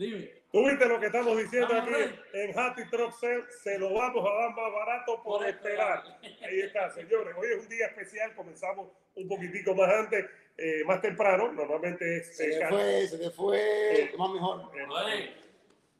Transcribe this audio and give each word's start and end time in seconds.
Dime. 0.00 0.30
¿Tú 0.50 0.66
viste 0.66 0.86
lo 0.86 0.98
que 0.98 1.06
estamos 1.06 1.36
diciendo 1.36 1.74
aquí 1.74 1.90
en 2.32 2.58
Happy 2.58 2.88
Truck 2.88 3.12
Sale? 3.12 3.44
Se 3.62 3.78
lo 3.78 3.92
vamos 3.92 4.26
a 4.26 4.32
dar 4.32 4.50
más 4.56 4.72
barato 4.72 5.22
por 5.22 5.40
Por 5.40 5.46
esperar. 5.46 6.02
Ahí 6.22 6.60
está, 6.60 6.90
señores. 6.90 7.36
Hoy 7.36 7.48
es 7.52 7.62
un 7.62 7.68
día 7.68 7.86
especial. 7.88 8.34
Comenzamos 8.34 8.88
un 9.14 9.28
poquitico 9.28 9.74
más 9.74 9.90
antes, 9.92 10.24
eh, 10.56 10.82
más 10.86 11.02
temprano. 11.02 11.52
Normalmente 11.52 12.16
es. 12.16 12.34
Se 12.34 12.48
eh, 12.48 12.66
fue, 12.70 13.06
se 13.08 13.18
le 13.18 13.30
fue. 13.30 14.10
Más 14.16 14.30
mejor. 14.30 14.70
eh, 14.74 15.34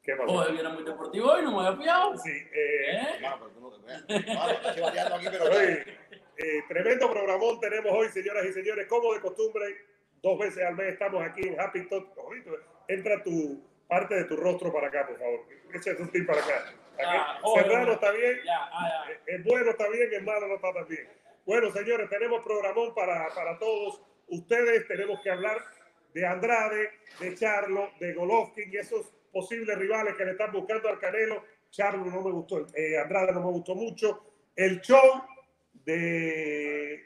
¿Qué 0.03 0.17
pasó? 0.17 0.33
Oye, 0.33 0.53
viene 0.53 0.69
muy 0.71 0.83
deportivo 0.83 1.33
hoy, 1.33 1.43
no 1.43 1.61
me 1.61 1.67
había 1.67 1.79
pillado. 1.79 2.17
Sí, 2.17 2.31
eh, 2.31 2.47
¿Eh? 2.55 3.09
Hermano, 3.17 3.37
pero 3.39 3.51
tú 3.51 3.61
no 3.61 3.71
te 3.71 4.15
veas. 4.19 5.13
Aquí, 5.13 5.27
pero. 5.31 5.45
oye, 5.45 5.85
eh, 6.39 6.63
tremendo 6.69 7.13
programón 7.13 7.61
tenemos 7.61 7.93
hoy, 7.93 8.09
señoras 8.09 8.47
y 8.47 8.53
señores. 8.55 8.87
Como 8.87 9.13
de 9.13 9.21
costumbre, 9.21 9.77
dos 10.23 10.39
veces 10.39 10.65
al 10.65 10.75
mes 10.75 10.95
estamos 10.95 11.23
aquí 11.23 11.47
en 11.47 11.61
Happy 11.61 11.87
Talk. 11.87 12.09
Entra 12.89 13.23
tu 13.23 13.70
parte 13.91 14.15
de 14.15 14.25
tu 14.25 14.37
rostro 14.37 14.73
para 14.73 14.87
acá, 14.89 15.07
por 15.07 15.19
favor. 15.19 15.41
Échate 15.75 16.01
un 16.03 16.09
tip 16.11 16.27
para 16.27 16.41
acá. 16.41 16.65
Aquí, 16.67 16.75
Ah, 17.03 17.41
Serrano 17.55 17.77
bueno. 17.79 17.93
está 17.93 18.11
bien. 18.13 18.37
Ya, 18.45 18.69
ah, 18.73 19.05
ya. 19.07 19.13
Eh, 19.13 19.21
Es 19.27 19.45
bueno, 19.45 19.71
está 19.71 19.89
bien, 19.91 20.09
es 20.13 20.23
malo, 20.23 20.47
no 20.49 20.55
está 20.55 20.73
tan 20.73 20.87
bien. 20.89 21.09
Bueno, 21.47 21.71
señores, 21.73 22.09
tenemos 22.09 22.43
programón 22.45 22.95
para, 22.95 23.29
para 23.35 23.59
todos 23.59 24.01
ustedes. 24.29 24.87
Tenemos 24.89 25.21
que 25.23 25.31
hablar 25.31 25.59
de 26.15 26.27
Andrade, 26.27 26.91
de 27.21 27.35
Charlo, 27.35 27.91
de 28.01 28.15
Golovkin 28.15 28.73
y 28.73 28.77
esos 28.77 29.07
posibles 29.33 29.77
rivales 29.79 30.15
que 30.17 30.25
le 30.25 30.33
están 30.33 30.53
buscando 30.53 30.89
al 30.89 30.99
Canelo. 30.99 31.45
Charlo 31.71 32.05
no 32.05 32.21
me 32.23 32.31
gustó, 32.33 32.67
eh, 32.75 32.99
Andrade 32.99 33.33
no 33.33 33.41
me 33.41 33.53
gustó 33.53 33.75
mucho. 33.75 34.25
El 34.57 34.81
show 34.81 35.23
de. 35.85 37.05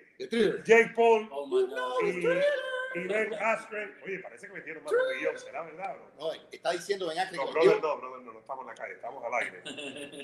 Jake 0.65 0.93
Paul 0.97 1.29
Oh 1.31 1.47
my 1.47 1.67
God. 1.67 2.03
y, 2.09 2.27
y 2.95 3.07
Ben 3.07 3.35
Askren. 3.35 3.95
Oye, 4.05 4.19
parece 4.21 4.47
que 4.47 4.53
metieron 4.53 4.85
más 4.85 4.93
de 4.93 4.99
un 4.99 5.17
millón, 5.17 5.39
¿será 5.39 5.63
verdad? 5.63 5.97
o 6.19 6.33
No, 6.35 6.41
está 6.51 6.71
diciendo 6.71 7.09
Ben 7.09 7.19
Affleck 7.19 7.41
no 7.41 7.53
brother, 7.53 7.83
no, 7.83 7.99
brother, 7.99 8.23
no, 8.23 8.33
no 8.33 8.39
estamos 8.39 8.63
en 8.63 8.69
la 8.69 8.75
calle, 8.75 8.95
estamos 8.95 9.25
al 9.25 9.35
aire. 9.35 9.63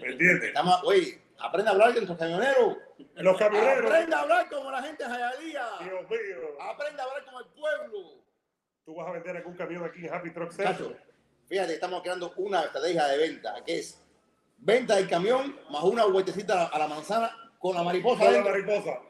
¿Me 0.00 0.08
entiendes? 0.08 0.44
Estamos, 0.44 0.80
oye, 0.84 1.20
aprende 1.38 1.70
a 1.70 1.72
hablar 1.72 1.88
de 1.88 1.94
nuestros 1.94 2.18
camioneros. 2.18 2.76
Los 3.14 3.38
camioneros. 3.38 3.90
Aprende 3.90 4.16
a 4.16 4.20
hablar 4.20 4.48
como 4.48 4.70
la 4.70 4.82
gente 4.82 5.04
de 5.04 5.10
Jayalía. 5.10 5.66
Dios 5.80 6.10
mío. 6.10 6.60
Aprende 6.60 7.02
a 7.02 7.04
hablar 7.04 7.24
como 7.24 7.40
el 7.40 7.46
pueblo. 7.46 7.98
Tú 8.84 8.94
vas 8.94 9.08
a 9.08 9.12
vender 9.12 9.36
algún 9.36 9.56
camión 9.56 9.84
aquí 9.84 10.06
en 10.06 10.14
Happy 10.14 10.30
Truck. 10.30 10.50
Muchachos, 10.52 10.92
fíjate, 11.48 11.74
estamos 11.74 12.02
creando 12.02 12.32
una 12.36 12.62
estrategia 12.62 13.06
de 13.06 13.18
venta, 13.18 13.54
que 13.64 13.78
es 13.78 14.02
venta 14.58 14.96
del 14.96 15.08
camión 15.08 15.58
más 15.70 15.84
una 15.84 16.04
vueltecita 16.04 16.66
a 16.66 16.78
la 16.78 16.88
manzana 16.88 17.36
con 17.58 17.74
la 17.74 17.82
mariposa 17.82 18.24
Con 18.24 18.32
la 18.34 18.42
mariposa. 18.42 19.00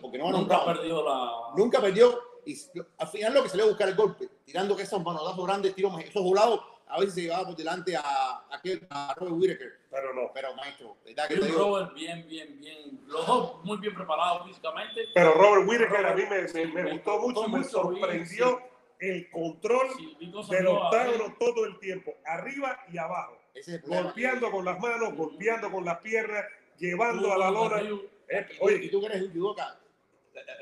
porque 0.00 0.16
no 0.18 0.26
ganó 0.26 0.38
un 0.38 0.42
Nunca 0.44 0.56
round, 0.64 0.76
perdió 0.78 1.04
la. 1.04 1.30
nunca 1.56 1.80
perdió 1.80 2.20
y 2.46 2.56
al 2.98 3.08
final 3.08 3.34
lo 3.34 3.42
que 3.42 3.48
salió 3.48 3.64
a 3.64 3.68
buscar 3.68 3.88
el 3.88 3.94
golpe, 3.96 4.28
tirando 4.44 4.76
que 4.76 4.84
esos 4.84 5.02
manodazos 5.02 5.44
grandes, 5.46 5.74
tiros, 5.74 5.98
esos 6.00 6.22
volados, 6.22 6.60
a 6.88 7.00
veces 7.00 7.14
se 7.14 7.22
llevaba 7.22 7.46
por 7.46 7.56
delante 7.56 7.96
a, 7.96 8.00
a, 8.00 8.48
aquel- 8.62 8.86
a 8.88 9.12
Robert 9.16 9.34
Whittaker. 9.36 9.72
Pero 9.90 10.14
no. 10.14 10.30
Pero 10.32 10.54
maestro, 10.54 10.96
¿verdad 11.04 11.26
que 11.26 11.36
te 11.36 11.46
digo? 11.46 11.58
Robert 11.58 11.94
bien, 11.94 12.24
bien, 12.28 12.60
bien. 12.60 13.00
Los 13.08 13.26
dos 13.26 13.64
muy 13.64 13.78
bien 13.78 13.92
preparados 13.94 14.46
físicamente. 14.46 15.08
Pero 15.12 15.34
Robert 15.34 15.68
Whittaker 15.68 16.06
a 16.06 16.14
mí 16.14 16.22
me, 16.30 16.42
me- 16.42 16.66
me 16.72 16.82
me 16.84 16.92
gustó 16.92 17.20
gustó 17.20 17.40
mucho, 17.42 17.48
me 17.50 17.58
mucho, 17.58 17.70
sorprendió 17.70 18.60
sí. 19.00 19.06
el 19.06 19.30
control 19.30 19.88
Sí, 19.96 20.16
del 20.50 20.66
octágono 20.68 21.34
todo 21.40 21.64
el 21.64 21.78
tiempo, 21.80 22.14
arriba 22.24 22.78
y 22.92 22.98
abajo, 22.98 23.36
es 23.54 23.82
golpeando 23.84 24.50
con 24.52 24.64
las 24.64 24.78
manos, 24.78 25.14
golpeando 25.16 25.70
con 25.72 25.84
las 25.84 25.98
piernas, 25.98 26.44
llevando 26.78 27.32
a 27.32 27.38
la 27.38 27.50
lona. 27.50 27.80
Eh, 28.28 28.46
Oye, 28.60 28.84
y 28.84 28.90
tú 28.90 29.00
que 29.00 29.06
eres 29.06 29.22
un 29.22 29.32
judoka, 29.32 29.78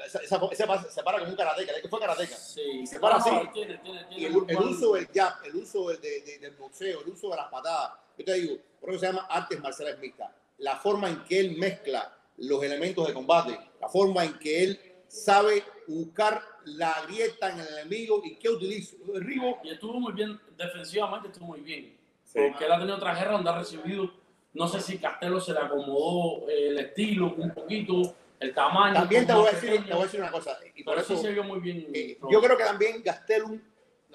esa, 0.04 0.18
esa, 0.20 0.40
esa 0.50 0.66
pa- 0.66 0.82
se 0.84 1.02
para 1.02 1.18
como 1.18 1.30
un 1.30 1.36
karateca, 1.36 1.72
¿eh? 1.72 1.88
fue 1.88 2.00
karateca. 2.00 2.36
Sí, 2.36 2.86
se 2.86 3.00
para 3.00 3.18
No, 3.18 3.24
así. 3.24 3.30
Tiene, 3.52 3.78
tiene, 3.78 4.04
tiene 4.04 4.20
Y 4.20 4.24
el, 4.26 4.44
el 4.48 4.56
uso 4.58 4.94
del 4.94 5.08
jab, 5.14 5.34
el 5.44 5.56
uso 5.56 5.88
del, 5.88 6.00
de- 6.00 6.20
de- 6.22 6.38
del 6.38 6.52
boxeo, 6.56 7.00
el 7.02 7.08
uso 7.08 7.30
de 7.30 7.36
las 7.36 7.48
patadas. 7.48 7.92
Yo 8.18 8.24
te 8.24 8.34
digo, 8.34 8.56
por 8.80 8.90
eso 8.90 9.00
se 9.00 9.06
llama 9.06 9.26
artes 9.30 9.60
marciales 9.60 9.98
mixtas. 9.98 10.30
La 10.58 10.76
forma 10.76 11.08
en 11.08 11.24
que 11.24 11.40
él 11.40 11.56
mezcla 11.56 12.16
los 12.38 12.62
elementos 12.62 13.06
de 13.06 13.12
combate, 13.14 13.58
la 13.80 13.88
forma 13.88 14.24
en 14.24 14.38
que 14.38 14.62
él 14.64 14.80
sabe 15.08 15.62
buscar 15.86 16.42
la 16.64 17.02
grieta 17.06 17.50
en 17.50 17.60
el 17.60 17.68
enemigo 17.68 18.20
y 18.24 18.36
qué 18.36 18.48
utiliza. 18.48 18.96
Derribo. 19.06 19.58
Y 19.64 19.70
estuvo 19.70 20.00
muy 20.00 20.12
bien, 20.12 20.40
defensivamente 20.56 21.28
estuvo 21.28 21.46
muy 21.48 21.60
bien. 21.60 21.96
Sí. 22.24 22.38
Porque 22.50 22.64
él 22.64 22.72
ha 22.72 22.78
tenido 22.78 22.96
otra 22.96 23.14
guerra 23.14 23.32
donde 23.32 23.50
ha 23.50 23.58
recibido, 23.58 24.10
no 24.54 24.66
sé 24.68 24.80
si 24.80 24.98
Castelo 24.98 25.40
se 25.40 25.52
le 25.52 25.58
acomodó 25.60 26.48
eh, 26.48 26.68
el 26.68 26.78
estilo 26.78 27.34
un 27.36 27.52
poquito, 27.52 28.14
el 28.40 28.54
tamaño. 28.54 28.94
También 28.94 29.26
te 29.26 29.32
voy, 29.32 29.48
a 29.48 29.52
decir, 29.52 29.70
pequeño, 29.70 29.86
te 29.86 29.92
voy 29.94 30.02
a 30.02 30.04
decir 30.04 30.20
una 30.20 30.30
cosa, 30.30 30.58
y 30.74 30.82
por 30.84 30.98
eso 30.98 31.16
sí 31.16 31.22
se 31.22 31.32
vio 31.32 31.44
muy 31.44 31.60
bien. 31.60 31.86
eh, 31.94 32.18
yo 32.30 32.40
creo 32.42 32.56
que 32.56 32.64
también 32.64 33.02
Gastelum, 33.02 33.60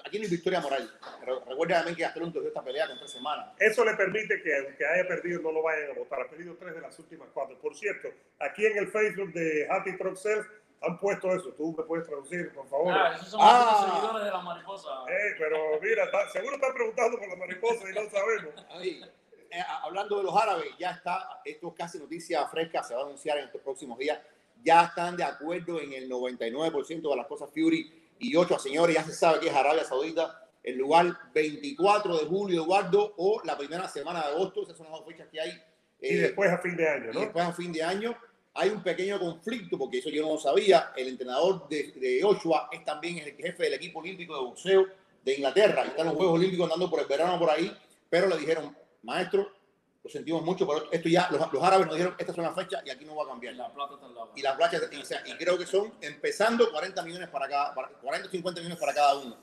aquí 0.04 0.18
no 0.18 0.24
hay 0.24 0.30
victoria 0.30 0.60
moral. 0.60 0.90
Re- 1.22 1.40
Recuerda 1.48 1.76
también 1.76 1.96
que 1.96 2.02
Gastelum 2.02 2.32
tuvo 2.32 2.46
esta 2.48 2.62
pelea 2.62 2.86
con 2.88 2.98
tres 2.98 3.10
semanas. 3.10 3.48
eso 3.58 3.84
le 3.84 3.94
permite 3.94 4.42
que 4.42 4.56
aunque 4.56 4.86
haya 4.86 5.06
perdido 5.08 5.40
no 5.42 5.52
lo 5.52 5.62
vayan 5.62 5.90
a 5.90 5.94
votar. 5.94 6.20
Ha 6.22 6.28
perdido 6.28 6.54
tres 6.58 6.74
de 6.74 6.80
las 6.80 6.98
últimas 6.98 7.28
cuatro. 7.32 7.58
Por 7.58 7.74
cierto, 7.74 8.08
aquí 8.38 8.66
en 8.66 8.78
el 8.78 8.88
Facebook 8.88 9.32
de 9.32 9.66
Happy 9.70 9.96
Truck 9.96 10.16
Sales 10.16 10.46
han 10.82 10.98
puesto 10.98 11.28
eso. 11.34 11.50
Tú 11.52 11.74
me 11.76 11.84
puedes 11.84 12.06
traducir, 12.06 12.50
por 12.54 12.66
favor. 12.68 12.92
Ah, 12.96 13.12
esos 13.14 13.28
son 13.28 13.40
Ah. 13.42 13.68
los 13.82 13.94
seguidores 13.94 14.24
de 14.24 14.30
la 14.30 14.40
mariposa. 14.40 14.88
Eh, 15.10 15.34
pero 15.38 15.58
mira, 15.82 16.04
está- 16.04 16.28
seguro 16.30 16.54
están 16.54 16.72
preguntando 16.72 17.18
por 17.18 17.28
la 17.28 17.36
mariposa 17.36 17.90
y 17.90 17.92
no 17.94 18.08
sabemos. 18.10 18.54
Ay, 18.70 19.04
eh, 19.50 19.62
hablando 19.82 20.18
de 20.18 20.24
los 20.24 20.36
árabes, 20.36 20.68
ya 20.78 20.90
está, 20.90 21.40
esto 21.44 21.68
es 21.68 21.74
casi 21.74 21.98
noticia 21.98 22.46
fresca, 22.48 22.82
se 22.82 22.94
va 22.94 23.00
a 23.02 23.04
anunciar 23.04 23.38
en 23.38 23.46
estos 23.46 23.60
próximos 23.60 23.98
días. 23.98 24.18
Ya 24.62 24.84
están 24.84 25.16
de 25.16 25.24
acuerdo 25.24 25.80
en 25.80 25.92
el 25.92 26.08
99% 26.08 27.10
de 27.10 27.16
las 27.16 27.26
cosas 27.26 27.48
Fury 27.50 27.90
y 28.18 28.36
8 28.36 28.58
señores, 28.58 28.94
ya 28.94 29.04
se 29.04 29.14
sabe 29.14 29.40
que 29.40 29.48
es 29.48 29.54
Arabia 29.54 29.84
Saudita, 29.84 30.46
el 30.62 30.76
lugar 30.76 31.16
24 31.34 32.18
de 32.18 32.26
julio, 32.26 32.62
Eduardo, 32.62 33.14
o 33.16 33.40
la 33.44 33.56
primera 33.56 33.88
semana 33.88 34.20
de 34.20 34.28
agosto, 34.28 34.62
esas 34.62 34.76
son 34.76 34.86
las 34.86 34.98
dos 34.98 35.06
fechas 35.06 35.28
que 35.28 35.40
hay. 35.40 35.50
Y 36.00 36.16
eh, 36.16 36.20
después 36.20 36.50
a 36.50 36.58
fin 36.58 36.76
de 36.76 36.88
año, 36.88 37.10
y 37.10 37.14
¿no? 37.14 37.20
después 37.20 37.44
a 37.44 37.52
fin 37.52 37.72
de 37.72 37.82
año 37.82 38.14
hay 38.52 38.68
un 38.68 38.82
pequeño 38.82 39.18
conflicto, 39.18 39.78
porque 39.78 39.98
eso 39.98 40.10
yo 40.10 40.22
no 40.22 40.34
lo 40.34 40.38
sabía. 40.38 40.92
El 40.96 41.08
entrenador 41.08 41.68
de, 41.68 41.92
de 41.92 42.22
Ochoa 42.24 42.68
es 42.72 42.84
también 42.84 43.18
el 43.18 43.34
jefe 43.36 43.64
del 43.64 43.74
equipo 43.74 44.00
olímpico 44.00 44.34
de 44.34 44.40
boxeo 44.40 44.86
de 45.24 45.34
Inglaterra. 45.34 45.84
Están 45.84 46.06
los 46.06 46.16
Juegos 46.16 46.34
Olímpicos 46.34 46.64
andando 46.64 46.90
por 46.90 47.00
el 47.00 47.06
verano 47.06 47.38
por 47.38 47.50
ahí, 47.50 47.74
pero 48.08 48.28
le 48.28 48.36
dijeron, 48.36 48.76
maestro, 49.02 49.50
lo 50.02 50.10
sentimos 50.10 50.42
mucho, 50.42 50.66
pero 50.66 50.90
esto 50.90 51.08
ya, 51.08 51.28
los, 51.30 51.52
los 51.52 51.62
árabes 51.62 51.86
nos 51.86 51.94
dijeron, 51.96 52.14
esta 52.18 52.32
es 52.32 52.38
una 52.38 52.52
fecha 52.54 52.80
y 52.84 52.90
aquí 52.90 53.04
no 53.04 53.14
va 53.16 53.24
a 53.24 53.26
Y 53.26 53.28
cambiar. 53.28 53.54
la 53.54 53.72
plata 53.72 53.94
está 53.94 54.08
lado. 54.08 54.32
Y 54.34 54.40
la 54.42 54.56
playa, 54.56 54.80
y, 54.90 54.96
o 54.96 55.04
sea, 55.04 55.22
y 55.26 55.36
creo 55.36 55.58
que 55.58 55.66
son 55.66 55.92
empezando 56.00 56.70
40 56.70 57.02
millones 57.02 57.28
para 57.28 57.48
cada, 57.48 57.74
para- 57.74 57.88
40 57.88 58.28
o 58.28 58.30
50 58.30 58.60
millones 58.60 58.78
para 58.78 58.94
cada 58.94 59.18
uno. 59.18 59.36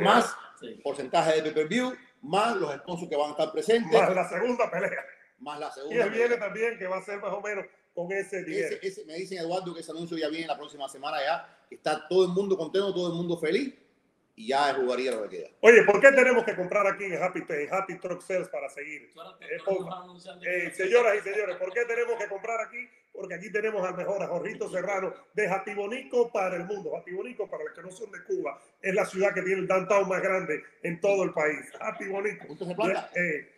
Más 0.00 0.34
Sí. 0.60 0.80
porcentaje 0.82 1.34
de 1.34 1.42
pay-per-view, 1.42 1.94
más 2.22 2.56
los 2.56 2.74
sponsors 2.76 3.08
que 3.08 3.16
van 3.16 3.28
a 3.28 3.30
estar 3.32 3.52
presentes, 3.52 3.92
Más 4.00 4.14
la 4.14 4.28
segunda 4.28 4.70
pelea. 4.70 5.04
más 5.40 5.60
la 5.60 5.68
Y 5.68 5.72
segunda. 5.72 6.04
él 6.04 6.10
viene 6.10 6.36
también 6.36 6.78
que 6.78 6.86
va 6.86 6.96
a 6.98 7.02
ser 7.02 7.20
más 7.20 7.32
o 7.32 7.40
menos 7.40 7.64
con 7.94 8.10
ese 8.12 8.42
dinero. 8.44 8.66
Ese, 8.76 8.86
ese- 8.86 9.04
me 9.04 9.14
dicen, 9.14 9.38
Eduardo, 9.38 9.72
que 9.74 9.80
ese 9.80 9.90
anuncio 9.92 10.16
ya 10.16 10.28
viene 10.28 10.46
la 10.46 10.56
próxima 10.56 10.88
semana 10.88 11.18
ya. 11.24 11.54
que 11.68 11.74
Está 11.76 12.08
todo 12.08 12.24
el 12.24 12.30
mundo 12.30 12.56
contento, 12.56 12.92
todo 12.94 13.08
el 13.08 13.14
mundo 13.14 13.36
feliz. 13.38 13.74
Y 14.38 14.46
ya 14.46 14.72
jugaría 14.72 15.10
lo 15.10 15.24
que 15.24 15.38
queda. 15.38 15.48
Oye, 15.62 15.82
¿por 15.82 16.00
qué 16.00 16.12
tenemos 16.12 16.44
que 16.44 16.54
comprar 16.54 16.86
aquí 16.86 17.06
en 17.06 17.20
Happy, 17.20 17.44
en 17.48 17.74
Happy 17.74 17.98
Truck 17.98 18.22
Sales 18.22 18.48
para 18.48 18.68
seguir? 18.68 19.10
Eh, 19.40 19.58
Eh, 20.46 20.70
señoras 20.76 21.16
y 21.16 21.28
señores, 21.28 21.56
¿por 21.56 21.72
qué 21.72 21.84
tenemos 21.86 22.16
que 22.16 22.28
comprar 22.28 22.60
aquí? 22.60 22.88
Porque 23.12 23.34
aquí 23.34 23.50
tenemos 23.50 23.84
al 23.84 23.96
mejor, 23.96 24.22
a 24.22 24.28
Jorrito 24.28 24.70
Serrano, 24.70 25.12
de 25.34 25.48
Jatibonico 25.48 26.30
para 26.30 26.54
el 26.54 26.66
mundo. 26.66 26.92
Jatibonico, 26.94 27.50
para 27.50 27.64
los 27.64 27.72
que 27.72 27.82
no 27.82 27.90
son 27.90 28.12
de 28.12 28.22
Cuba, 28.22 28.62
es 28.80 28.94
la 28.94 29.04
ciudad 29.06 29.34
que 29.34 29.42
tiene 29.42 29.62
el 29.62 29.66
downtown 29.66 30.08
más 30.08 30.22
grande 30.22 30.62
en 30.84 31.00
todo 31.00 31.24
el 31.24 31.32
país. 31.32 31.72
Jatibonico. 31.76 32.46
¿Puntos 32.46 32.68
de 32.68 32.74
plata? 32.76 33.10
Eh, 33.16 33.56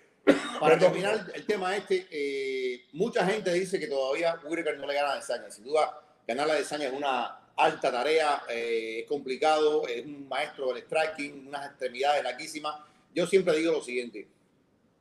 Para 0.60 0.78
terminar 0.78 1.32
el 1.34 1.46
tema 1.46 1.76
este, 1.76 2.06
eh, 2.12 2.86
mucha 2.94 3.26
gente 3.26 3.52
dice 3.54 3.80
que 3.80 3.88
todavía 3.88 4.40
Whitaker 4.44 4.78
no 4.78 4.86
le 4.86 4.94
gana 4.94 5.14
a 5.14 5.16
Desaña. 5.16 5.50
Sin 5.50 5.64
duda, 5.64 6.00
ganar 6.28 6.48
la 6.48 6.56
Desaña 6.56 6.88
es 6.88 6.94
una 6.94 7.40
alta 7.56 7.92
tarea, 7.92 8.44
eh, 8.50 9.00
es 9.02 9.08
complicado, 9.08 9.88
es 9.88 10.06
un 10.06 10.28
maestro 10.28 10.74
del 10.74 10.84
striking, 10.84 11.48
unas 11.48 11.68
extremidades 11.68 12.24
larguísimas. 12.24 12.76
Yo 13.14 13.26
siempre 13.26 13.58
digo 13.58 13.72
lo 13.74 13.82
siguiente, 13.82 14.28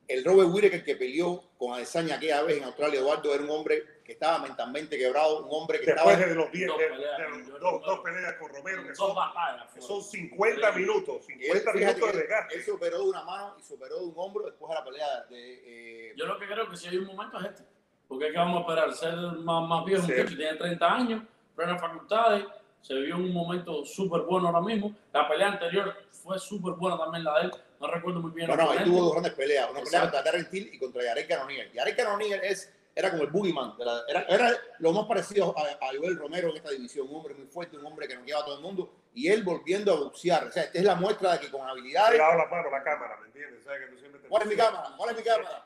el 0.07 0.25
Robert 0.25 0.49
Whitaker 0.51 0.83
que 0.83 0.97
peleó 0.97 1.45
con 1.59 1.75
Adesanya 1.75 2.17
aquella 2.17 2.43
vez 2.43 2.57
en 2.57 2.65
Australia, 2.65 3.01
Eduardo, 3.01 3.35
era 3.35 3.45
un 3.45 3.51
hombre 3.51 3.85
que 4.09 4.15
estaba 4.15 4.39
mentalmente 4.39 4.97
quebrado, 4.97 5.45
un 5.45 5.49
hombre 5.51 5.81
que 5.81 5.85
Después 5.93 6.15
estaba... 6.15 6.31
de 6.31 6.35
los 6.35 6.51
10, 6.51 6.67
Dos 6.67 6.79
dos, 6.79 7.61
Romero. 7.61 7.81
dos 7.85 8.01
peleas 8.01 8.35
con 8.39 8.49
Romero, 8.55 8.83
que 8.87 8.95
son, 8.95 9.15
batallas. 9.15 9.71
que 9.75 9.83
son 9.83 10.03
50 10.03 10.73
minutos, 10.73 11.27
Él, 11.29 11.35
50 11.43 11.73
fíjate 11.73 11.79
minutos 11.95 12.01
de 12.01 12.11
él, 12.23 12.27
desgaste. 12.27 12.55
él 12.57 12.63
se 12.65 12.71
operó 12.73 12.99
de 13.01 13.05
una 13.11 13.23
mano 13.25 13.55
y 13.59 13.63
se 13.63 13.75
operó 13.75 13.99
de 13.99 14.05
un 14.07 14.15
hombro 14.17 14.47
después 14.47 14.71
de 14.71 14.75
la 14.77 14.85
pelea 14.85 15.25
de... 15.29 15.63
eh, 16.11 16.15
Yo 16.17 16.25
lo 16.25 16.39
que 16.39 16.47
creo 16.47 16.71
que 16.71 16.77
si 16.79 16.89
hay 16.89 16.97
un 16.97 17.05
momento 17.05 17.39
es 17.39 17.47
este. 17.51 17.65
Porque 18.09 18.29
es 18.29 18.33
que 18.33 18.39
vamos 18.39 18.57
a 18.57 18.61
esperar 18.63 18.95
ser 18.95 19.15
más, 19.15 19.69
más 19.69 19.85
viejo, 19.85 20.03
Sí. 20.07 20.13
muchacho, 20.13 20.37
tiene 20.39 20.55
30 20.57 20.91
años, 20.95 21.23
plenas 21.55 21.79
facultades, 21.79 22.45
se 22.81 22.95
vio 22.95 23.17
un 23.17 23.31
momento 23.31 23.85
súper 23.85 24.23
bueno 24.23 24.47
ahora 24.49 24.63
mismo. 24.63 24.97
La 25.13 25.29
pelea 25.29 25.49
anterior 25.49 25.95
fue 26.11 26.39
súper 26.39 26.73
buena 26.73 26.97
también 26.97 27.25
la 27.25 27.41
de 27.41 27.45
él. 27.45 27.53
No 27.79 27.87
recuerdo 27.89 28.21
muy 28.21 28.31
bien. 28.31 28.47
No, 28.49 28.55
el 28.55 28.59
no, 28.59 28.63
ahí 28.63 28.69
oponente. 28.71 28.91
tuvo 28.91 29.03
dos 29.05 29.13
grandes 29.13 29.33
peleas. 29.35 29.65
Una 29.71 29.81
pelea 29.81 29.85
Exacto. 29.85 30.17
contra 30.17 30.23
Darren 30.23 30.49
Till 30.51 30.71
y 30.75 30.79
contra 30.79 31.03
Yarek 31.05 31.29
Cannonier. 31.29 31.73
Yarek 31.73 31.97
Cannonier 31.97 32.41
es, 32.45 32.75
era 32.99 33.11
como 33.11 33.23
el 33.23 33.31
boogeyman. 33.31 33.77
de 33.79 33.85
la- 33.85 34.03
era, 34.09 34.23
era 34.23 34.51
lo 34.81 34.93
más 34.93 35.07
parecido 35.07 35.55
a, 35.57 35.63
a 35.63 35.89
Joel 35.97 36.17
Romero 36.19 36.51
en 36.51 36.57
esta 36.57 36.71
división. 36.71 37.07
Un 37.09 37.17
hombre 37.17 37.35
muy 37.35 37.47
fuerte, 37.47 37.77
un 37.79 37.87
hombre 37.87 38.09
que 38.09 38.17
nos 38.17 38.25
lleva 38.27 38.41
a 38.41 38.45
todo 38.45 38.57
el 38.57 38.63
mundo. 38.63 38.93
Y 39.15 39.29
él 39.29 39.43
volviendo 39.45 39.93
a 39.93 39.97
boxear. 40.01 40.45
O 40.47 40.51
sea, 40.51 40.65
esta 40.65 40.79
es 40.79 40.85
la 40.85 40.97
muestra 40.97 41.33
de 41.35 41.41
que 41.41 41.51
con 41.51 41.67
habilidades... 41.69 42.19
dado 42.19 42.37
la 42.39 42.47
mano 42.47 42.71
la 42.71 42.83
cámara, 42.83 43.17
¿me 43.21 43.27
entiendes? 43.29 43.63
¿Sabes 43.65 43.87
que 43.87 43.93
tú 43.95 43.99
siempre 44.01 44.21
te- 44.21 44.29
¿Cuál 44.29 44.43
es 44.43 44.49
mi 44.49 44.57
cámara? 44.57 44.95
¿Cuál 44.97 45.11
es 45.11 45.17
mi 45.17 45.23
cámara? 45.23 45.65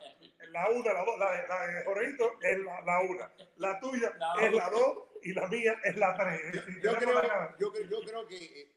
La 0.51 0.69
una, 0.69 0.93
la 0.93 1.03
dos, 1.05 1.17
la 1.17 1.31
de, 1.31 1.47
la 1.47 1.67
de 1.67 1.83
Jorgito 1.85 2.31
es 2.41 2.59
la, 2.59 2.81
la 2.81 2.99
una. 3.01 3.31
La 3.57 3.79
tuya 3.79 4.13
es 4.39 4.53
la 4.53 4.69
dos 4.69 4.97
y 5.23 5.33
la 5.33 5.47
mía 5.47 5.73
es 5.83 5.97
la 5.97 6.13
tres. 6.15 6.63
Creo, 6.79 6.95
creo, 6.95 7.89
yo 7.89 8.01
creo 8.05 8.27
que 8.27 8.35
eh, 8.61 8.71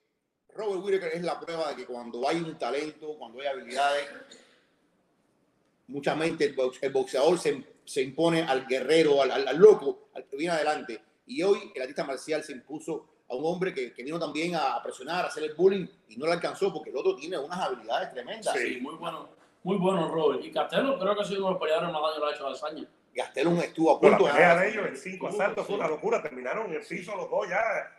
Robert 0.55 0.83
Whittaker 0.83 1.13
es 1.13 1.23
la 1.23 1.39
prueba 1.39 1.69
de 1.69 1.77
que 1.77 1.85
cuando 1.87 2.27
hay 2.27 2.37
un 2.41 2.57
talento, 2.59 3.19
cuando 3.19 3.41
hay 3.43 3.49
habilidades, 3.49 4.09
mucha 5.89 6.15
mente 6.15 6.45
el, 6.45 6.55
box- 6.55 6.79
el 6.83 6.93
boxeador 6.93 7.39
se, 7.39 7.65
se 7.85 8.03
impone 8.03 8.43
al 8.43 8.67
guerrero, 8.67 9.23
al, 9.23 9.31
al- 9.31 9.49
al 9.49 9.57
loco, 9.57 10.09
al 10.15 10.25
que 10.27 10.37
viene 10.37 10.55
adelante. 10.55 11.01
Y 11.27 11.43
hoy 11.43 11.73
el 11.75 11.83
artista 11.83 12.05
marcial 12.05 12.43
se 12.45 12.53
impuso 12.53 13.07
a 13.29 13.35
un 13.35 13.45
hombre 13.45 13.75
que, 13.75 13.93
que 13.93 14.03
vino 14.05 14.19
también 14.19 14.55
a 14.55 14.81
presionar, 14.83 15.25
a 15.25 15.29
hacer 15.29 15.43
el 15.45 15.55
bullying 15.55 15.87
y 16.09 16.17
no 16.17 16.27
le 16.27 16.33
alcanzó 16.33 16.73
porque 16.73 16.91
el 16.91 16.97
otro 16.97 17.17
tiene 17.17 17.37
unas 17.39 17.59
habilidades 17.59 18.13
tremendas. 18.13 18.55
Sí. 18.57 18.75
Sí, 18.75 18.81
muy 18.81 18.95
bueno. 18.97 19.29
Muy 19.65 19.79
bueno, 19.79 20.09
Robert. 20.09 20.45
Y 20.45 20.53
Castelo 20.53 20.97
creo 20.97 21.17
que 21.17 21.23
ha 21.23 21.25
sido 21.25 21.39
uno 21.41 21.47
de 21.49 21.53
los 21.55 21.61
peleadores 21.61 21.93
más 21.93 22.03
daño 22.03 22.15
que 22.15 22.21
le 22.21 22.27
ha 22.27 22.35
hecho 22.37 22.47
a 22.47 22.51
Desaña. 22.51 22.89
Gastelum 23.17 23.59
estuvo 23.61 23.91
a 23.97 23.99
Bueno, 23.99 24.17
punto 24.19 24.29
la 24.29 24.33
de 24.35 24.39
pelea 24.39 24.61
de 24.61 24.69
ellos 24.71 24.87
en 24.87 24.97
cinco 24.97 25.27
asaltos 25.29 25.67
fue 25.67 25.75
una 25.75 25.89
locura. 25.89 26.23
Terminaron 26.23 26.67
en 26.67 26.75
el 26.75 26.87
piso 26.87 27.17
los 27.17 27.29
dos 27.29 27.49
ya 27.49 27.59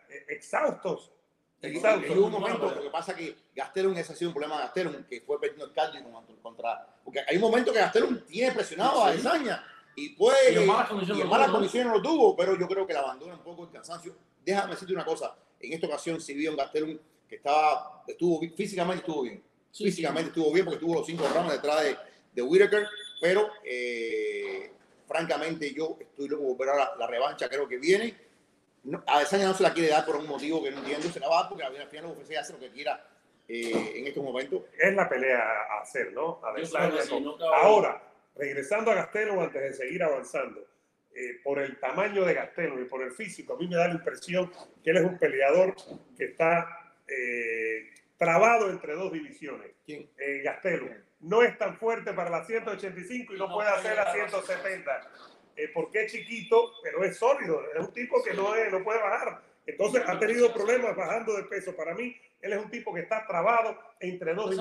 eh, 0.09 0.25
exhaustos. 0.29 1.11
Y 1.61 1.67
Exhaustos. 1.67 2.15
hubo 2.15 2.25
un 2.27 2.31
momento, 2.33 2.71
lo 2.71 2.81
que 2.83 2.89
pasa 2.89 3.15
que 3.15 3.35
Gastelum, 3.55 3.97
ese 3.97 4.13
ha 4.13 4.15
sido 4.15 4.29
un 4.29 4.35
problema 4.35 4.57
de 4.57 4.63
Gastelum, 4.63 5.03
que 5.05 5.21
fue 5.21 5.39
perdiendo 5.41 5.65
el 5.65 5.73
cardio 5.73 6.03
contra, 6.41 6.87
porque 7.03 7.21
hay 7.27 7.35
un 7.35 7.41
momento 7.41 7.73
que 7.73 7.79
Gastelum 7.79 8.19
tiene 8.27 8.51
presionado 8.51 9.03
a 9.03 9.11
Sí. 9.11 9.17
Desaña 9.17 9.63
y 9.95 10.09
puede 10.09 10.53
Y 10.53 10.57
en 10.57 10.67
malas 10.67 10.87
condiciones 10.89 11.25
¿no? 11.25 11.51
condiciones 11.51 11.93
lo 11.93 12.01
tuvo, 12.01 12.35
pero 12.35 12.57
yo 12.57 12.67
creo 12.67 12.85
que 12.85 12.93
le 12.93 12.99
abandona 12.99 13.33
un 13.33 13.43
poco 13.43 13.63
el 13.63 13.71
cansancio. 13.71 14.15
Déjame 14.45 14.71
decirte 14.73 14.93
una 14.93 15.03
cosa, 15.03 15.35
en 15.59 15.73
esta 15.73 15.87
ocasión 15.87 16.21
sí 16.21 16.35
vi 16.35 16.45
a 16.45 16.51
un 16.51 16.57
Gastelum 16.57 16.97
que 17.27 17.35
estaba, 17.37 18.03
estuvo 18.07 18.39
físicamente 18.55 18.99
estuvo 19.01 19.23
bien, 19.23 19.43
Sí, 19.71 19.83
físicamente 19.83 20.29
estuvo 20.29 20.51
bien 20.53 20.65
porque 20.65 20.79
tuvo 20.79 20.95
los 20.95 21.05
cinco 21.05 21.27
rounds 21.33 21.51
detrás 21.53 21.83
de, 21.83 21.97
de 22.33 22.41
Whitaker, 22.41 22.87
pero 23.19 23.49
eh, 23.63 24.71
francamente 25.07 25.73
yo 25.73 25.97
estoy 25.99 26.27
loco 26.29 26.55
por 26.55 26.69
ahora 26.69 26.91
la 26.97 27.07
revancha, 27.07 27.49
creo 27.49 27.67
que 27.67 27.77
viene. 27.77 28.26
No, 28.87 29.03
a 29.05 29.19
Desaña 29.19 29.45
no 29.47 29.53
se 29.53 29.63
la 29.63 29.73
quiere 29.73 29.89
dar 29.89 30.05
por 30.05 30.15
un 30.15 30.27
motivo 30.27 30.63
que 30.63 30.71
no 30.71 30.79
entiendo, 30.79 31.09
se 31.09 31.19
la 31.19 31.27
va 31.27 31.39
a 31.39 31.41
dar 31.41 31.49
porque 31.49 31.63
al 31.65 31.87
final 31.87 32.05
la 32.05 32.11
UFC 32.13 32.35
hace 32.37 32.53
lo 32.53 32.59
que 32.59 32.71
quiera 32.71 33.05
eh, 33.47 33.93
en 33.95 34.07
estos 34.07 34.23
momentos. 34.23 34.61
Es 34.79 34.93
la 34.93 35.07
pelea 35.09 35.39
a 35.71 35.81
hacer, 35.81 36.13
¿no? 36.13 36.39
A 36.43 36.51
Yo 36.51 36.55
Adesanya 36.57 36.87
creo 36.89 36.97
que 36.99 37.03
sí, 37.03 37.09
con- 37.09 37.23
no 37.23 37.53
Ahora, 37.53 38.01
regresando 38.35 38.91
a 38.91 38.95
Gastelum 38.95 39.39
antes 39.39 39.61
de 39.61 39.73
seguir 39.73 40.01
avanzando, 40.03 40.61
eh, 41.13 41.39
por 41.43 41.59
el 41.59 41.79
tamaño 41.79 42.23
de 42.23 42.33
Gastelum 42.33 42.81
y 42.81 42.85
por 42.85 43.01
el 43.03 43.11
físico, 43.11 43.55
a 43.55 43.57
mí 43.57 43.67
me 43.67 43.75
da 43.75 43.87
la 43.87 43.95
impresión 43.95 44.51
que 44.83 44.91
él 44.91 44.97
es 44.97 45.03
un 45.03 45.17
peleador 45.17 45.75
que 46.17 46.25
está 46.25 46.93
eh, 47.07 47.89
trabado 48.17 48.69
entre 48.69 48.93
dos 48.93 49.11
divisiones. 49.11 49.71
¿Quién? 49.85 50.09
eh, 50.17 50.41
Gastelum. 50.43 50.89
No 51.19 51.41
es 51.41 51.57
tan 51.57 51.75
fuerte 51.77 52.13
para 52.13 52.29
la 52.29 52.45
185 52.45 53.33
y 53.33 53.37
no, 53.39 53.47
No 53.47 53.55
puede 53.55 53.69
hacer 53.69 53.95
la 53.95 54.13
llegar 54.13 54.27
a 54.27 54.29
170. 54.29 55.11
Eh, 55.57 55.69
porque 55.73 56.03
es 56.03 56.11
chiquito, 56.11 56.71
pero 56.83 57.03
es 57.03 57.17
sólido. 57.17 57.61
Es 57.73 57.85
un 57.85 57.93
tipo 57.93 58.23
que 58.23 58.33
no, 58.33 58.55
es, 58.55 58.71
no 58.71 58.83
puede 58.83 59.01
bajar. 59.01 59.41
Entonces 59.65 60.01
ha 60.07 60.17
tenido 60.17 60.53
problemas 60.53 60.95
bajando 60.95 61.35
de 61.35 61.43
peso. 61.43 61.75
Para 61.75 61.93
mí, 61.93 62.15
él 62.41 62.53
es 62.53 62.59
un 62.59 62.69
tipo 62.69 62.93
que 62.93 63.01
está 63.01 63.25
trabado 63.25 63.77
entre 63.99 64.33
dos 64.33 64.55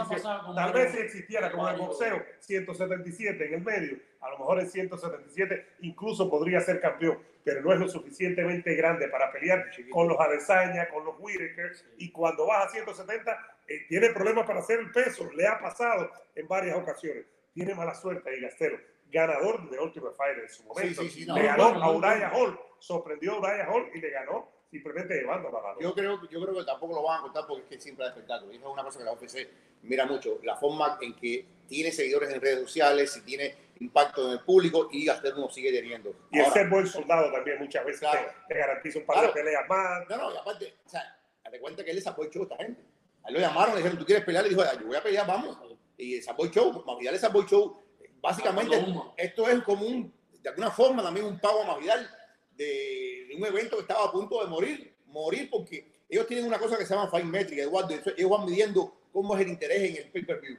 Tal 0.55 0.73
vez 0.73 0.93
si 0.93 0.99
existiera 0.99 1.51
como 1.51 1.69
el 1.69 1.77
boxeo, 1.77 2.25
177 2.41 3.47
en 3.47 3.55
el 3.55 3.63
medio, 3.63 3.99
a 4.21 4.31
lo 4.31 4.39
mejor 4.39 4.61
en 4.61 4.69
177 4.69 5.67
incluso 5.81 6.31
podría 6.31 6.61
ser 6.61 6.81
campeón, 6.81 7.19
pero 7.45 7.61
no 7.61 7.73
es 7.73 7.79
lo 7.79 7.89
suficientemente 7.89 8.75
grande 8.75 9.09
para 9.09 9.31
pelear 9.31 9.67
con 9.91 10.09
los 10.09 10.19
Adesanya, 10.19 10.89
con 10.89 11.05
los 11.05 11.17
Whitaker, 11.19 11.73
y 11.99 12.11
cuando 12.11 12.47
baja 12.47 12.65
a 12.65 12.71
170 12.71 13.59
eh, 13.69 13.87
tiene 13.89 14.11
problemas 14.11 14.47
para 14.47 14.61
hacer 14.61 14.81
el 14.81 14.91
peso, 14.91 15.31
le 15.33 15.47
ha 15.47 15.61
pasado 15.61 16.11
en 16.35 16.49
varias 16.49 16.77
ocasiones, 16.77 17.27
tiene 17.53 17.75
mala 17.75 17.95
suerte 17.95 18.31
ahí 18.31 18.41
Gastelo, 18.41 18.79
ganador 19.11 19.69
de 19.71 19.79
Ultimate 19.79 20.15
Fighter 20.17 20.43
en 20.45 20.49
su 20.49 20.65
momento, 20.65 21.03
sí, 21.03 21.11
sí, 21.11 21.27
no, 21.27 21.35
le 21.37 21.43
ganó 21.45 21.65
bueno, 21.71 21.83
a 21.85 21.87
muy 21.93 21.97
Uriah. 21.97 22.33
Hall, 22.35 22.61
sorprendió 22.79 23.33
a 23.35 23.39
Uriah 23.39 23.69
Hall 23.71 23.91
y 23.95 24.01
le 24.01 24.11
ganó 24.11 24.49
simplemente 24.71 25.15
llevándola 25.15 25.59
a 25.59 25.75
la 25.75 25.81
Yo 25.81 25.95
creo, 25.95 26.21
yo 26.29 26.41
creo 26.43 26.55
que 26.55 26.65
tampoco 26.65 26.95
lo 26.95 27.03
van 27.03 27.19
a 27.21 27.23
contar 27.23 27.45
porque 27.47 27.63
es 27.63 27.69
que 27.69 27.81
siempre 27.81 28.05
hay 28.05 28.11
espectáculo. 28.11 28.53
Y 28.53 28.57
eso 28.57 28.67
es 28.67 28.73
una 28.73 28.83
cosa 28.85 28.99
que 28.99 29.05
la 29.05 29.13
UFC 29.13 29.49
mira 29.83 30.05
mucho, 30.07 30.41
la 30.43 30.57
forma 30.57 30.99
en 31.01 31.15
que 31.15 31.47
tiene 31.69 31.93
seguidores 31.93 32.31
en 32.33 32.41
redes 32.41 32.61
sociales, 32.61 33.13
si 33.13 33.23
tiene 33.23 33.55
impacto 33.81 34.27
en 34.27 34.33
el 34.33 34.41
público 34.41 34.89
y 34.91 35.05
Gastelum 35.05 35.43
lo 35.43 35.51
sigue 35.51 35.71
teniendo. 35.71 36.13
Y 36.33 36.39
el 36.39 36.45
Ahora, 36.47 36.55
ser 36.55 36.69
buen 36.69 36.87
soldado 36.87 37.31
también 37.31 37.59
muchas 37.59 37.85
veces 37.85 38.01
Claro. 38.01 38.27
te, 38.49 38.55
te 38.55 38.61
garantiza 38.61 38.99
un 38.99 39.07
par 39.07 39.17
Claro. 39.19 39.33
de 39.33 39.41
peleas 39.43 39.69
más. 39.69 40.09
No, 40.09 40.17
no, 40.17 40.35
y 40.35 40.37
aparte, 40.37 40.75
o 40.85 40.89
sea, 40.89 41.19
date 41.45 41.61
cuenta 41.61 41.85
que 41.85 41.91
él 41.91 41.99
es 41.99 42.05
Subway 42.05 42.29
Show 42.31 42.43
a 42.43 42.45
esta 42.45 42.57
gente. 42.57 42.83
A 43.23 43.29
él 43.29 43.35
lo 43.35 43.41
llamaron, 43.41 43.71
le 43.75 43.79
dijeron, 43.79 43.99
¿tú 43.99 44.05
quieres 44.05 44.25
pelear? 44.25 44.43
Le 44.45 44.51
dijo, 44.51 44.63
yo 44.81 44.87
voy 44.87 44.97
a 44.97 45.03
pelear, 45.03 45.27
vamos. 45.27 45.59
Y 45.99 46.17
el 46.17 46.23
Show, 46.51 46.85
Masvidal 46.87 47.15
es 47.15 47.21
Subway 47.21 47.47
Show. 47.47 47.83
Básicamente, 48.21 48.85
esto 49.17 49.49
es 49.49 49.63
como 49.63 49.87
un, 49.87 50.13
de 50.43 50.49
alguna 50.49 50.71
forma, 50.71 51.03
también 51.03 51.27
un 51.27 51.39
pago 51.39 51.63
a 51.63 51.67
Masvidal 51.67 52.11
de, 52.57 53.27
de 53.29 53.35
un 53.37 53.45
evento 53.47 53.77
que 53.77 53.83
estaba 53.83 54.07
a 54.07 54.13
punto 54.13 54.43
de 54.43 54.49
morir. 54.49 54.97
Morir 55.07 55.49
porque 55.51 55.87
ellos 56.09 56.27
tienen 56.27 56.47
una 56.47 56.59
cosa 56.59 56.77
que 56.77 56.85
se 56.87 56.95
llama 56.95 57.11
Fine 57.11 57.25
Metric, 57.25 57.59
Eduardo. 57.59 57.95
Ellos 58.17 58.31
van 58.31 58.45
midiendo 58.45 59.01
cómo 59.13 59.35
es 59.35 59.43
el 59.43 59.49
interés 59.49 59.91
en 59.91 59.97
el 60.05 60.11
pay-per-view. 60.11 60.59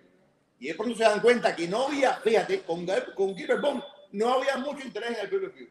Y 0.59 0.67
de 0.67 0.75
pronto 0.75 0.95
se 0.95 1.03
dan 1.03 1.21
cuenta 1.21 1.55
que 1.55 1.67
no 1.67 1.87
había, 1.87 2.13
fíjate, 2.15 2.61
con, 2.61 2.85
con 3.15 3.35
Gilbert 3.35 3.61
Bond, 3.61 3.83
no 4.13 4.33
había 4.33 4.57
mucho 4.57 4.85
interés 4.85 5.11
en 5.11 5.19
el 5.25 5.29
pay-per-view. 5.29 5.69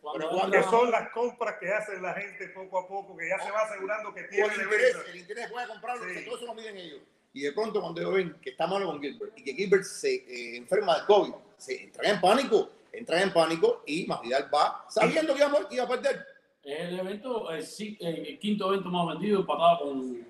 Cuando 0.00 0.28
Pero 0.28 0.38
cuando 0.38 0.70
son 0.70 0.90
las 0.90 1.10
compras 1.10 1.56
que 1.58 1.68
hace 1.72 2.00
la 2.00 2.14
gente 2.14 2.48
poco 2.48 2.78
a 2.78 2.88
poco, 2.88 3.16
que 3.16 3.28
ya 3.28 3.38
se 3.42 3.50
va 3.50 3.62
asegurando 3.62 4.14
que 4.14 4.22
tiene 4.24 4.46
el 4.46 4.52
el 4.52 4.60
interés, 4.62 4.96
el 5.08 5.16
interés 5.16 5.50
puede 5.50 5.66
comprarlo, 5.68 6.04
Sí. 6.04 6.24
todo 6.24 6.36
eso 6.36 6.46
lo 6.46 6.54
miden 6.54 6.76
ellos. 6.76 7.00
Y 7.36 7.42
de 7.42 7.52
pronto 7.52 7.82
cuando 7.82 8.00
ellos 8.00 8.14
ven 8.14 8.36
que 8.40 8.48
está 8.48 8.66
malo 8.66 8.86
con 8.86 8.98
Gilbert 8.98 9.36
y 9.36 9.44
que 9.44 9.52
Gilbert 9.52 9.84
se 9.84 10.14
eh, 10.14 10.56
enferma 10.56 11.00
de 11.00 11.04
COVID, 11.04 11.34
se 11.58 11.82
entran 11.82 12.14
en 12.14 12.18
pánico, 12.18 12.70
entran 12.90 13.20
en 13.24 13.30
pánico 13.30 13.82
y 13.84 14.06
Masvidal 14.06 14.48
va 14.54 14.86
sabiendo 14.88 15.34
que 15.34 15.40
iba 15.74 15.84
a, 15.84 15.86
perder. 15.86 16.26
Es 16.62 16.80
el 16.80 16.98
evento, 16.98 17.50
el, 17.50 17.62
sí- 17.62 17.98
el 18.00 18.38
quinto 18.38 18.72
evento 18.72 18.88
más 18.88 19.08
vendido, 19.08 19.40
empatado 19.40 19.80
con, 19.80 20.26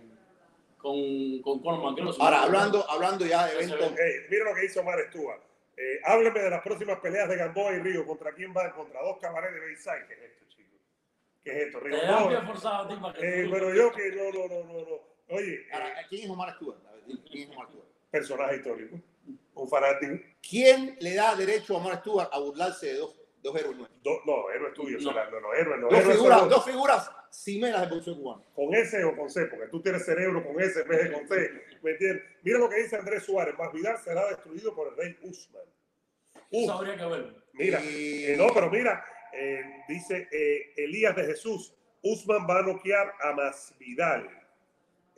con, 0.79 1.43
con 1.43 1.61
Conor 1.61 1.93
McGregor. 1.93 2.17
Ahora, 2.19 2.43
hablando, 2.43 2.91
hablando 2.91 3.25
ya 3.25 3.47
de 3.47 3.53
eventos, 3.53 3.93
Ey, 4.01 4.15
mira 4.29 4.47
lo 4.47 4.57
que 4.57 4.65
hizo 4.65 4.81
Omar 4.81 4.99
Stewart. 5.09 5.41
Eh, 5.77 6.01
hábleme 6.03 6.41
de 6.41 6.51
las 6.51 6.63
próximas 6.63 6.99
peleas 6.99 7.29
de 7.29 7.37
Gamboa 7.37 7.73
y 7.73 7.79
Río. 7.79 8.05
¿Contra 8.05 8.33
quién 8.33 8.53
van? 8.53 8.73
Contra 8.73 9.01
dos 9.01 9.19
cabarets 9.21 9.55
de 9.55 9.61
Bayside. 9.61 10.09
¿Qué 10.09 10.15
es 10.15 10.21
esto, 10.33 10.45
chicos? 10.49 10.81
¿Qué 11.45 11.51
es 11.53 11.67
esto? 11.69 11.79
Río 11.79 11.99
no, 12.05 12.47
forzado 12.49 12.93
eh, 13.23 13.49
pero 13.49 13.73
yo 13.73 13.93
que 13.93 14.11
no, 14.11 14.33
no, 14.33 14.49
no, 14.49 14.65
no, 14.65 14.81
no. 14.81 15.17
Oye, 15.29 15.55
eh, 15.55 15.69
ahora, 15.73 15.93
¿quién 16.09 16.25
es 16.25 16.31
Omar 16.31 16.55
Stewart? 16.55 16.79
Personaje 18.11 18.57
histórico. 18.57 19.01
Un 19.55 19.69
fanático. 19.69 20.15
¿Quién 20.49 20.97
le 21.01 21.15
da 21.15 21.35
derecho 21.35 21.75
a 21.75 21.79
Omar 21.79 22.01
Stewart 22.01 22.29
a 22.33 22.39
burlarse 22.39 22.87
de 22.87 22.95
dos, 22.99 23.17
dos 23.43 23.57
héroes 23.57 23.77
nuestros? 23.77 24.03
Do- 24.03 24.21
no, 24.27 24.51
héroe 24.51 24.71
tuyo, 24.73 24.99
No. 25.01 25.13
No, 25.13 25.41
no, 25.41 25.55
héroe, 25.55 25.79
no. 25.79 25.89
Dos 25.89 25.99
héroe 25.99 26.15
figuras, 26.15 26.49
dos 26.49 26.65
figuras 26.65 27.11
cimeras 27.33 27.81
del 27.83 27.91
boxeo 27.91 28.17
cubano. 28.17 28.45
con 28.55 28.75
S 28.75 29.05
o 29.05 29.17
con 29.17 29.31
C, 29.31 29.47
porque 29.47 29.67
tú 29.69 29.83
tienes 29.83 30.05
cerebro 30.05 30.45
con 30.47 30.61
S 30.61 30.81
en 30.81 30.89
vez 30.89 31.05
de 31.05 31.13
con 31.13 31.29
C. 31.29 31.51
¿Me 31.83 31.91
entiendes? 31.93 32.23
Mira 32.43 32.59
lo 32.59 32.69
que 32.69 32.77
dice 32.83 32.97
Andrés 32.97 33.25
Suárez. 33.25 33.55
Masvidal 33.59 33.99
será 33.99 34.29
destruido 34.29 34.75
por 34.75 34.89
el 34.89 34.97
rey 34.97 35.17
Usman. 35.23 35.63
Uf, 36.51 36.63
Eso 36.65 36.73
habría 36.73 36.97
que 36.97 37.05
verlo. 37.05 37.35
mira, 37.55 37.83
Y- 37.83 38.25
eh, 38.27 38.37
no, 38.37 38.47
pero 38.55 38.71
mira, 38.71 39.05
eh, 39.33 39.83
dice 39.89 40.29
eh, 40.31 40.73
Elías 40.77 41.17
de 41.17 41.25
Jesús, 41.25 41.75
Usman 42.03 42.47
va 42.49 42.61
a 42.61 42.63
noquear 42.63 43.13
a 43.21 43.33
Masvidal. 43.33 44.29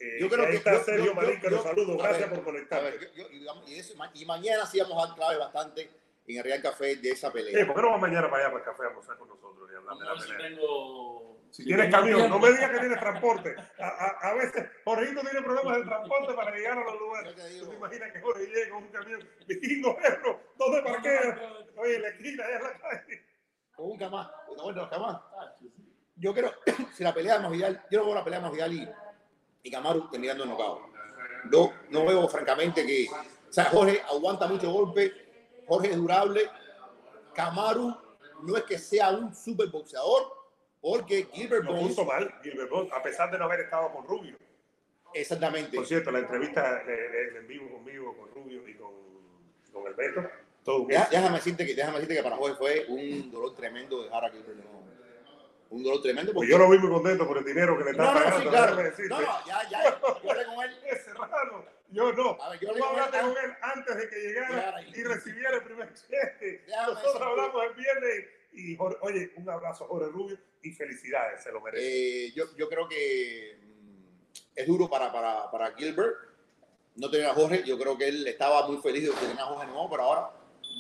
Eh, 0.01 0.19
Yo 0.21 0.29
creo 0.29 0.45
ahí 0.45 0.51
que 0.53 0.57
está 0.59 0.73
yo- 0.75 0.85
Sergio 0.85 1.05
yo- 1.07 1.15
Marín, 1.15 1.41
que 1.41 1.45
yo- 1.51 1.57
los 1.57 1.63
saludo. 1.65 1.97
Gracias 1.99 2.31
ver, 2.31 2.39
por 2.39 2.45
conectarte. 2.45 2.91
ver, 2.91 3.01
yo- 3.15 3.29
yo- 3.31 3.63
y 3.67 3.79
eso- 3.79 3.95
y 4.15 4.25
mañana 4.27 4.65
sí 4.67 4.81
vamos 4.81 5.03
a 5.03 5.07
dar 5.09 5.17
clave 5.17 5.37
bastante 5.39 5.91
en 6.27 6.37
el 6.39 6.45
Real 6.45 6.63
Café 6.63 6.97
de 6.97 7.11
esa 7.11 7.29
Eh, 7.29 7.33
pelea. 7.33 7.67
¿Por 7.67 7.75
qué 7.77 7.83
no 7.83 7.91
vas 7.91 8.01
mañana 8.01 8.31
para 8.31 8.45
allá 8.45 8.53
para 8.53 8.65
el 8.65 8.71
café 8.71 8.83
a 8.85 8.87
almorzar 8.89 9.17
con 9.19 9.29
nosotros 9.29 9.69
y 9.73 9.75
hablar 9.77 9.97
de 9.99 10.05
la 10.05 10.13
ver 10.13 10.21
si 10.23 10.29
pelea? 10.33 10.49
tengo. 10.49 11.39
Si 11.51 11.63
si 11.63 11.65
tienes 11.69 11.87
tengo 11.91 11.99
camión, 11.99 12.29
no 12.31 12.39
me 12.39 12.49
digas 12.51 12.71
que 12.71 12.79
tienes 12.79 13.01
transporte. 13.01 13.57
A, 13.79 13.87
a- 13.89 14.31
a 14.31 14.35
veces, 14.35 14.67
Jorgito 14.85 15.21
tiene 15.23 15.43
problemas 15.43 15.77
de 15.79 15.83
transporte 15.85 16.35
para 16.35 16.55
llegar 16.55 16.79
a 16.79 16.85
los 16.85 16.99
lugares. 17.01 17.35
Te. 17.35 17.59
¿Tú 17.59 17.67
te 17.71 17.75
imaginas 17.77 18.13
que 18.13 18.21
Jorge 18.21 18.47
llega 18.47 18.71
con 18.71 18.83
un 18.85 18.89
camión? 18.91 19.29
Vikingo, 19.47 19.97
Ebro, 20.05 20.41
¿dónde 20.59 20.83
parquea? 20.83 21.41
Oye, 21.77 21.97
en 21.97 22.03
la 22.03 22.09
esquina, 22.11 22.45
allá 22.45 22.57
en 22.59 22.63
la 22.65 22.79
calle. 22.79 23.25
Con 23.75 23.91
un 23.93 23.99
camás, 23.99 24.29
no, 24.57 24.63
bueno, 24.63 24.91
camás. 24.91 25.17
Ah. 25.41 25.55
Yo 26.17 26.35
creo, 26.35 26.53
si 26.95 27.03
la 27.03 27.15
pelea 27.15 27.35
de 27.37 27.41
Masvidal, 27.41 27.85
yo 27.91 28.01
no 28.01 28.05
veo 28.07 28.15
la 28.15 28.25
pelea 28.25 28.41
de 28.41 28.45
Masvidal 28.45 28.73
y, 28.75 28.89
y 29.63 29.71
Kamaru 29.71 30.09
terminando 30.11 30.45
en 30.45 30.51
knockout. 30.51 30.81
No, 31.51 31.73
no 31.91 32.07
veo 32.07 32.29
francamente 32.29 32.87
que, 32.87 33.07
o 33.09 33.53
sea, 33.53 33.67
Jorge 33.67 34.03
aguanta 34.09 34.47
mucho 34.47 34.71
golpe, 34.71 35.13
Jorge 35.67 35.91
es 35.91 35.97
durable, 35.97 36.43
Kamaru 37.35 37.95
no 38.43 38.57
es 38.57 38.65
que 38.65 38.79
sea 38.79 39.11
un 39.11 39.35
super 39.35 39.69
boxeador, 39.69 40.33
porque 40.81 41.29
Gilbert 41.33 41.67
Burns, 41.67 41.89
puso 41.89 42.05
mal, 42.05 42.33
Gilbert 42.43 42.71
a 42.93 43.03
pesar 43.03 43.31
de 43.31 43.39
no 43.39 43.45
haber 43.45 43.61
estado 43.61 43.93
con 43.93 44.07
Rubio. 44.07 44.37
exactamente, 45.13 45.77
Por 45.77 45.87
cierto, 45.87 46.11
la 46.11 46.21
entrevista 46.21 46.83
eh, 46.87 47.39
en 47.39 47.47
vivo 47.47 47.71
conmigo, 47.71 48.17
con 48.17 48.31
Rubio 48.31 48.69
y 48.69 48.75
con, 48.75 48.93
con 49.73 49.85
todo 50.65 50.83
un 50.83 50.93
éxito. 50.93 51.11
déjame 51.11 51.37
decirte 51.37 51.67
que, 51.67 51.75
déjame 51.75 51.95
decirte 51.95 52.17
que 52.17 52.23
para 52.23 52.37
Jorge 52.37 52.57
fue 52.57 52.87
un 52.89 53.31
dolor 53.31 53.55
tremendo 53.55 54.03
dejar 54.03 54.25
a 54.25 54.31
Gilbert 54.31 54.59
no, 54.59 54.79
un 55.71 55.83
dolor 55.83 56.01
tremendo 56.03 56.33
Pues 56.33 56.49
porque 56.49 56.51
yo 56.51 56.59
lo 56.59 56.71
vi 56.71 56.79
muy 56.79 56.91
contento 56.91 57.27
por 57.27 57.39
el 57.39 57.45
dinero 57.45 57.77
que 57.79 57.85
le 57.85 57.91
está 57.91 58.03
no, 58.05 58.15
no, 58.15 58.19
pagando. 58.25 58.39
sí, 58.43 58.49
claro. 58.49 58.77
No, 58.77 59.21
no, 59.21 59.47
ya, 59.47 59.69
ya, 59.71 59.99
yo 60.01 60.31
hablé 60.31 60.45
con 60.47 60.65
él. 60.65 60.79
Es 60.85 61.05
serrano. 61.05 61.65
Yo 61.91 62.13
no. 62.13 62.37
A 62.43 62.51
ver, 62.51 62.61
yo 62.61 62.73
Tú 62.73 62.79
con 62.81 62.89
hablaste 62.89 63.19
con 63.21 63.29
antes- 63.31 63.45
él 63.45 63.53
antes 63.63 63.97
de 63.97 64.09
que 64.09 64.17
llegara 64.17 64.83
y 64.83 65.03
recibiera 65.05 65.55
el 65.57 65.63
primer 65.63 65.93
cheque. 65.95 66.65
Nosotros 66.69 67.03
decirte- 67.03 67.25
hablamos 67.25 67.65
el 67.65 67.75
viernes 67.75 68.25
y, 68.53 68.77
Jorge- 68.77 68.99
oye, 69.03 69.33
un 69.37 69.49
abrazo 69.51 69.85
a 69.85 69.89
Jorge 69.89 70.09
Rubio 70.11 70.39
y 70.63 70.71
felicidades, 70.73 71.43
se 71.43 71.53
lo 71.53 71.61
merece. 71.61 72.27
Eh, 72.27 72.33
yo, 72.35 72.45
yo 72.57 72.69
creo 72.69 72.89
que 72.89 73.59
mm, 73.63 74.05
es 74.57 74.67
duro 74.67 74.89
para, 74.89 75.13
para, 75.13 75.51
para 75.51 75.73
Gilbert 75.75 76.17
no 76.97 77.11
tener 77.11 77.27
a 77.29 77.35
Jorge. 77.35 77.63
Yo 77.65 77.79
creo 77.79 77.97
que 77.97 78.09
él 78.09 78.27
estaba 78.27 78.67
muy 78.67 78.79
feliz 78.79 79.05
de 79.05 79.13
tener 79.21 79.39
a 79.39 79.45
Jorge 79.45 79.67
nuevo, 79.67 79.89
pero 79.91 80.03
ahora 80.03 80.31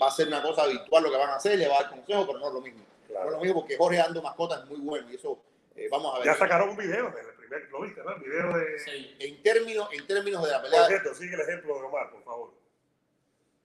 va 0.00 0.08
a 0.08 0.10
ser 0.10 0.28
una 0.28 0.42
cosa 0.42 0.62
habitual 0.62 1.02
lo 1.04 1.10
que 1.10 1.16
van 1.16 1.30
a 1.30 1.36
hacer, 1.36 1.58
le 1.58 1.68
va 1.68 1.76
a 1.78 1.82
dar 1.82 1.90
consejos, 1.90 2.26
pero 2.26 2.38
no 2.38 2.48
es 2.48 2.54
lo 2.54 2.60
mismo. 2.60 2.84
Claro. 3.08 3.26
Es 3.30 3.32
lo 3.36 3.40
mismo 3.40 3.60
porque 3.60 3.76
Jorge 3.76 3.96
dando 3.98 4.22
mascotas 4.22 4.62
es 4.62 4.68
muy 4.68 4.80
bueno 4.80 5.10
y 5.10 5.14
eso 5.16 5.42
eh, 5.74 5.88
vamos 5.90 6.14
a 6.14 6.18
ver. 6.18 6.26
ya 6.26 6.34
sacaron 6.36 6.68
un 6.70 6.76
video 6.76 7.10
del 7.10 7.34
primer, 7.36 7.68
lo 7.70 7.80
viste, 7.82 8.02
¿no? 8.04 8.10
El 8.14 8.20
video 8.22 8.56
de. 8.58 8.78
Sí. 8.78 9.16
En 9.18 9.42
términos, 9.42 9.88
en 9.92 10.06
términos 10.06 10.44
de 10.44 10.50
la 10.50 10.60
Por 10.60 10.70
pelea, 10.70 10.86
cierto, 10.88 11.14
sigue 11.14 11.34
el 11.34 11.40
ejemplo 11.40 11.74
de 11.74 11.82
Omar, 11.82 12.10
por 12.10 12.22
favor. 12.22 12.52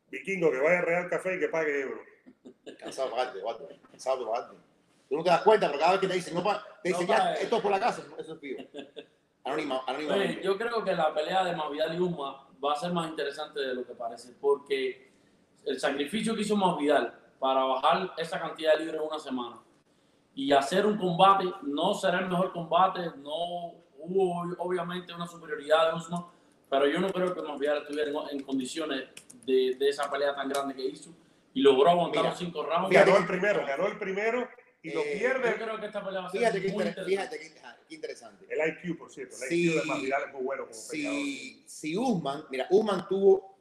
Vikingo, 0.09 0.51
que 0.51 0.59
vaya 0.59 0.79
a 0.79 0.81
Real 0.81 1.09
Café 1.09 1.35
y 1.35 1.39
que 1.39 1.47
pague 1.49 1.81
euro. 1.81 2.01
cansado 2.79 3.09
de 3.09 3.15
pagarte, 3.15 3.39
guato, 3.39 3.69
cansado 3.91 4.19
de 4.19 4.25
pagarte. 4.31 4.57
Tú 5.09 5.17
no 5.17 5.23
te 5.23 5.29
das 5.29 5.41
cuenta, 5.41 5.67
pero 5.67 5.79
cada 5.79 5.91
vez 5.93 6.01
que 6.01 6.07
te 6.07 6.13
dicen, 6.13 6.33
no, 6.35 6.43
pa- 6.43 6.65
te 6.81 6.89
dicen, 6.89 7.07
No 7.07 7.13
ya, 7.13 7.19
pague. 7.19 7.43
esto 7.43 7.55
es 7.57 7.61
por 7.61 7.71
la 7.71 7.79
casa, 7.79 8.03
eso 8.17 8.33
es 8.33 8.39
pío. 8.39 8.57
Anónima, 9.43 9.79
Oye, 9.81 9.85
anónimamente. 9.87 10.41
yo 10.43 10.57
creo 10.57 10.83
que 10.83 10.93
la 10.95 11.13
pelea 11.13 11.43
de 11.43 11.55
Masvidal 11.55 11.95
y 11.95 11.99
Usman 11.99 12.33
va 12.63 12.73
a 12.73 12.75
ser 12.77 12.91
más 12.93 13.09
interesante 13.09 13.59
de 13.59 13.73
lo 13.75 13.85
que 13.85 13.93
parece, 13.93 14.33
porque 14.39 15.11
el 15.65 15.79
sacrificio 15.79 16.33
que 16.35 16.41
hizo 16.41 16.55
Masvidal 16.55 17.19
para 17.43 17.65
bajar 17.65 18.13
esa 18.17 18.39
cantidad 18.39 18.71
de 18.77 18.85
libras 18.85 19.01
en 19.01 19.07
una 19.09 19.19
semana 19.19 19.59
y 20.33 20.53
hacer 20.53 20.85
un 20.85 20.97
combate 20.97 21.43
no 21.63 21.93
será 21.93 22.19
el 22.19 22.29
mejor 22.29 22.53
combate, 22.53 23.01
no 23.17 23.73
hubo 23.99 24.55
obviamente 24.59 25.13
una 25.13 25.27
superioridad 25.27 25.89
de 25.91 25.97
Usman, 25.97 26.23
pero 26.69 26.87
yo 26.87 27.01
no 27.01 27.11
creo 27.11 27.35
que 27.35 27.41
Masvidal 27.41 27.79
estuviera 27.79 28.09
en, 28.09 28.39
en 28.39 28.43
condiciones 28.45 29.09
de, 29.45 29.75
de 29.77 29.89
esa 29.89 30.09
pelea 30.09 30.33
tan 30.33 30.47
grande 30.47 30.73
que 30.73 30.85
hizo 30.85 31.09
y 31.53 31.61
logró 31.61 31.89
aguantar 31.89 32.21
Mira, 32.21 32.29
los 32.29 32.39
cinco 32.39 32.63
rounds. 32.63 32.89
Ganó 32.91 33.11
que- 33.11 33.17
el 33.19 33.27
primero, 33.27 33.65
ganó 33.67 33.87
el 33.87 33.97
primero 33.99 34.47
y 34.81 34.93
lo 34.93 35.01
Eh, 35.01 35.11
Yo 35.11 35.19
pierde. 35.19 35.55
creo 35.55 35.79
que 35.81 35.85
esta 35.87 36.01
pelea 36.01 36.21
va 36.21 36.27
a 36.27 36.29
ser 36.29 36.39
Fíjate 36.39 36.61
que, 36.61 36.67
muy 36.71 36.83
inter- 36.85 36.87
interesante. 37.09 37.37
fíjate 37.37 37.39
que, 37.39 37.87
qué 37.89 37.95
interesante. 37.95 38.45
El 38.49 38.69
IQ, 38.89 38.97
por 38.97 39.11
cierto. 39.11 39.35
El 39.35 39.49
Sí. 39.49 39.67
IQ 39.69 39.81
de 39.81 39.85
Masvidal 39.85 40.23
es 40.27 40.33
muy 40.33 40.43
bueno 40.43 40.63
como 40.63 40.79
peleador. 40.89 41.17
si, 41.19 41.63
si 41.67 41.97
Usman, 41.97 42.45
mira, 42.49 42.67
Usman 42.69 43.05
tuvo, 43.09 43.57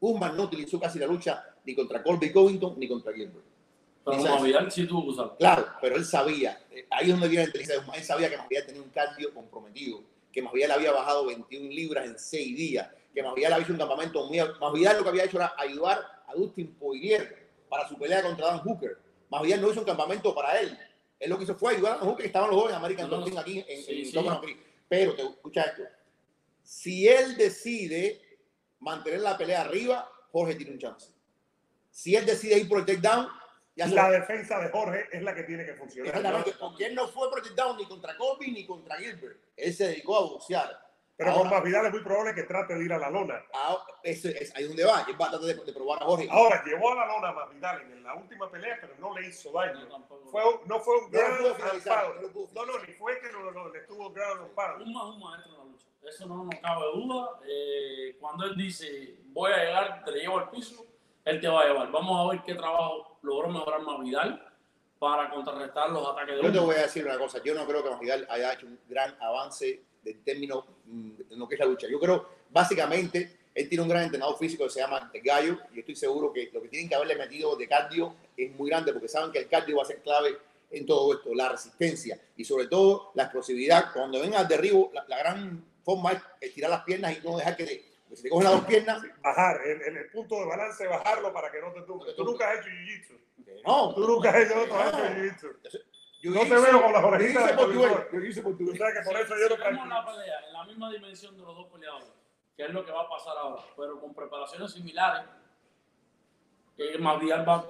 Usman 0.00 0.36
no 0.36 0.42
utilizó 0.42 0.78
casi 0.78 0.98
la 0.98 1.06
lucha 1.06 1.46
ni 1.64 1.74
contra 1.74 2.02
Colby 2.02 2.32
Covington 2.32 2.78
ni 2.78 2.88
contra 2.88 3.12
Gilbert. 3.12 3.44
Pero 4.04 4.70
sí 4.70 4.86
tuvo 4.86 5.04
que 5.04 5.10
usarlo. 5.10 5.36
Claro, 5.36 5.66
pero 5.80 5.96
él 5.96 6.04
sabía, 6.04 6.60
eh, 6.70 6.86
ahí 6.90 7.06
es 7.06 7.10
donde 7.12 7.28
viene 7.28 7.44
la 7.44 7.48
inteligencia 7.48 7.80
de 7.80 7.98
él 7.98 8.04
sabía 8.04 8.28
que 8.28 8.36
Masvidal 8.36 8.66
tenía 8.66 8.82
un 8.82 8.90
cardio 8.90 9.32
comprometido, 9.32 10.00
que 10.32 10.42
Masvidal 10.42 10.72
había 10.72 10.92
bajado 10.92 11.26
21 11.26 11.70
libras 11.70 12.06
en 12.06 12.18
6 12.18 12.56
días, 12.56 12.88
que 13.14 13.22
Masvidal 13.22 13.52
había 13.52 13.64
hecho 13.64 13.72
un 13.72 13.78
campamento 13.78 14.26
muy... 14.26 14.38
Masvidal 14.60 14.96
lo 14.96 15.02
que 15.04 15.08
había 15.08 15.24
hecho 15.24 15.36
era 15.36 15.54
ayudar 15.56 16.00
a 16.26 16.34
Dustin 16.34 16.74
Poirier 16.74 17.48
para 17.68 17.88
su 17.88 17.96
pelea 17.96 18.22
contra 18.22 18.46
Dan 18.46 18.58
Hooker. 18.60 18.98
Masvidal 19.30 19.60
no 19.60 19.70
hizo 19.70 19.80
un 19.80 19.86
campamento 19.86 20.34
para 20.34 20.60
él, 20.60 20.76
él 21.20 21.30
lo 21.30 21.38
que 21.38 21.44
hizo 21.44 21.54
fue 21.54 21.74
ayudar 21.74 21.92
a 21.92 21.96
Dan 21.98 22.08
Hooker, 22.08 22.22
que 22.22 22.26
estaban 22.26 22.50
los 22.50 22.68
en 22.68 22.74
American 22.74 23.08
No, 23.08 23.24
no, 23.24 23.38
aquí 23.38 23.64
en, 23.68 23.82
sí, 23.82 24.00
en 24.00 24.06
sí. 24.06 24.56
Pero, 24.88 25.14
te, 25.14 25.22
escucha 25.22 25.62
esto, 25.62 25.82
si 26.62 27.08
él 27.08 27.36
decide 27.36 28.20
mantener 28.80 29.20
la 29.20 29.38
pelea 29.38 29.62
arriba, 29.62 30.10
Jorge 30.32 30.56
tiene 30.56 30.72
un 30.72 30.78
chance. 30.78 31.12
Si 31.92 32.16
él 32.16 32.26
decide 32.26 32.58
ir 32.58 32.68
por 32.68 32.80
el 32.80 32.86
takedown, 32.86 33.28
ya 33.76 33.86
La 33.86 34.10
defensa 34.10 34.58
de 34.58 34.68
Jorge 34.70 35.06
es 35.12 35.22
la 35.22 35.34
que 35.34 35.44
tiene 35.44 35.64
que 35.64 35.74
funcionar. 35.74 36.08
Exactamente, 36.14 36.52
porque 36.58 36.86
él 36.86 36.94
no 36.94 37.06
fue 37.08 37.30
por 37.30 37.38
el 37.38 37.44
takedown 37.44 37.76
ni 37.76 37.86
contra 37.86 38.16
Colby 38.16 38.50
ni 38.50 38.66
contra 38.66 38.96
Gilbert. 38.96 39.38
Él 39.56 39.72
se 39.72 39.86
dedicó 39.88 40.16
a 40.16 40.20
boxear. 40.22 40.82
Pero 41.14 41.30
Ahora- 41.30 41.42
con 41.42 41.50
Masvidal 41.58 41.86
es 41.86 41.92
muy 41.92 42.02
probable 42.02 42.34
que 42.34 42.42
trate 42.44 42.74
de 42.74 42.84
ir 42.84 42.92
a 42.92 42.98
la 42.98 43.10
lona. 43.10 43.40
Ah, 43.54 43.76
ese 44.02 44.30
es 44.42 44.54
ahí 44.56 44.64
donde 44.64 44.84
va. 44.84 45.04
Él 45.06 45.14
va 45.20 45.26
a 45.26 45.30
tratar 45.30 45.46
de, 45.46 45.54
de 45.54 45.72
probar 45.72 46.02
a 46.02 46.06
Jorge. 46.06 46.26
Ahora, 46.30 46.62
llevó 46.64 46.90
a 46.92 46.94
la 46.96 47.06
lona 47.06 47.28
a 47.28 47.32
Masvidal 47.32 47.82
en 47.82 48.02
la 48.02 48.14
última 48.14 48.50
pelea, 48.50 48.78
pero 48.80 48.94
no 48.98 49.16
le 49.18 49.28
hizo 49.28 49.52
daño. 49.52 49.86
tampoco- 49.88 50.30
Fue 50.30 50.42
un- 50.42 50.66
no 50.66 50.80
fue 50.80 50.96
un 50.98 51.04
No 51.04 51.10
gran 51.10 51.30
no 51.42 51.48
No, 52.54 52.66
no, 52.66 52.78
ni 52.84 52.92
fue 52.94 53.20
que 53.20 53.30
no, 53.30 53.50
no, 53.52 53.68
le 53.68 53.78
estuvo 53.80 54.10
gran 54.10 54.38
pound. 54.54 54.82
un 54.82 54.92
más 54.92 55.04
un 55.04 55.20
maestro 55.20 55.52
en 55.52 55.58
la 55.58 55.64
lucha. 55.64 55.86
Eso 56.02 56.26
no 56.26 56.44
nos 56.44 56.54
cabe 56.60 56.84
duda. 56.94 57.40
Eh, 57.46 58.16
cuando 58.18 58.46
él 58.46 58.56
dice, 58.56 59.16
voy 59.26 59.52
a 59.52 59.56
llegar, 59.58 60.04
te 60.04 60.12
le 60.12 60.20
llevo 60.20 60.38
al 60.38 60.50
piso, 60.50 60.86
él 61.24 61.40
te 61.40 61.48
va 61.48 61.62
a 61.62 61.66
llevar. 61.66 61.90
Vamos 61.90 62.18
a 62.18 62.32
ver 62.32 62.42
qué 62.44 62.54
trabajo 62.54 63.18
logró 63.22 63.48
mejorar 63.48 63.82
más 63.82 64.00
Vidal 64.00 64.52
para 64.98 65.30
contrarrestar 65.30 65.90
los 65.90 66.08
ataques 66.08 66.36
de 66.36 66.42
Yo 66.42 66.52
te 66.52 66.58
voy 66.58 66.76
a 66.76 66.82
decir 66.82 67.04
una 67.04 67.18
cosa. 67.18 67.42
Yo 67.42 67.54
no 67.54 67.66
creo 67.66 67.82
que 67.82 67.90
Masvidal 67.90 68.26
haya 68.30 68.52
hecho 68.52 68.66
un 68.66 68.78
gran 68.88 69.16
avance 69.20 69.82
de 70.02 70.14
término 70.14 70.64
mm, 70.84 71.10
en 71.30 71.38
lo 71.38 71.48
que 71.48 71.54
es 71.56 71.60
la 71.60 71.66
lucha. 71.66 71.86
Yo 71.90 71.98
creo, 71.98 72.28
básicamente, 72.50 73.40
él 73.54 73.68
tiene 73.68 73.82
un 73.82 73.88
gran 73.88 74.04
entrenador 74.04 74.38
físico 74.38 74.64
que 74.64 74.70
se 74.70 74.80
llama 74.80 75.10
El 75.12 75.22
Gallo 75.22 75.58
y 75.74 75.80
estoy 75.80 75.96
seguro 75.96 76.32
que 76.32 76.50
lo 76.52 76.62
que 76.62 76.68
tienen 76.68 76.88
que 76.88 76.94
haberle 76.94 77.16
metido 77.16 77.56
de 77.56 77.68
cardio 77.68 78.14
es 78.36 78.52
muy 78.52 78.70
grande 78.70 78.92
porque 78.92 79.08
saben 79.08 79.30
que 79.32 79.40
el 79.40 79.48
cardio 79.48 79.76
va 79.76 79.82
a 79.82 79.86
ser 79.86 80.02
clave 80.02 80.38
en 80.70 80.86
todo 80.86 81.12
esto, 81.14 81.34
la 81.34 81.50
resistencia 81.50 82.18
y 82.36 82.44
sobre 82.44 82.66
todo 82.68 83.10
la 83.14 83.24
explosividad. 83.24 83.92
Cuando 83.92 84.20
venga 84.20 84.38
al 84.38 84.48
derribo, 84.48 84.90
la, 84.94 85.04
la 85.08 85.18
gran 85.18 85.64
forma 85.84 86.12
es 86.12 86.22
estirar 86.40 86.70
las 86.70 86.84
piernas 86.84 87.18
y 87.18 87.26
no 87.26 87.36
dejar 87.36 87.56
que 87.56 87.91
si 88.16 88.22
te 88.24 88.28
cogen 88.30 88.44
las 88.44 88.52
dos 88.54 88.64
piernas, 88.64 89.02
Bajar, 89.22 89.60
en, 89.66 89.82
en 89.82 89.96
el 89.96 90.10
punto 90.10 90.36
de 90.40 90.46
balance, 90.46 90.86
bajarlo 90.86 91.32
para 91.32 91.50
que 91.50 91.60
no 91.60 91.72
te 91.72 91.82
tumbe. 91.82 92.12
Tú 92.14 92.24
nunca 92.24 92.50
has 92.50 92.58
hecho 92.60 92.68
jiu-jitsu. 92.68 93.44
que 93.44 93.62
no. 93.66 93.94
Tú 93.94 94.06
nunca 94.06 94.30
has 94.30 94.36
hecho, 94.36 94.54
no, 94.66 94.74
jiu-jitsu. 94.92 95.56
Yo 96.22 96.30
No 96.30 96.40
te 96.42 96.50
veo 96.50 96.82
con 96.82 96.92
las 96.92 97.02
yo 97.02 97.08
orejitas 97.08 97.42
hice 97.42 97.50
de 97.52 97.58
portugués, 97.58 97.92
yo 98.12 98.18
hice 98.20 98.42
portugués. 98.42 98.78
sabes 98.78 98.94
que 98.98 99.04
por 99.10 99.20
eso 99.20 99.34
yo 99.36 99.48
no 99.72 99.86
la 99.86 100.04
pelea 100.06 100.40
en 100.46 100.52
la 100.52 100.64
misma 100.64 100.92
dimensión 100.92 101.36
de 101.36 101.42
los 101.42 101.56
dos 101.56 101.66
peleadores, 101.72 102.08
que 102.56 102.62
es 102.64 102.70
lo 102.70 102.84
que 102.84 102.92
va 102.92 103.02
a 103.02 103.08
pasar 103.08 103.36
ahora, 103.36 103.62
pero 103.76 104.00
con 104.00 104.14
preparaciones 104.14 104.70
similares, 104.72 105.26
eh, 106.78 106.96
Masvidal 106.98 107.48
va, 107.48 107.66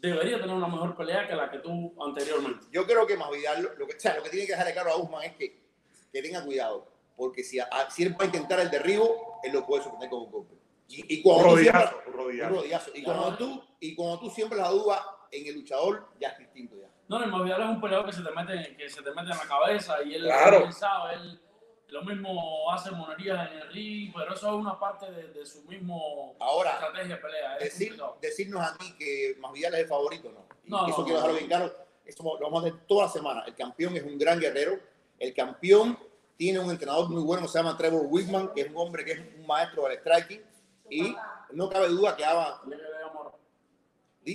debería 0.00 0.40
tener 0.40 0.54
una 0.54 0.68
mejor 0.68 0.96
pelea 0.96 1.26
que 1.26 1.34
la 1.34 1.50
que 1.50 1.58
tuvo 1.58 2.04
anteriormente. 2.04 2.66
Yo 2.70 2.86
creo 2.86 3.06
que 3.06 3.16
Masvidal, 3.16 3.62
lo, 3.62 3.74
lo 3.74 3.86
que, 3.86 3.96
o 3.96 4.00
sea, 4.00 4.14
lo 4.16 4.22
que 4.22 4.30
tiene 4.30 4.46
que 4.46 4.52
dejarle 4.52 4.72
claro 4.72 4.92
a 4.92 4.96
Usman 4.96 5.24
es 5.24 5.32
que, 5.34 5.60
que 6.12 6.22
tenga 6.22 6.44
cuidado, 6.44 6.86
porque 7.16 7.42
si, 7.42 7.58
a- 7.58 7.90
si 7.90 8.04
él 8.04 8.14
va 8.18 8.22
a 8.22 8.26
intentar 8.26 8.60
el 8.60 8.70
derribo, 8.70 9.27
él 9.42 9.52
lo 9.52 9.66
puede 9.66 9.82
sorprender 9.82 10.10
con 10.10 10.20
un 10.22 10.30
golpe. 10.30 10.54
Y, 10.88 11.14
y 11.16 11.22
cuando 11.22 11.50
tú 11.54 11.58
siempre- 11.58 11.80
rodillazo, 11.82 12.00
rodillazo. 12.12 12.54
rodillazo. 12.54 12.90
Y 12.94 13.02
cuando 13.02 13.36
tú, 13.36 13.64
y 13.80 13.94
cuando 13.94 14.18
tú 14.20 14.30
siempre 14.30 14.58
la 14.58 14.68
duda 14.70 15.04
en 15.30 15.46
el 15.46 15.54
luchador, 15.56 16.08
ya 16.20 16.28
es 16.30 16.38
distinto 16.38 16.76
ya. 16.80 16.88
No, 17.08 17.22
el 17.22 17.30
Masvidal 17.30 17.62
es 17.62 17.68
un 17.68 17.80
peleador 17.80 18.06
que 18.06 18.12
se 18.12 18.22
te 18.22 18.30
mete, 18.30 18.76
que 18.76 18.88
se 18.88 19.02
te 19.02 19.10
mete 19.10 19.30
en 19.32 19.36
la 19.38 19.46
cabeza 19.48 20.02
y 20.02 20.14
él, 20.14 20.22
Claro. 20.24 20.64
él 20.66 20.72
sabe, 20.72 21.14
él 21.14 21.40
lo 21.88 22.02
mismo 22.02 22.70
hace 22.70 22.90
monerías 22.90 23.50
en 23.50 23.58
el 23.58 23.68
ring, 23.72 24.12
pero 24.14 24.34
eso 24.34 24.46
es 24.48 24.54
una 24.54 24.78
parte 24.78 25.10
de, 25.10 25.28
de 25.28 25.46
su 25.46 25.62
mismo 25.64 26.36
Ahora, 26.38 26.72
estrategia 26.72 27.16
de 27.16 27.20
pelea. 27.22 27.56
es 27.56 27.64
Decir, 27.64 27.88
complicado. 27.90 28.18
decirnos 28.20 28.62
a 28.62 28.76
ti 28.76 28.94
que 28.98 29.36
Masvidal 29.40 29.74
es 29.74 29.80
el 29.80 29.86
favorito, 29.88 30.30
no. 30.30 30.44
No, 30.64 30.86
eso 30.86 30.98
no, 30.98 31.04
quiero 31.04 31.20
no. 31.20 31.26
dejarlo 31.28 31.34
bien 31.34 31.46
claro. 31.48 31.74
Esto 32.04 32.22
lo 32.24 32.38
vamos 32.40 32.64
a 32.64 32.66
hacer 32.68 32.80
toda 32.86 33.04
la 33.06 33.10
semana. 33.10 33.42
El 33.46 33.54
campeón 33.54 33.96
es 33.96 34.02
un 34.02 34.18
gran 34.18 34.38
guerrero. 34.38 34.78
El 35.18 35.32
campeón 35.34 35.98
tiene 36.38 36.60
un 36.60 36.70
entrenador 36.70 37.10
muy 37.10 37.22
bueno, 37.22 37.48
se 37.48 37.58
llama 37.58 37.76
Trevor 37.76 38.06
Whitman, 38.08 38.52
que 38.54 38.62
es 38.62 38.70
un 38.70 38.76
hombre 38.76 39.04
que 39.04 39.12
es 39.12 39.20
un 39.36 39.44
maestro 39.44 39.88
del 39.88 39.98
striking. 39.98 40.40
Y 40.88 41.14
no 41.52 41.68
cabe 41.68 41.88
duda 41.88 42.16
que 42.16 42.24
ha, 42.24 42.60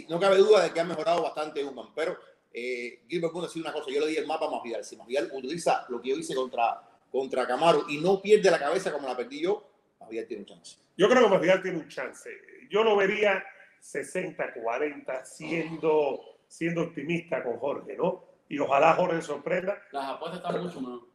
no 0.09 0.19
cabe 0.19 0.37
duda 0.37 0.63
de 0.63 0.71
que 0.71 0.81
ha 0.81 0.83
mejorado 0.83 1.23
bastante 1.23 1.63
Usman. 1.63 1.87
Pero 1.95 2.19
eh, 2.51 3.03
Gilbert 3.07 3.31
puede 3.31 3.47
decir 3.47 3.61
una 3.61 3.71
cosa. 3.71 3.89
Yo 3.89 4.01
le 4.01 4.07
di 4.07 4.17
el 4.17 4.27
mapa 4.27 4.47
a 4.47 4.49
Masvidal. 4.49 4.83
Si 4.83 4.97
Masvidal 4.97 5.31
utiliza 5.33 5.85
lo 5.87 6.01
que 6.01 6.09
yo 6.09 6.17
hice 6.17 6.35
contra, 6.35 6.81
contra 7.09 7.47
Camaro 7.47 7.85
y 7.87 7.99
no 7.99 8.21
pierde 8.21 8.51
la 8.51 8.59
cabeza 8.59 8.91
como 8.91 9.07
la 9.07 9.15
perdí 9.15 9.41
yo, 9.41 9.65
Masvidal 10.01 10.27
tiene 10.27 10.41
un 10.41 10.47
chance. 10.47 10.77
Yo 10.97 11.07
creo 11.07 11.23
que 11.23 11.29
Masvidal 11.29 11.61
tiene 11.63 11.77
un 11.79 11.87
chance. 11.87 12.29
Yo 12.69 12.83
lo 12.83 12.97
vería 12.97 13.41
60-40 13.81 15.23
siendo, 15.23 16.19
siendo 16.49 16.81
optimista 16.81 17.41
con 17.41 17.57
Jorge, 17.59 17.95
¿no? 17.95 18.25
Y 18.49 18.59
ojalá 18.59 18.93
Jorge 18.95 19.21
sorprenda. 19.21 19.81
Las 19.93 20.09
apuestas 20.09 20.41
están 20.41 20.61
mucho 20.61 20.81
mejor. 20.81 21.12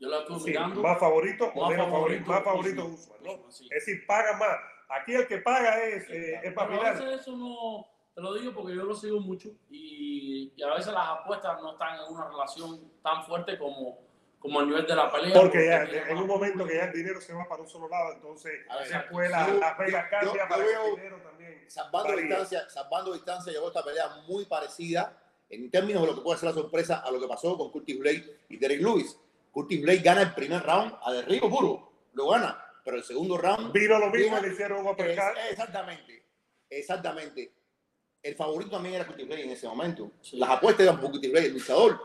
Yo 0.00 0.08
la 0.08 0.20
estuve 0.20 0.38
Sí, 0.40 0.44
mirando. 0.50 0.80
más 0.82 0.98
favorito 0.98 1.50
o 1.54 1.60
Más 1.60 1.70
menos 1.70 1.88
favorito, 1.90 2.24
favorito, 2.24 2.32
más 2.32 2.44
favorito 2.44 2.84
Usman. 2.86 3.16
Usman, 3.20 3.38
¿no? 3.44 3.50
Sí. 3.50 3.64
Es 3.70 3.84
decir, 3.86 4.06
paga 4.06 4.36
más. 4.36 4.56
Aquí 4.88 5.14
el 5.14 5.26
que 5.26 5.38
paga 5.38 5.82
es, 5.84 6.08
eh, 6.08 6.40
es 6.42 6.54
Pero 6.54 6.60
a 6.82 6.90
veces 6.92 7.20
eso 7.20 7.36
no, 7.36 7.86
te 8.14 8.20
lo 8.22 8.34
digo 8.34 8.52
porque 8.54 8.74
yo 8.74 8.84
lo 8.84 8.94
sigo 8.94 9.20
mucho 9.20 9.50
y, 9.70 10.52
y 10.56 10.62
a 10.62 10.74
veces 10.74 10.92
las 10.92 11.08
apuestas 11.08 11.60
no 11.60 11.72
están 11.72 11.96
en 12.00 12.12
una 12.14 12.28
relación 12.28 12.90
tan 13.02 13.24
fuerte 13.26 13.58
como, 13.58 13.98
como 14.38 14.60
a 14.60 14.64
nivel 14.64 14.86
de 14.86 14.94
la 14.96 15.10
pelea. 15.12 15.34
Porque 15.38 15.66
ya 15.66 15.82
en 15.84 16.16
un 16.16 16.26
momento 16.26 16.64
que 16.64 16.76
ya 16.76 16.84
el 16.84 16.92
dinero 16.92 17.20
se 17.20 17.34
va 17.34 17.46
para 17.48 17.62
un 17.62 17.68
solo 17.68 17.88
lado, 17.88 18.12
entonces 18.14 18.52
A 18.70 18.76
ver, 18.76 18.88
después 18.88 19.30
la, 19.30 19.46
yo- 19.48 19.54
la 19.58 19.76
yo- 20.22 20.34
yo 20.34 20.48
para 20.48 20.64
veo- 20.64 20.86
el 20.86 20.96
dinero 20.96 21.16
también. 21.22 21.64
salvando 21.70 22.08
varía. 22.08 22.22
distancia, 22.24 22.68
salvando 22.70 23.12
distancia, 23.12 23.52
llegó 23.52 23.66
esta 23.68 23.84
pelea 23.84 24.08
muy 24.26 24.46
parecida 24.46 25.20
en 25.50 25.70
términos 25.70 26.02
de 26.02 26.08
lo 26.08 26.14
que 26.14 26.20
puede 26.22 26.38
ser 26.38 26.48
la 26.50 26.54
sorpresa 26.54 26.98
a 27.04 27.10
lo 27.10 27.20
que 27.20 27.26
pasó 27.26 27.58
con 27.58 27.70
Curtis 27.72 27.98
Blade 27.98 28.38
y 28.48 28.56
Derek 28.56 28.80
Lewis. 28.80 29.18
Curtis 29.52 29.82
Blade 29.82 29.98
gana 29.98 30.22
el 30.22 30.34
primer 30.34 30.62
round 30.62 30.94
a 31.02 31.12
derribo 31.12 31.50
puro, 31.50 31.92
lo 32.14 32.28
gana, 32.30 32.62
pero 32.84 32.96
el 32.96 33.04
segundo 33.04 33.36
round 33.36 33.72
Vino 33.72 33.98
lo 33.98 34.10
mismo, 34.10 34.38
le 34.38 34.52
hicieron 34.52 34.86
un 34.86 34.94
exactamente, 34.98 36.24
exactamente. 36.70 37.52
El 38.22 38.34
favorito 38.34 38.72
también 38.72 38.96
era 38.96 39.06
Curtis 39.06 39.26
Blade 39.26 39.44
en 39.44 39.50
ese 39.50 39.68
momento. 39.68 40.10
Sí. 40.20 40.36
Las 40.36 40.50
apuestas 40.50 40.84
eran 40.84 41.00
por 41.00 41.10
Curtis 41.10 41.30
Blade, 41.30 41.46
el 41.46 41.54
luchador, 41.54 42.00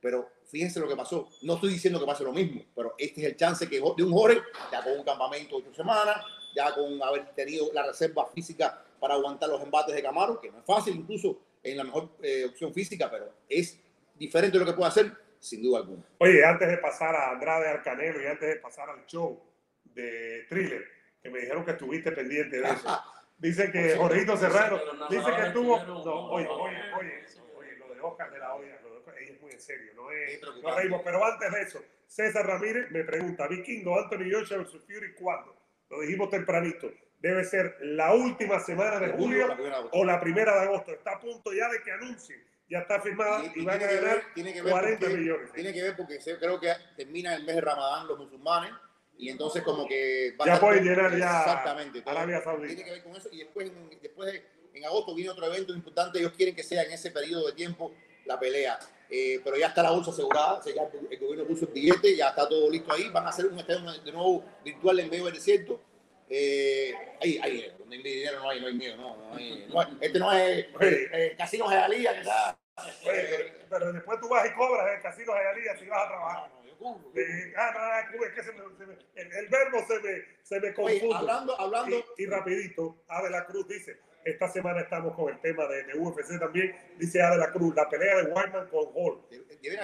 pero 0.00 0.28
fíjense 0.46 0.80
lo 0.80 0.88
que 0.88 0.96
pasó. 0.96 1.28
No 1.42 1.54
estoy 1.54 1.70
diciendo 1.70 1.98
que 1.98 2.06
pase 2.06 2.24
lo 2.24 2.32
mismo, 2.32 2.62
pero 2.74 2.94
este 2.98 3.20
es 3.20 3.26
el 3.26 3.36
chance 3.36 3.68
que 3.68 3.76
de 3.76 4.02
un 4.02 4.12
Jorge, 4.12 4.40
ya 4.70 4.82
con 4.82 4.98
un 4.98 5.04
campamento 5.04 5.56
de 5.56 5.62
ocho 5.62 5.74
semanas, 5.74 6.24
ya 6.54 6.74
con 6.74 7.02
haber 7.02 7.34
tenido 7.34 7.72
la 7.72 7.86
reserva 7.86 8.26
física 8.26 8.82
para 8.98 9.14
aguantar 9.14 9.48
los 9.48 9.62
embates 9.62 9.94
de 9.94 10.02
Camaro, 10.02 10.40
que 10.40 10.50
no 10.50 10.58
es 10.58 10.64
fácil 10.64 10.96
incluso 10.96 11.38
en 11.62 11.76
la 11.76 11.84
mejor 11.84 12.10
eh, 12.22 12.46
opción 12.48 12.72
física, 12.72 13.10
pero 13.10 13.32
es 13.48 13.78
diferente 14.14 14.58
de 14.58 14.64
lo 14.64 14.70
que 14.70 14.76
puede 14.76 14.88
hacer, 14.88 15.12
sin 15.46 15.62
duda 15.62 15.78
alguna. 15.78 16.02
Oye, 16.18 16.44
antes 16.44 16.68
de 16.68 16.78
pasar 16.78 17.14
a 17.14 17.30
Andrade 17.30 17.68
al 17.68 17.82
Canelo 17.82 18.20
y 18.22 18.26
antes 18.26 18.48
de 18.48 18.56
pasar 18.56 18.90
al 18.90 19.06
show 19.06 19.42
de 19.84 20.44
Thriller, 20.48 20.84
que 21.22 21.30
me 21.30 21.40
dijeron 21.40 21.64
que 21.64 21.70
estuviste 21.72 22.12
pendiente 22.12 22.60
de 22.60 22.68
eso. 22.68 22.88
Dice 23.38 23.70
que 23.70 23.90
Sí, 23.90 23.98
Jorgito 23.98 24.34
Serrano, 24.38 24.80
dice 25.10 25.30
que 25.36 25.42
estuvo. 25.48 25.84
No, 25.84 26.30
oye, 26.30 26.48
oye, 26.48 26.76
oye, 26.98 27.24
oye, 27.54 27.76
lo 27.76 27.94
de 27.94 28.00
Oscar 28.00 28.30
de 28.30 28.38
la 28.38 28.54
Hoya, 28.54 28.80
lo 28.82 28.92
de 28.92 28.96
Oscar, 28.96 29.14
es 29.18 29.38
muy 29.42 29.52
en 29.52 29.60
serio, 29.60 29.92
no 29.94 30.10
Es. 30.10 30.40
No 30.62 30.74
reímos, 30.74 31.02
pero 31.04 31.22
antes 31.22 31.52
de 31.52 31.60
eso, 31.60 31.84
César 32.06 32.46
Ramírez 32.46 32.90
me 32.90 33.04
pregunta: 33.04 33.46
Vikingo, 33.46 34.00
Anthony 34.00 34.30
Joshua 34.32 34.56
versus 34.56 34.82
Fury, 34.86 35.12
¿cuándo? 35.12 35.54
Lo 35.90 36.00
dijimos 36.00 36.30
tempranito. 36.30 36.90
Debe 37.18 37.44
ser 37.44 37.76
la 37.80 38.14
última 38.14 38.58
semana 38.58 38.98
de 39.00 39.12
julio 39.12 39.48
La 39.48 39.80
o 39.92 40.04
la 40.04 40.18
primera 40.18 40.54
de 40.54 40.60
agosto. 40.62 40.92
Está 40.92 41.12
a 41.12 41.20
punto 41.20 41.52
ya 41.52 41.68
de 41.68 41.82
que 41.82 41.92
anuncien. 41.92 42.42
Ya 42.68 42.78
está 42.80 43.00
firmada 43.00 43.44
y, 43.44 43.58
Y- 43.58 43.62
y 43.62 43.64
van 43.64 43.76
a 43.76 43.78
tiene 43.78 43.88
que 43.92 44.00
ganar 44.00 44.16
ver- 44.16 44.24
tiene 44.34 44.52
que 44.52 44.62
ver 44.62 44.72
40 44.72 44.98
porque- 45.00 45.16
millones. 45.16 45.52
Tiene 45.52 45.72
que 45.72 45.82
ver 45.82 45.96
porque 45.96 46.18
creo 46.38 46.60
que 46.60 46.72
termina 46.96 47.34
el 47.34 47.44
mes 47.44 47.54
de 47.54 47.60
Ramadán 47.60 48.06
los 48.08 48.18
musulmanes 48.18 48.72
y 49.18 49.28
entonces 49.30 49.62
como 49.62 49.86
que 49.86 50.34
Ya 50.44 50.58
pueden 50.60 50.84
llenar 50.84 51.16
ya 51.16 51.38
exactamente. 51.40 52.02
Arabia 52.04 52.42
Saudita. 52.42 52.66
tiene 52.68 52.84
que 52.84 52.90
ver 52.90 53.02
con 53.04 53.16
eso 53.16 53.28
y 53.32 53.38
después 53.38 53.70
después 54.02 54.32
de- 54.32 54.44
en 54.74 54.84
agosto 54.84 55.14
viene 55.14 55.30
otro 55.30 55.46
evento 55.46 55.72
importante 55.74 56.18
ellos 56.18 56.32
quieren 56.36 56.54
que 56.54 56.62
sea 56.62 56.82
en 56.82 56.90
ese 56.90 57.10
periodo 57.10 57.46
de 57.46 57.52
tiempo 57.52 57.94
la 58.26 58.38
pelea 58.38 58.78
Eh, 59.08 59.40
pero 59.44 59.56
ya 59.56 59.68
está 59.68 59.84
la 59.84 59.92
bolsa 59.92 60.10
asegurada 60.10 60.54
o 60.54 60.62
sea, 60.64 60.74
ya 60.74 60.82
el 61.12 61.18
gobierno 61.20 61.44
puso 61.46 61.64
el 61.66 61.70
billete 61.72 62.16
ya 62.16 62.30
está 62.30 62.48
todo 62.48 62.68
listo 62.68 62.92
ahí 62.92 63.08
van 63.10 63.24
a 63.24 63.28
hacer 63.28 63.46
un 63.46 63.56
estadio 63.56 63.88
de 64.02 64.10
nuevo 64.10 64.44
virtual 64.64 64.98
en 64.98 65.08
medio 65.08 65.26
del 65.26 65.34
desierto 65.34 65.80
eh, 66.28 66.92
ahí, 67.22 67.38
ahí, 67.40 67.72
donde 67.88 67.96
hay 67.96 68.02
dinero 68.02 68.40
no 68.40 68.50
hay, 68.50 68.60
no 68.60 68.66
hay 68.66 68.74
miedo, 68.74 68.96
no, 68.96 69.16
no 69.16 69.34
hay- 69.36 69.66
no 69.68 69.82
este 70.00 70.18
no 70.18 70.32
es 70.32 70.58
eh, 70.58 70.68
eh, 71.12 71.34
Casino 71.38 71.66
Jayalía, 71.66 72.14
que 72.14 72.20
está. 72.20 72.58
Oye, 73.06 73.52
pero, 73.70 73.92
después 73.92 74.20
tú 74.20 74.28
vas 74.28 74.46
y 74.46 74.52
cobras 74.52 74.86
el 74.96 75.02
casino 75.02 75.32
de 75.32 75.38
Ayalía 75.40 75.76
si 75.78 75.86
vas 75.86 76.04
a 76.04 76.08
trabajar. 76.08 76.50
No, 76.50 76.56
no, 76.62 76.66
yo 76.68 76.76
cubro. 76.76 77.10
Eh, 77.20 77.54
ah, 77.56 78.04
no, 78.12 78.18
no, 78.18 78.24
es 78.26 78.32
que 78.34 78.42
se 78.42 78.52
me, 78.52 78.58
se 78.76 78.86
me- 78.86 78.98
el, 79.14 79.32
el 79.32 79.48
verbo 79.48 79.84
se 79.86 79.98
me, 80.00 80.24
se 80.42 80.60
me 80.60 80.66
Oye, 80.68 80.74
confunde. 80.74 81.14
hablando, 81.16 81.58
hablando, 81.60 82.04
Y, 82.18 82.22
y 82.24 82.26
rapidito, 82.26 83.02
Ade 83.08 83.30
la 83.30 83.46
Cruz 83.46 83.66
dice, 83.68 83.98
esta 84.26 84.48
semana 84.48 84.80
estamos 84.80 85.14
con 85.14 85.32
el 85.32 85.40
tema 85.40 85.66
de, 85.66 85.84
de 85.84 85.98
UFC 85.98 86.38
también, 86.38 86.74
dice 86.98 87.22
Ade 87.22 87.36
la 87.38 87.50
Cruz, 87.52 87.74
la 87.74 87.88
pelea 87.88 88.16
de 88.16 88.22
Wyman 88.24 88.68
con 88.68 88.86
Hall. 88.94 89.22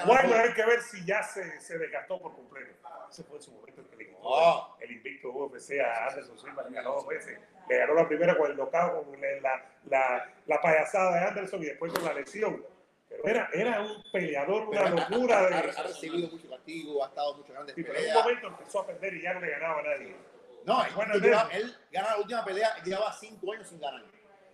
Wyman 0.06 0.32
hay 0.40 0.52
que 0.54 0.64
ver 0.64 0.80
si 0.80 1.04
ya 1.04 1.22
se, 1.22 1.60
se 1.60 1.78
desgastó 1.78 2.20
por 2.20 2.34
completo. 2.34 2.72
Ese 3.10 3.22
fue 3.24 3.36
en 3.36 3.42
su 3.42 3.52
momento 3.52 3.80
el 3.82 3.88
que 3.88 3.96
le 3.96 4.06
quitó 4.06 4.18
Ah. 4.24 4.76
el 4.80 4.90
invicto 4.90 5.28
UFC 5.30 5.78
a 5.80 6.08
Anderson 6.08 6.38
Silva, 6.38 6.62
le 6.68 6.74
ganó 6.74 6.92
dos 6.94 7.06
veces. 7.06 7.38
Le 7.68 7.78
ganó 7.78 7.94
la 7.94 8.08
primera 8.08 8.36
con 8.36 8.50
el 8.50 8.56
knockout, 8.56 9.04
con 9.04 9.20
la, 9.20 9.62
la, 9.88 10.30
la, 10.46 10.60
payasada 10.60 11.14
de 11.20 11.26
Anderson 11.28 11.62
y 11.62 11.66
después 11.66 11.92
con 11.92 12.04
la 12.04 12.14
lesión. 12.14 12.64
Pero 13.08 13.24
era, 13.26 13.50
era 13.52 13.80
un 13.82 14.02
peleador, 14.10 14.68
una 14.68 14.84
Pero 14.84 14.96
ha- 14.96 15.08
locura. 15.10 15.38
ha, 15.38 15.46
De, 15.48 15.54
ha- 15.56 15.82
recibido 15.82 16.28
mucho 16.30 16.48
castigo, 16.48 17.04
ha 17.04 17.08
estado 17.08 17.34
mucho 17.36 17.52
grandes 17.52 17.74
Sí, 17.74 17.82
pero 17.82 17.94
en 17.94 18.00
un 18.00 18.06
peleas. 18.08 18.24
momento 18.24 18.46
empezó 18.48 18.80
a 18.80 18.86
perder 18.86 19.14
y 19.14 19.22
ya 19.22 19.34
no 19.34 19.40
le 19.40 19.50
ganaba 19.50 19.80
a 19.80 19.82
nadie. 19.82 20.16
No, 20.64 20.78
Bueno, 20.94 21.14
él 21.14 21.24
él 21.52 21.76
gana 21.90 22.10
la 22.10 22.16
última 22.18 22.44
pelea, 22.44 22.68
llevaba 22.84 23.12
cinco 23.12 23.52
años 23.52 23.68
sin 23.68 23.80
ganar. 23.80 24.02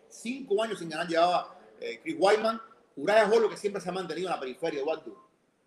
Cinco 0.08 0.62
años 0.62 0.78
sin 0.78 0.88
ganar 0.88 1.06
llevaba 1.06 1.58
eh, 1.80 2.00
Chris 2.02 2.16
Weidman. 2.18 2.60
Uriah 2.96 3.28
Hall, 3.28 3.42
lo 3.42 3.48
que 3.50 3.56
siempre 3.56 3.80
se 3.80 3.88
ha 3.88 3.92
mantenido 3.92 4.28
en 4.28 4.34
la 4.34 4.40
periferia, 4.40 4.80
Eduardo. 4.80 5.24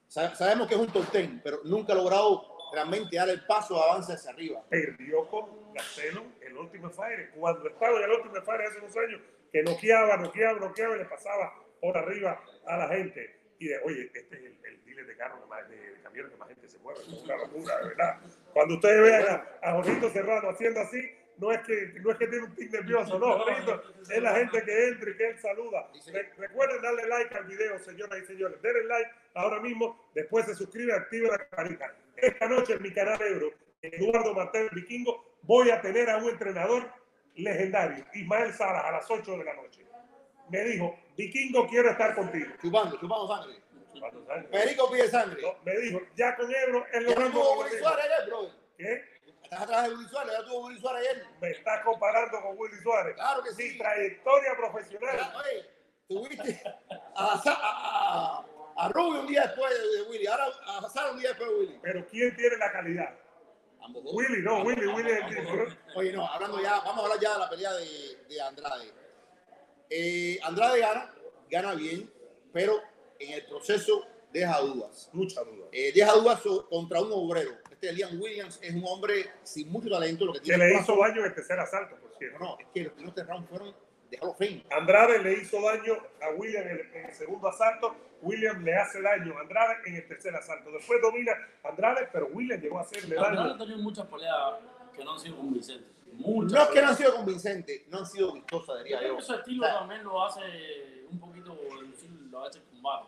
Sa- 0.08 0.36
Sabemos 0.36 0.67
que 0.67 0.73
es 0.75 0.80
un 0.82 0.88
top 0.91 1.10
ten, 1.12 1.39
pero 1.43 1.62
nunca 1.63 1.93
ha 1.93 1.95
logrado 1.95 2.45
realmente 2.73 3.15
dar 3.15 3.30
el 3.30 3.45
paso 3.45 3.75
de 3.75 3.82
avance 3.82 4.13
hacia 4.13 4.32
arriba. 4.32 4.62
perdió 4.69 5.27
con 5.30 5.73
Gacelo 5.73 6.23
el 6.41 6.58
último 6.58 6.89
Fire. 6.89 7.32
Cuando 7.36 7.67
estaba 7.69 7.97
en 7.99 8.04
el 8.04 8.12
último 8.12 8.36
Fire 8.43 8.62
hace 8.67 8.80
unos 8.80 8.97
años, 8.97 9.21
que 9.51 9.63
noqueaba, 9.63 10.17
noqueaba, 10.17 10.60
noqueaba 10.60 10.95
y 10.95 10.99
le 10.99 11.06
pasaba 11.06 11.54
por 11.80 11.97
arriba 11.97 12.41
a 12.65 12.77
la 12.77 12.88
gente. 12.89 13.39
Y 13.60 13.67
de, 13.67 13.80
oye, 13.86 14.12
este 14.13 14.36
es 14.36 14.41
el, 14.43 14.58
el 14.65 14.86
dealer 14.86 15.06
de 15.06 15.15
carros 15.15 15.39
de, 15.69 15.75
de 15.91 16.01
camiones 16.01 16.32
que 16.32 16.38
más 16.38 16.47
gente 16.49 16.67
se 16.67 16.80
mueve. 16.80 16.99
Es 17.01 17.08
una 17.23 17.38
locura, 17.38 17.77
de 17.77 17.88
verdad. 17.89 18.19
Cuando 18.54 18.73
ustedes 18.75 19.01
vean 19.04 19.25
a, 19.62 19.69
a 19.69 19.73
Jorgito 19.75 20.10
Serrano 20.10 20.49
haciendo 20.49 20.80
así, 20.82 20.99
no 21.41 21.51
es 21.51 21.60
que 21.62 21.93
no 22.01 22.12
es 22.12 22.17
que 22.17 22.27
tiene 22.27 22.45
un 22.45 22.56
tic 22.56 22.71
nervioso, 22.71 23.17
no, 23.19 23.45
es 23.47 24.21
la 24.21 24.36
gente 24.36 24.63
que 24.63 24.88
entra 24.89 25.10
y 25.10 25.17
que 25.17 25.27
él 25.30 25.39
saluda. 25.39 25.89
Re- 26.13 26.32
recuerden 26.38 26.82
darle 26.82 27.08
like 27.08 27.36
al 27.36 27.45
video, 27.45 27.80
señoras 27.80 28.19
y 28.21 28.25
señores. 28.27 28.62
Denle 28.62 28.84
like 28.86 29.12
ahora 29.34 29.60
mismo, 29.60 30.10
después 30.13 30.45
se 30.45 30.54
suscribe, 30.56 30.93
active 30.93 31.27
la 31.30 31.38
campanita. 31.39 31.93
Esta 32.15 32.47
noche 32.47 32.73
en 32.73 32.82
mi 32.84 32.93
canal 32.93 33.19
Euro, 33.21 33.51
Eduardo 33.82 34.34
Martel 34.36 34.69
Vikingo, 34.71 35.36
voy 35.41 35.71
a 35.71 35.82
tener 35.82 36.10
a 36.12 36.17
un 36.17 36.30
entrenador 36.30 36.88
legendario, 37.36 38.06
Ismael 38.13 38.54
Salas, 38.54 38.86
a 38.86 38.91
las 38.91 39.10
8 39.10 39.38
de 39.38 39.43
la 39.43 39.56
noche. 39.56 39.84
Me 40.49 40.63
dijo, 40.63 40.95
Vikingo, 41.17 41.67
quiero 41.67 41.89
estar 41.89 42.13
contigo. 42.13 42.51
Chupando, 42.62 42.99
chupando 42.99 43.27
sangre. 43.27 43.56
Perico 44.51 44.91
pide 44.91 45.08
sangre. 45.08 45.41
No, 45.41 45.56
me 45.63 45.77
dijo, 45.80 46.01
ya 46.15 46.36
con 46.36 46.54
Ebro 46.54 46.86
es 46.91 47.04
lo 47.04 47.10
Ya 47.12 47.19
mismo. 47.19 47.39
tuvo 47.41 47.51
que 47.51 47.58
Willy 47.58 47.82
contigo". 47.82 47.88
Suárez 47.89 48.06
ayer, 48.06 48.27
brother. 48.30 48.51
¿Qué? 48.77 49.11
Estás 49.51 49.63
atrás 49.67 49.89
de 49.89 49.95
Willy 49.95 50.07
Suárez, 50.09 50.33
ya 50.33 50.45
tuvo 50.45 50.65
Willy 50.65 50.79
Suárez 50.79 51.09
ayer. 51.09 51.25
Me 51.41 51.49
está 51.51 51.83
comparando 51.83 52.41
con 52.41 52.57
Willy 52.57 52.81
Suárez. 52.81 53.15
Claro 53.15 53.43
que 53.43 53.49
Mi 53.51 53.69
sí. 53.69 53.77
trayectoria 53.77 54.55
profesional. 54.55 55.17
Ya, 55.17 55.33
Oye, 55.37 55.69
tuviste 56.07 56.63
a, 57.15 57.33
a, 57.33 57.41
a, 57.45 58.45
a 58.77 58.89
Rubio 58.89 59.19
un 59.19 59.27
día 59.27 59.41
después 59.41 59.73
de, 59.73 60.03
Willy, 60.09 60.25
ahora 60.27 60.45
a 60.67 60.77
Hazard 60.77 61.11
un 61.11 61.19
día 61.19 61.29
después 61.31 61.49
de 61.49 61.55
Willy. 61.57 61.79
Pero 61.81 62.07
¿quién 62.07 62.33
tiene 62.37 62.55
la 62.55 62.71
calidad? 62.71 63.13
Ambos 63.81 64.05
dos. 64.05 64.13
Willy, 64.13 64.41
no, 64.41 64.63
Willy, 64.63 64.87
Willy 64.87 65.11
es 65.11 65.37
el. 65.37 65.77
Oye, 65.95 66.13
no, 66.13 66.25
hablando 66.25 66.61
ya, 66.61 66.79
vamos 66.79 66.99
a 66.99 67.03
hablar 67.03 67.19
ya 67.19 67.33
de 67.33 67.39
la 67.39 67.49
pelea 67.49 67.73
de, 67.73 68.25
de 68.29 68.41
Andrade. 68.41 68.93
Eh, 69.89 70.39
Andrade 70.43 70.79
gana, 70.79 71.13
gana 71.49 71.73
bien, 71.75 72.09
pero 72.53 72.81
en 73.19 73.33
el 73.33 73.45
proceso 73.47 74.07
deja 74.31 74.61
dudas. 74.61 75.09
Mucha 75.11 75.43
duda. 75.43 75.67
Eh, 75.73 75.91
deja 75.93 76.13
dudas 76.13 76.39
contra 76.69 77.01
un 77.01 77.11
obrero. 77.11 77.51
Este 77.82 77.94
Liam 77.96 78.22
Williams 78.22 78.60
es 78.62 78.76
un 78.76 78.84
hombre 78.86 79.32
sin 79.41 79.72
mucho 79.72 79.89
talento. 79.89 80.24
Lo 80.24 80.34
que 80.34 80.41
tiene 80.41 80.67
le 80.67 80.76
es 80.76 80.82
hizo 80.84 80.96
daño 80.98 81.22
en 81.22 81.26
el 81.26 81.34
tercer 81.34 81.60
asalto, 81.60 81.96
por 81.96 82.12
No, 82.12 82.17
cierto. 82.20 82.39
no, 82.39 82.58
es 82.60 82.67
que 82.72 82.84
los 82.84 82.94
primeros 82.94 83.15
tres 83.15 83.28
rounds 83.28 83.50
fueron 83.50 83.76
de 84.12 84.17
Hall 84.22 84.30
of 84.30 84.38
Fame. 84.38 84.63
Andrade 84.70 85.17
le 85.24 85.34
hizo 85.41 85.60
daño 85.63 85.94
a 86.22 86.30
William 86.36 86.63
en 86.63 86.70
el, 86.70 86.80
en 86.94 87.06
el 87.08 87.12
segundo 87.15 87.48
asalto. 87.48 87.96
William 88.22 88.63
le 88.63 88.76
hace 88.76 89.02
daño 89.02 89.36
a 89.36 89.41
Andrade 89.41 89.78
en 89.88 89.96
el 89.96 90.08
tercer 90.08 90.36
asalto. 90.36 90.72
Después 90.72 91.02
domina 91.02 91.32
Andrade, 91.63 92.08
pero 92.13 92.28
William 92.28 92.62
llegó 92.62 92.78
a 92.78 92.82
hacerle 92.84 93.17
Andrade 93.17 93.38
ha 93.38 93.44
daño. 93.48 93.58
tenido 93.58 93.78
muchas 93.80 94.06
peleas 94.06 94.36
que 94.96 95.04
no 95.04 95.13
han 95.13 95.20
sido 95.20 95.38
convincentes. 95.38 95.88
Muchas. 96.13 96.52
No 96.52 96.62
es 96.62 96.67
que 96.70 96.82
no 96.84 96.88
han 96.89 96.98
sido 96.98 97.15
convincentes, 97.15 97.82
no 97.88 97.98
han 97.98 98.06
sido 98.06 98.34
vistosas, 98.34 98.78
Yo 98.78 98.84
diría 98.84 98.98
creo 99.00 99.12
yo. 99.13 99.17
que 99.17 99.24
su 99.24 99.34
estilo 99.34 99.65
O 99.65 99.67
sea, 99.70 99.80
también 99.80 100.04
lo 100.04 100.24
hace 100.24 100.39
un 101.10 101.20
poquito 101.20 101.58
lo 102.30 102.46
hace 102.46 102.60
combate. 102.70 103.08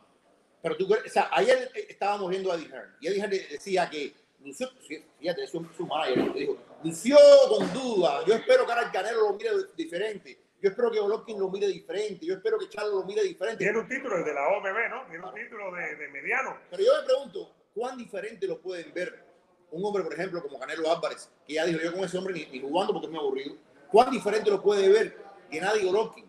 Pero 0.64 0.78
tú, 0.78 0.88
o 0.92 1.10
sea, 1.10 1.30
ayer 1.34 1.70
estábamos 1.76 2.30
viendo 2.32 2.52
a 2.52 2.56
Eddie 2.56 2.70
Hearn 2.70 2.96
y 3.02 3.08
Eddie 3.08 3.20
Hearn 3.20 3.30
de- 3.32 3.48
decía 3.52 3.88
que 3.90 4.23
lució, 4.44 4.70
fíjate, 5.20 5.48
su, 5.48 5.66
su 5.76 5.86
manager 5.86 6.34
dijo, 6.34 6.58
lució 6.84 7.18
con 7.50 7.74
duda. 7.74 8.24
Yo 8.26 8.34
espero 8.34 8.66
que 8.66 8.72
ahora 8.72 8.86
el 8.86 8.92
Canelo 8.92 9.30
lo 9.30 9.34
mire 9.34 9.52
diferente. 9.76 10.40
Yo 10.62 10.70
espero 10.70 10.92
que 10.92 11.00
Golovkin 11.00 11.40
lo 11.40 11.50
mire 11.50 11.68
diferente. 11.68 12.26
Yo 12.26 12.36
espero 12.36 12.58
que 12.58 12.70
Charlo 12.70 13.00
lo 13.00 13.04
mire 13.04 13.24
diferente. 13.24 13.64
Tiene 13.64 13.80
un 13.80 13.88
título, 13.88 14.18
el 14.18 14.24
de 14.24 14.34
la 14.34 14.48
OMB, 14.48 14.90
¿no? 14.90 15.06
Tiene 15.10 15.26
un 15.26 15.34
título 15.34 15.74
de, 15.74 15.96
de 15.98 16.08
mediano. 16.08 16.58
Pero 16.70 16.84
yo 16.84 16.92
me 17.02 17.06
pregunto, 17.06 17.52
¿cuán 17.74 17.98
diferente 17.98 18.48
lo 18.48 18.62
pueden 18.62 18.94
ver 18.94 19.26
un 19.72 19.84
hombre, 19.84 20.04
por 20.04 20.14
ejemplo, 20.14 20.42
como 20.42 20.60
Canelo 20.60 20.90
Álvarez, 20.90 21.30
que 21.46 21.56
ya 21.56 21.66
dijo 21.66 21.82
yo 21.82 21.92
con 21.92 22.06
ese 22.06 22.18
hombre 22.18 22.34
ni, 22.34 22.46
ni 22.46 22.62
jugando 22.62 22.94
porque 22.94 23.08
es 23.08 23.12
muy 23.12 23.20
aburrido? 23.20 23.58
¿Cuán 23.92 24.10
diferente 24.10 24.50
lo 24.50 24.62
puede 24.62 24.88
ver 24.88 25.18
Gennady 25.52 25.86
Golovkin? 25.86 26.26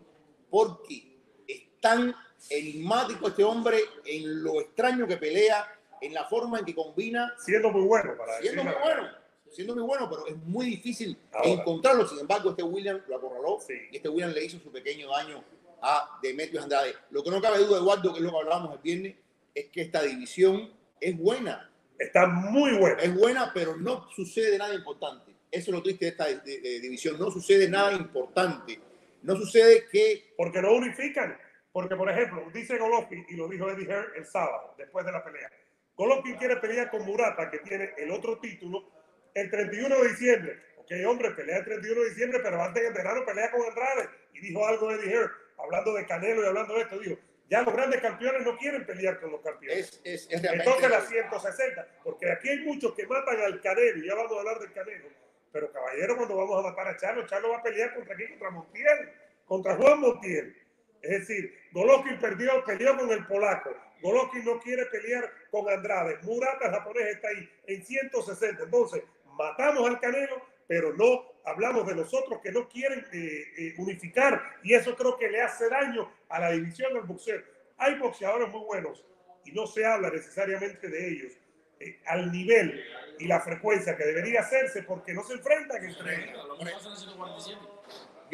Porque 0.51 1.17
es 1.47 1.81
tan 1.81 2.15
enigmático 2.51 3.29
este 3.29 3.45
hombre 3.45 3.79
en 4.05 4.43
lo 4.43 4.61
extraño 4.61 5.07
que 5.07 5.17
pelea, 5.17 5.65
en 6.07 6.15
la 6.15 6.25
forma 6.25 6.59
en 6.59 6.65
que 6.65 6.75
combina, 6.75 7.35
Siendo 7.39 7.71
muy 7.71 7.83
bueno 7.83 8.17
para 8.17 8.39
siendo 8.41 8.65
muy 8.65 8.73
bueno, 8.83 9.09
siendo 9.51 9.75
muy 9.75 9.85
bueno, 9.85 10.09
pero 10.11 10.27
es 10.27 10.37
muy 10.37 10.67
difícil 10.67 11.17
Ahora. 11.33 11.49
encontrarlo. 11.51 12.07
Sin 12.09 12.19
embargo, 12.19 12.51
este 12.51 12.63
William 12.63 13.01
lo 13.09 13.17
acorraló 13.17 13.59
Sí. 13.61 13.75
y 13.91 13.97
este 13.97 14.09
William 14.09 14.33
le 14.33 14.45
hizo 14.45 14.59
su 14.59 14.71
pequeño 14.73 15.09
daño 15.11 15.45
a 15.83 16.19
Demetrius 16.23 16.63
Andrade. 16.65 16.95
Lo 17.11 17.23
que 17.23 17.31
no 17.31 17.41
cabe 17.41 17.59
duda, 17.59 17.79
Eduardo, 17.79 18.13
que 18.13 18.19
es 18.19 18.25
lo 18.25 18.31
que 18.31 18.39
hablábamos 18.39 18.75
el 18.75 18.79
viernes, 18.83 19.15
es 19.55 19.67
que 19.71 19.83
esta 19.83 20.03
división 20.03 20.73
es 21.01 21.17
buena. 21.17 21.71
Está 21.99 22.27
muy 22.27 22.77
bueno. 22.77 22.99
Es 23.01 23.15
buena, 23.15 23.53
pero 23.55 23.77
no 23.77 24.09
sucede 24.11 24.59
nada 24.59 24.75
importante. 24.75 25.33
Eso 25.51 25.71
es 25.71 25.75
lo 25.77 25.83
triste 25.83 26.07
de 26.07 26.11
esta 26.11 26.25
de- 26.27 26.41
de- 26.41 26.61
de 26.61 26.81
división. 26.81 27.17
No 27.19 27.31
sucede 27.31 27.69
nada 27.69 27.93
importante. 27.93 28.81
No 29.23 29.37
sucede 29.37 29.87
que 29.93 30.33
Porque 30.37 30.61
no 30.61 30.73
unifican. 30.73 31.39
Porque, 31.73 31.97
por 31.97 32.09
ejemplo, 32.11 32.45
dice 32.53 32.79
Golovkin, 32.79 33.27
y 33.29 33.35
lo 33.37 33.49
dijo 33.49 33.69
Eddie 33.69 33.87
Hearn 33.87 34.07
el 34.17 34.25
sábado, 34.27 34.75
después 34.79 35.05
de 35.07 35.13
la 35.13 35.25
pelea. 35.25 35.51
Golovkin 35.97 36.37
quiere 36.37 36.57
pelear 36.57 36.91
con 36.91 37.05
Murata, 37.05 37.51
que 37.51 37.59
tiene 37.59 37.95
el 37.99 38.11
otro 38.11 38.39
título, 38.39 38.91
el 39.35 39.51
31 39.51 39.97
de 39.97 40.09
diciembre. 40.09 40.63
Ok, 40.79 40.91
hombre, 41.07 41.31
pelea 41.31 41.59
el 41.59 41.65
31 41.65 42.01
de 42.03 42.09
diciembre, 42.11 42.41
pero 42.43 42.63
antes 42.63 42.85
en 42.85 42.93
verano 42.93 43.25
pelea 43.25 43.51
con 43.51 43.63
Andrade. 43.63 44.09
Y 44.35 44.41
dijo 44.41 44.67
algo 44.67 44.91
Eddie 44.91 45.11
Hearn, 45.13 45.31
hablando 45.59 45.95
de 45.95 46.07
Canelo 46.07 46.43
y 46.43 46.47
hablando 46.47 46.75
de 46.75 46.81
esto, 46.83 46.99
dijo, 46.99 47.19
ya 47.49 47.63
los 47.63 47.75
grandes 47.75 48.01
campeones 48.01 48.43
no 48.43 48.57
quieren 48.59 48.85
pelear 48.85 49.21
con 49.21 49.31
los 49.33 49.41
campeones. 49.41 50.01
es, 50.05 50.27
es, 50.29 50.29
es. 50.31 50.45
Entonces 50.45 50.91
la 50.91 51.01
160, 51.01 51.89
porque 52.03 52.31
aquí 52.31 52.49
hay 52.49 52.59
muchos 52.61 52.95
que 52.95 53.07
matan 53.07 53.41
al 53.41 53.61
Canelo, 53.61 53.99
y 53.99 54.07
ya 54.09 54.15
vamos 54.15 54.33
a 54.33 54.41
hablar 54.41 54.59
del 54.59 54.73
Canelo, 54.73 55.09
pero 55.53 55.71
caballero, 55.71 56.17
cuando 56.17 56.37
vamos 56.37 56.65
a 56.65 56.69
matar 56.69 56.89
a 56.89 56.97
Charlo, 56.97 57.27
Charlo 57.27 57.51
va 57.51 57.59
a 57.59 57.63
pelear 57.63 57.95
contra 57.95 58.17
quién, 58.17 58.31
contra 58.31 58.51
Montiel, 58.51 59.13
contra 59.47 59.77
Juan 59.77 60.01
Montiel. 60.01 60.64
Es 61.05 61.27
decir, 61.27 61.55
Golovkin 61.73 62.19
perdió, 62.19 62.65
peleó 62.65 62.97
con 62.97 63.11
el 63.11 63.27
polaco, 63.27 63.71
Golovkin 64.03 64.45
no 64.45 64.59
quiere 64.61 64.87
pelear 64.87 65.31
con 65.51 65.69
Andrade, 65.69 66.19
Murata 66.23 66.71
japonés 66.71 67.07
está 67.17 67.29
ahí 67.29 67.49
en 67.67 67.85
160, 67.85 68.65
entonces 68.65 69.03
matamos 69.37 69.89
al 69.89 70.01
Canelo, 70.01 70.43
pero 70.67 70.93
no 70.95 71.25
hablamos 71.45 71.87
de 71.87 71.95
los 71.95 72.13
otros 72.15 72.41
que 72.41 72.53
no 72.53 72.69
quieren 72.69 73.07
eh, 73.13 73.45
eh, 73.57 73.75
unificar, 73.79 74.43
y 74.63 74.75
eso 74.75 74.97
creo 74.97 75.17
que 75.17 75.29
le 75.29 75.41
hace 75.41 75.69
daño 75.69 76.11
a 76.29 76.41
la 76.41 76.53
división 76.53 76.95
del 76.95 77.03
boxeo. 77.03 77.41
Hay 77.77 77.99
boxeadores 77.99 78.49
muy 78.49 78.65
buenos, 78.65 79.05
y 79.45 79.53
no 79.53 79.67
se 79.67 79.85
habla 79.85 80.11
necesariamente 80.11 80.89
de 80.89 81.09
ellos 81.09 81.33
eh, 81.81 82.01
al 82.07 82.31
nivel 82.33 82.83
y 83.19 83.27
la 83.27 83.41
frecuencia 83.41 83.97
que 83.97 84.05
debería 84.05 84.41
hacerse 84.41 84.83
porque 84.83 85.13
no 85.13 85.23
se 85.23 85.35
enfrentan 85.35 85.85
entre 85.85 86.25
ellos. 86.25 86.41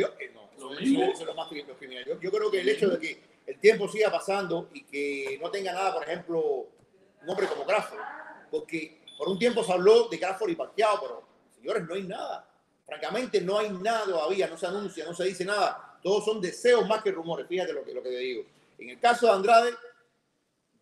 Lo 0.08 0.14
mismo 0.16 0.40
hacen 0.50 0.58
en 0.58 0.58
147. 0.58 0.58
Yo, 0.58 0.58
no, 0.58 0.68
Lo 0.68 0.72
eso- 0.72 0.80
mismo. 0.80 1.04
eso 1.04 1.20
es 1.22 1.26
lo 1.26 1.34
más. 1.34 1.50
Yo, 1.50 2.20
yo 2.20 2.30
creo 2.30 2.50
que 2.50 2.60
el 2.60 2.68
hecho 2.68 2.88
de 2.90 2.98
que 2.98 3.22
el 3.46 3.58
tiempo 3.58 3.88
siga 3.88 4.10
pasando 4.10 4.68
y 4.74 4.84
que 4.84 5.38
no 5.40 5.50
tenga 5.50 5.72
nada, 5.72 5.94
por 5.94 6.02
ejemplo, 6.04 6.40
un 7.22 7.28
hombre 7.28 7.46
como 7.46 7.64
Crawford, 7.66 7.98
porque 8.50 9.00
por 9.18 9.28
un 9.28 9.38
tiempo 9.38 9.62
se 9.64 9.72
habló 9.72 10.08
de 10.08 10.18
Crawford 10.18 10.50
y 10.50 10.54
Pacquiao, 10.56 11.00
pero 11.00 11.22
señores, 11.54 11.84
no 11.86 11.94
hay 11.94 12.02
nada. 12.04 12.46
Francamente, 12.86 13.40
no 13.40 13.58
hay 13.58 13.70
nada 13.70 14.04
todavía, 14.04 14.48
no 14.48 14.56
se 14.56 14.66
anuncia, 14.66 15.04
no 15.04 15.14
se 15.14 15.24
dice 15.24 15.44
nada. 15.44 15.98
Todos 16.02 16.24
son 16.24 16.40
deseos 16.40 16.86
más 16.88 17.02
que 17.02 17.10
rumores, 17.12 17.46
fíjate 17.46 17.72
lo 17.72 17.84
que, 17.84 17.92
lo 17.94 18.02
que 18.02 18.08
te 18.10 18.18
digo. 18.18 18.44
En 18.78 18.88
el 18.90 18.98
caso 18.98 19.26
de 19.26 19.32
Andrade, 19.32 19.74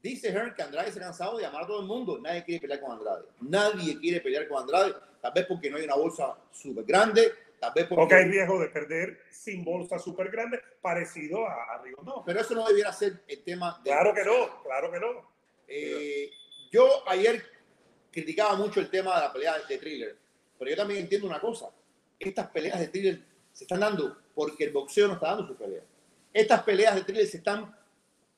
dice 0.03 0.31
Hearn 0.31 0.55
que 0.55 0.63
Andrade 0.63 0.93
se 0.93 0.99
ha 1.01 1.03
cansado 1.03 1.37
de 1.37 1.43
llamar 1.43 1.65
a 1.65 1.67
todo 1.67 1.81
el 1.81 1.87
mundo. 1.87 2.19
Nadie 2.19 2.45
quiere 2.45 2.61
pelear 2.61 2.81
con 2.81 2.93
Andrade. 2.93 3.25
Nadie 3.41 3.99
quiere 3.99 4.21
pelear 4.21 4.47
con 4.49 4.63
Andrade. 4.63 4.95
Tal 5.21 5.33
vez 5.33 5.47
porque 5.47 5.69
no 5.71 5.77
hay 5.77 5.85
una 5.85 5.97
bolsa 5.97 6.37
súper 6.53 6.85
grande, 6.85 7.33
tal 7.61 7.73
vez 7.75 7.87
porque... 7.87 8.01
porque 8.01 8.15
hay 8.15 8.25
riesgo 8.31 8.61
de 8.61 8.69
perder 8.69 9.21
sin 9.31 9.65
bolsa 9.65 9.99
súper 9.99 10.31
grande 10.31 10.61
parecido 10.81 11.47
a, 11.47 11.75
a 11.75 11.83
Rigondeaux. 11.83 12.23
Pero 12.25 12.41
eso 12.41 12.55
no 12.55 12.67
debiera 12.67 12.93
ser 12.93 13.23
el 13.27 13.43
tema. 13.43 13.81
de- 13.83 13.91
Claro 13.91 14.15
que 14.15 14.25
no, 14.25 14.63
claro 14.63 14.91
que 14.93 15.01
no. 15.01 15.31
Eh, 15.67 16.31
yo 16.71 16.87
ayer 17.09 17.43
criticaba 18.11 18.55
mucho 18.57 18.81
el 18.81 18.91
tema 18.91 19.15
de 19.17 19.21
la 19.23 19.33
pelea 19.33 19.57
de 19.69 19.79
thriller, 19.79 20.17
pero 20.59 20.71
yo 20.71 20.77
también 20.77 21.01
entiendo 21.01 21.27
una 21.27 21.41
cosa. 21.41 21.71
Estas 22.19 22.49
peleas 22.49 22.79
de 22.81 22.89
thriller 22.89 23.23
se 23.53 23.65
están 23.65 23.81
dando 23.81 24.17
porque 24.35 24.65
el 24.65 24.73
boxeo 24.73 25.09
no 25.09 25.15
está 25.15 25.29
dando 25.29 25.47
sus 25.47 25.57
peleas. 25.57 25.85
Estas 26.33 26.63
peleas 26.63 26.95
de 26.95 27.03
thriller 27.05 27.27
se 27.27 27.39
están 27.39 27.75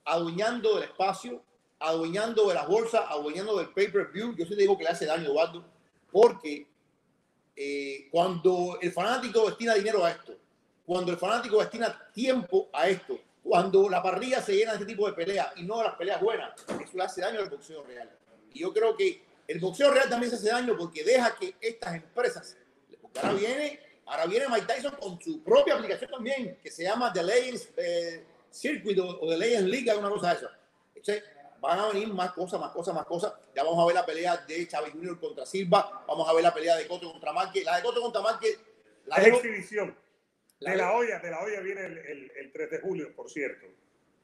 adueñando 0.04 0.74
del 0.76 0.84
espacio, 0.84 1.42
adueñando 1.78 2.48
de 2.48 2.54
las 2.54 2.66
bolsas, 2.66 3.02
adueñando 3.08 3.56
del 3.58 3.68
pay-per-view. 3.70 4.34
Yo 4.36 4.44
sí 4.44 4.50
te 4.50 4.62
digo 4.62 4.76
que 4.76 4.84
le 4.84 4.90
hace 4.90 5.06
daño, 5.06 5.24
Eduardo, 5.26 5.64
porque 6.10 6.66
eh, 7.62 8.08
cuando 8.10 8.78
el 8.80 8.90
fanático 8.90 9.46
destina 9.46 9.74
dinero 9.74 10.02
a 10.02 10.12
esto, 10.12 10.34
cuando 10.86 11.12
el 11.12 11.18
fanático 11.18 11.58
destina 11.60 12.10
tiempo 12.10 12.70
a 12.72 12.88
esto, 12.88 13.20
cuando 13.42 13.86
la 13.90 14.02
parrilla 14.02 14.40
se 14.40 14.54
llena 14.54 14.72
de 14.72 14.78
este 14.78 14.86
tipo 14.86 15.06
de 15.06 15.12
peleas 15.12 15.52
y 15.56 15.64
no 15.64 15.76
de 15.76 15.84
las 15.84 15.94
peleas 15.96 16.22
buenas, 16.22 16.52
eso 16.82 16.96
le 16.96 17.02
hace 17.02 17.20
daño 17.20 17.38
al 17.38 17.50
boxeo 17.50 17.82
real. 17.82 18.10
Y 18.54 18.60
yo 18.60 18.72
creo 18.72 18.96
que 18.96 19.22
el 19.46 19.60
boxeo 19.60 19.90
real 19.90 20.08
también 20.08 20.30
se 20.30 20.36
hace 20.36 20.48
daño 20.48 20.74
porque 20.74 21.04
deja 21.04 21.36
que 21.36 21.54
estas 21.60 21.96
empresas, 21.96 22.56
porque 23.02 23.18
ahora 23.18 23.34
viene, 23.34 23.80
ahora 24.06 24.24
viene 24.24 24.48
Mike 24.48 24.66
Tyson 24.66 24.94
con 24.98 25.20
su 25.20 25.44
propia 25.44 25.74
aplicación 25.74 26.10
también, 26.10 26.58
que 26.62 26.70
se 26.70 26.84
llama 26.84 27.12
The 27.12 27.22
Legends 27.22 27.68
eh, 27.76 28.24
Circuit 28.50 28.98
o, 29.00 29.28
The 29.28 29.36
Legends 29.36 29.68
League, 29.68 29.90
alguna 29.90 30.08
cosa 30.08 30.30
de 30.30 30.36
esa. 30.36 30.58
Entonces, 30.94 31.24
van 31.60 31.78
a 31.78 31.88
venir 31.88 32.08
más 32.12 32.32
cosas, 32.32 32.58
más 32.60 32.70
cosas, 32.72 32.94
más 32.94 33.04
cosas. 33.06 33.32
Ya 33.54 33.62
vamos 33.62 33.82
a 33.82 33.86
ver 33.86 33.94
la 33.94 34.06
pelea 34.06 34.36
de 34.38 34.66
Chávez 34.68 34.92
Jr. 34.92 35.18
contra 35.20 35.44
Silva, 35.46 36.04
vamos 36.06 36.28
a 36.28 36.32
ver 36.32 36.42
la 36.42 36.54
pelea 36.54 36.76
de 36.76 36.86
Cotto 36.86 37.10
contra 37.12 37.32
Márquez. 37.32 37.64
La 37.64 37.76
de 37.76 37.82
Cotto 37.82 38.00
contra 38.00 38.20
Márquez, 38.22 38.58
la 39.06 39.16
Es 39.16 39.24
dejo- 39.26 39.36
exhibición. 39.36 39.96
la 40.60 40.70
De 40.72 40.76
la 40.76 40.92
olla, 40.92 41.18
de 41.18 41.30
la 41.30 41.40
olla 41.42 41.60
viene 41.60 41.86
el, 41.86 41.98
el- 41.98 42.32
el 42.36 42.52
3 42.52 42.70
de 42.70 42.80
julio, 42.80 43.14
por 43.14 43.30
cierto. 43.30 43.66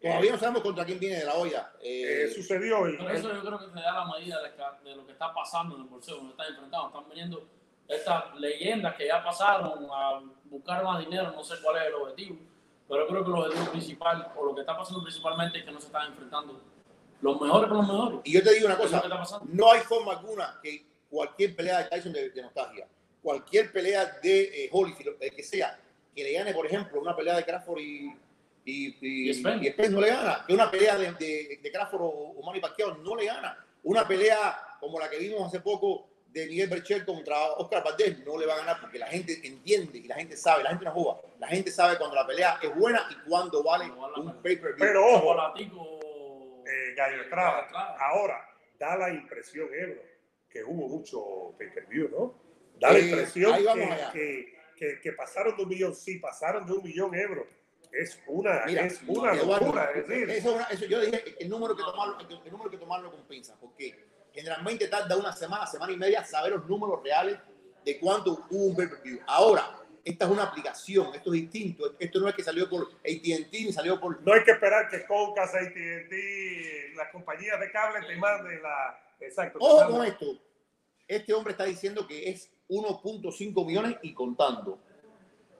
Todavía 0.00 0.32
no 0.32 0.38
sabemos 0.38 0.62
contra 0.62 0.84
quién 0.84 0.98
viene 1.00 1.16
de 1.18 1.24
la 1.24 1.34
olla. 1.34 1.72
Eh, 1.80 2.24
Eh, 2.24 2.28
sucedió 2.28 2.84
el, 2.86 2.98
Pero 2.98 3.10
eso 3.10 3.32
yo 3.34 3.40
creo 3.40 3.58
que 3.58 3.66
te 3.68 3.80
da 3.80 3.92
la 3.94 4.06
medida 4.14 4.42
de, 4.42 4.50
que- 4.52 4.88
de 4.90 4.96
lo 4.96 5.06
que 5.06 5.12
está 5.12 5.32
pasando 5.32 5.74
en 5.76 5.82
el 5.82 5.88
boxeo, 5.88 6.16
donde 6.16 6.32
están 6.32 6.48
enfrentando. 6.48 6.86
Están 6.88 7.08
viniendo 7.08 7.48
estas 7.88 8.34
leyendas 8.36 8.94
que 8.96 9.06
ya 9.06 9.24
pasaron 9.24 9.86
a 9.90 10.20
buscar 10.44 10.84
más 10.84 11.00
dinero, 11.00 11.30
no 11.32 11.42
sé 11.42 11.54
cuál 11.62 11.78
es 11.78 11.86
el 11.86 11.94
objetivo, 11.94 12.36
pero 12.88 13.06
creo 13.08 13.24
que 13.24 13.30
el 13.30 13.36
objetivo 13.36 13.70
principal, 13.72 14.32
o 14.36 14.44
lo 14.44 14.54
que 14.54 14.60
está 14.60 14.76
pasando 14.76 15.02
principalmente, 15.02 15.58
es 15.60 15.64
que 15.64 15.72
no 15.72 15.80
se 15.80 15.86
están 15.86 16.08
enfrentando 16.08 16.60
los 17.20 17.40
mejores 17.40 17.68
con 17.68 17.78
los 17.78 17.86
mejores. 17.86 18.20
y 18.24 18.32
yo 18.32 18.42
te 18.42 18.54
digo 18.54 18.66
una 18.66 18.76
cosa, 18.76 19.02
no 19.52 19.72
hay 19.72 19.80
forma 19.80 20.12
alguna 20.12 20.58
que 20.62 20.84
cualquier 21.08 21.54
pelea 21.56 21.78
de 21.78 21.84
Tyson 21.90 22.12
de, 22.12 22.30
de 22.30 22.42
nostalgia, 22.42 22.86
cualquier 23.22 23.72
pelea 23.72 24.04
de 24.22 24.64
eh, 24.64 24.68
Holyfield, 24.72 25.16
el 25.20 25.34
que 25.34 25.42
sea, 25.42 25.78
que 26.14 26.22
le 26.24 26.32
gane, 26.32 26.52
por 26.52 26.66
ejemplo, 26.66 27.00
una 27.00 27.16
pelea 27.16 27.36
de 27.36 27.44
Crawford 27.44 27.78
y, 27.78 28.12
y, 28.64 28.96
y, 29.00 29.30
Y 29.30 29.34
Spence. 29.34 29.66
y 29.66 29.70
Spence 29.70 29.92
no 29.92 30.00
le 30.00 30.08
gana, 30.08 30.44
que 30.46 30.54
una 30.54 30.70
pelea 30.70 30.96
de, 30.96 31.12
de, 31.12 31.60
de 31.62 31.72
Crawford 31.72 32.02
o, 32.02 32.34
o 32.38 32.42
Manny 32.44 32.60
Pacquiao 32.60 32.96
no 32.96 33.16
le 33.16 33.26
gana, 33.26 33.64
una 33.84 34.06
pelea 34.06 34.58
como 34.80 34.98
la 34.98 35.08
que 35.08 35.18
vimos 35.18 35.46
hace 35.46 35.60
poco 35.60 36.08
de 36.36 36.46
Miguel 36.46 36.68
Berchel 36.68 37.04
contra 37.06 37.52
Oscar 37.52 37.82
Valdés 37.82 38.18
no 38.26 38.36
le 38.36 38.44
va 38.44 38.54
a 38.54 38.58
ganar 38.58 38.80
porque 38.80 38.98
la 38.98 39.06
gente 39.06 39.40
entiende 39.42 39.98
y 39.98 40.06
la 40.06 40.16
gente 40.16 40.36
sabe, 40.36 40.62
la 40.64 40.68
gente 40.70 40.84
no 40.84 40.90
juega, 40.90 41.18
la 41.38 41.48
gente 41.48 41.70
sabe 41.70 41.96
cuando 41.96 42.14
la 42.14 42.26
pelea 42.26 42.58
es 42.62 42.76
buena 42.76 43.06
y 43.10 43.28
cuando 43.28 43.62
vale 43.62 43.86
un 43.90 44.42
pay-per-view. 44.42 44.76
Pero 44.78 45.06
ojo. 45.14 45.34
Eh, 46.76 46.94
Gallo 46.94 47.22
Estrada. 47.22 47.68
Ahora, 47.98 48.46
da 48.78 48.96
la 48.96 49.10
impresión, 49.10 49.68
Ebro, 49.72 50.02
que 50.48 50.62
hubo 50.64 50.88
mucho 50.88 51.54
pay-per-view, 51.58 52.08
¿no? 52.10 52.42
Da 52.78 52.92
la 52.92 52.98
impresión 52.98 53.52
que, 53.62 53.68
allá. 53.70 54.12
que, 54.12 54.54
que- 54.76 55.00
que 55.00 55.12
pasaron 55.12 55.56
de 55.56 55.62
un 55.62 55.68
millón, 55.68 55.94
sí, 55.94 56.18
pasaron 56.18 56.66
de 56.66 56.72
un 56.74 56.82
millón, 56.82 57.14
Ebro. 57.14 57.46
es 57.92 58.20
una, 58.26 58.64
Mira, 58.66 58.84
es 58.84 59.00
una 59.06 59.32
Eduardo, 59.32 59.66
locura. 59.66 59.90
Es 59.94 60.06
decir, 60.06 60.30
eso, 60.30 60.60
es 60.60 60.70
eso 60.72 60.84
yo 60.84 61.00
dije 61.00 61.34
el 61.38 61.48
número 61.48 61.74
que 61.74 61.82
tomarlo, 61.82 62.18
el, 62.20 62.26
el 62.44 62.52
número 62.52 62.70
que 62.70 62.76
tomarlo 62.76 63.10
con 63.10 63.26
pinzas, 63.26 63.56
porque 63.58 64.04
generalmente 64.34 64.88
tarda 64.88 65.16
una 65.16 65.32
semana, 65.32 65.66
semana 65.66 65.92
y 65.92 65.96
media 65.96 66.22
saber 66.24 66.52
los 66.52 66.66
números 66.66 67.02
reales 67.02 67.38
de 67.84 67.98
cuánto 67.98 68.44
hubo 68.50 68.66
un 68.66 68.76
pay-per-view. 68.76 69.20
Ahora, 69.26 69.78
esta 70.06 70.24
es 70.24 70.30
una 70.30 70.44
aplicación, 70.44 71.12
esto 71.14 71.34
es 71.34 71.40
distinto, 71.42 71.96
esto 71.98 72.20
no 72.20 72.28
es 72.28 72.34
que 72.36 72.44
salió 72.44 72.70
por 72.70 72.82
AT&T 72.84 73.48
ni 73.50 73.72
salió 73.72 73.98
por 73.98 74.22
no 74.24 74.32
hay 74.32 74.44
que 74.44 74.52
esperar 74.52 74.88
que 74.88 75.04
Comcast, 75.04 75.56
AT&T, 75.56 76.92
las 76.94 77.10
compañías 77.10 77.58
de 77.58 77.70
cable 77.72 78.06
te 78.06 78.16
manden 78.16 78.62
la... 78.62 78.98
Exacto. 79.18 79.58
Ojo 79.60 79.90
con 79.90 80.06
esto. 80.06 80.38
Este 81.08 81.32
hombre 81.34 81.52
está 81.52 81.64
diciendo 81.64 82.06
que 82.06 82.30
es 82.30 82.50
1.5 82.68 83.66
millones 83.66 83.96
y 84.02 84.12
contando. 84.14 84.78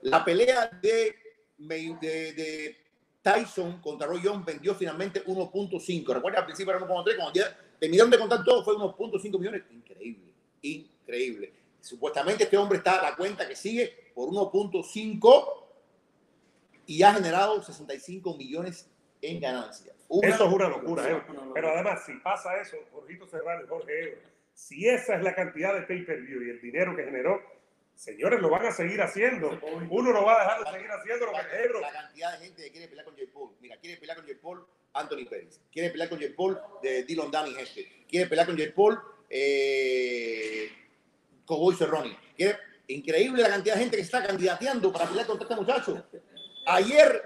La 0.03 0.25
pelea 0.25 0.69
de, 0.81 1.17
May- 1.59 1.97
de, 2.01 2.33
de 2.35 2.77
Tyson 3.23 3.81
contra 3.81 4.07
Roy 4.07 4.21
Jones 4.23 4.45
vendió 4.45 4.75
finalmente 4.77 5.25
1.5. 5.25 6.15
Recuerda, 6.15 6.39
al 6.39 6.45
principio 6.45 6.73
era 6.73 6.87
1.3, 6.87 7.17
cuando 7.17 7.33
ya 7.33 7.59
terminaron 7.81 8.11
de 8.13 8.19
contar 8.19 8.45
todo 8.45 8.63
fue 8.65 8.75
1.5 8.75 9.39
millones. 9.39 9.63
Increíble, 9.71 10.33
increíble. 10.63 11.53
Supuestamente 11.87 12.45
este 12.45 12.57
hombre 12.57 12.79
está 12.79 12.99
a 12.99 13.03
la 13.11 13.17
cuenta 13.17 13.47
que 13.47 13.55
sigue 13.57 14.11
por 14.15 14.29
1.5 14.29 15.65
y 16.87 17.03
ha 17.03 17.15
generado 17.15 17.63
65 17.63 18.37
millones 18.37 18.89
en 19.23 19.41
ganancias. 19.41 19.95
Una- 20.09 20.29
Eso 20.29 20.47
es 20.47 20.53
una 20.53 20.69
locura, 20.69 21.11
¿eh? 21.11 21.23
Pero 21.55 21.71
además, 21.71 22.05
si 22.05 22.13
pasa 22.15 22.61
eso, 22.61 22.77
Jorgito 22.93 23.27
Serrano 23.27 23.67
Jorge 23.69 24.03
Ebro, 24.05 24.21
si 24.55 24.89
esa 24.89 25.17
es 25.17 25.23
la 25.23 25.35
cantidad 25.35 25.75
de 25.75 25.83
pay-per-view 25.83 26.43
y 26.43 26.51
el 26.51 26.61
dinero 26.61 26.95
que 26.97 27.05
generó, 27.05 27.41
señores, 27.95 28.41
lo 28.41 28.51
van 28.51 28.67
a 28.67 28.73
seguir 28.73 29.01
haciendo. 29.03 29.59
Uno 29.91 30.13
no 30.13 30.25
va 30.25 30.35
a 30.35 30.43
dejar 30.45 30.65
de 30.65 30.71
seguir 30.79 30.91
haciendo 30.93 31.27
lo 31.27 31.33
que 31.33 31.65
Ebro. 31.65 31.81
La 31.81 31.93
cantidad 31.93 32.39
de 32.39 32.47
gente 32.47 32.63
que 32.65 32.71
quiere 32.71 32.89
pelear 32.89 33.05
con 33.07 33.17
Jay 33.17 33.27
Paul. 33.27 33.51
Mira, 33.61 33.77
quiere 33.79 33.97
pelear 33.99 34.17
con 34.19 34.27
Jay 34.27 34.37
Paul 34.37 34.67
Anthony 34.93 35.25
Pérez. 35.29 35.61
Quiere 35.73 35.91
pelear 35.91 36.09
con 36.09 36.19
Jay 36.19 36.31
Paul 36.31 36.59
de 36.83 37.05
Dylan 37.05 37.31
Danny 37.31 37.55
este. 37.59 38.05
Quiere 38.09 38.27
pelear 38.29 38.47
con 38.47 38.57
Jay 38.57 38.71
Paul 38.71 38.99
eh, 39.29 40.71
Cowboy 41.47 41.75
Cerrone. 41.77 42.17
Quiere- 42.37 42.59
Increíble 42.89 43.43
la 43.43 43.49
cantidad 43.49 43.75
de 43.75 43.81
gente 43.81 43.97
que 43.97 44.03
está 44.03 44.25
candidateando 44.25 44.93
para 44.93 45.07
pelear 45.09 45.27
contra 45.27 45.45
este 45.49 45.57
muchacho. 45.57 46.07
Ayer, 46.67 47.23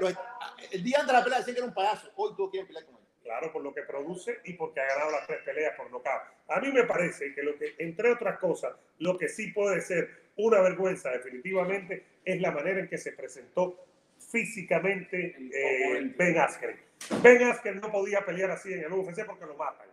el 0.71 0.83
día 0.83 1.01
antes 1.01 1.09
de 1.09 1.19
la 1.19 1.23
pelea 1.25 1.39
decían 1.41 1.55
que 1.55 1.61
era 1.61 1.69
un 1.69 1.75
payaso. 1.75 2.11
Hoy 2.17 2.33
todos 2.35 2.51
quieren 2.51 2.67
pelear 2.67 2.87
con 2.87 2.95
él. 2.95 3.01
Claro, 3.23 3.53
por 3.53 3.63
lo 3.63 3.75
que 3.75 3.83
produce 3.83 4.39
y 4.45 4.55
porque 4.55 4.81
ha 4.81 4.87
ganado 4.87 5.11
las 5.11 5.27
tres 5.27 5.41
peleas 5.45 5.75
por 5.77 5.91
nocaut. 5.91 6.23
A 6.49 6.61
mí 6.61 6.73
me 6.73 6.85
parece 6.85 7.35
que 7.35 7.43
lo 7.43 7.57
que, 7.59 7.75
entre 7.79 8.11
otras 8.11 8.39
cosas, 8.39 8.73
lo 8.99 9.19
que 9.19 9.29
sí 9.29 9.49
puede 9.53 9.83
ser 9.83 10.31
una 10.37 10.61
vergüenza 10.63 11.11
definitivamente 11.11 12.07
es 12.25 12.41
la 12.41 12.51
manera 12.53 12.81
en 12.81 12.89
que 12.89 12.97
se 12.97 13.13
presentó 13.13 13.85
físicamente 14.19 15.37
eh, 15.53 16.13
Ben 16.17 16.39
Askren. 16.39 16.81
Ben 17.23 17.43
Askren 17.45 17.81
no 17.81 17.91
podía 17.93 18.25
pelear 18.25 18.51
así 18.51 18.73
en 18.73 18.85
el 18.85 18.93
UFC 18.93 19.25
porque 19.27 19.45
lo 19.47 19.55
matan. 19.55 19.89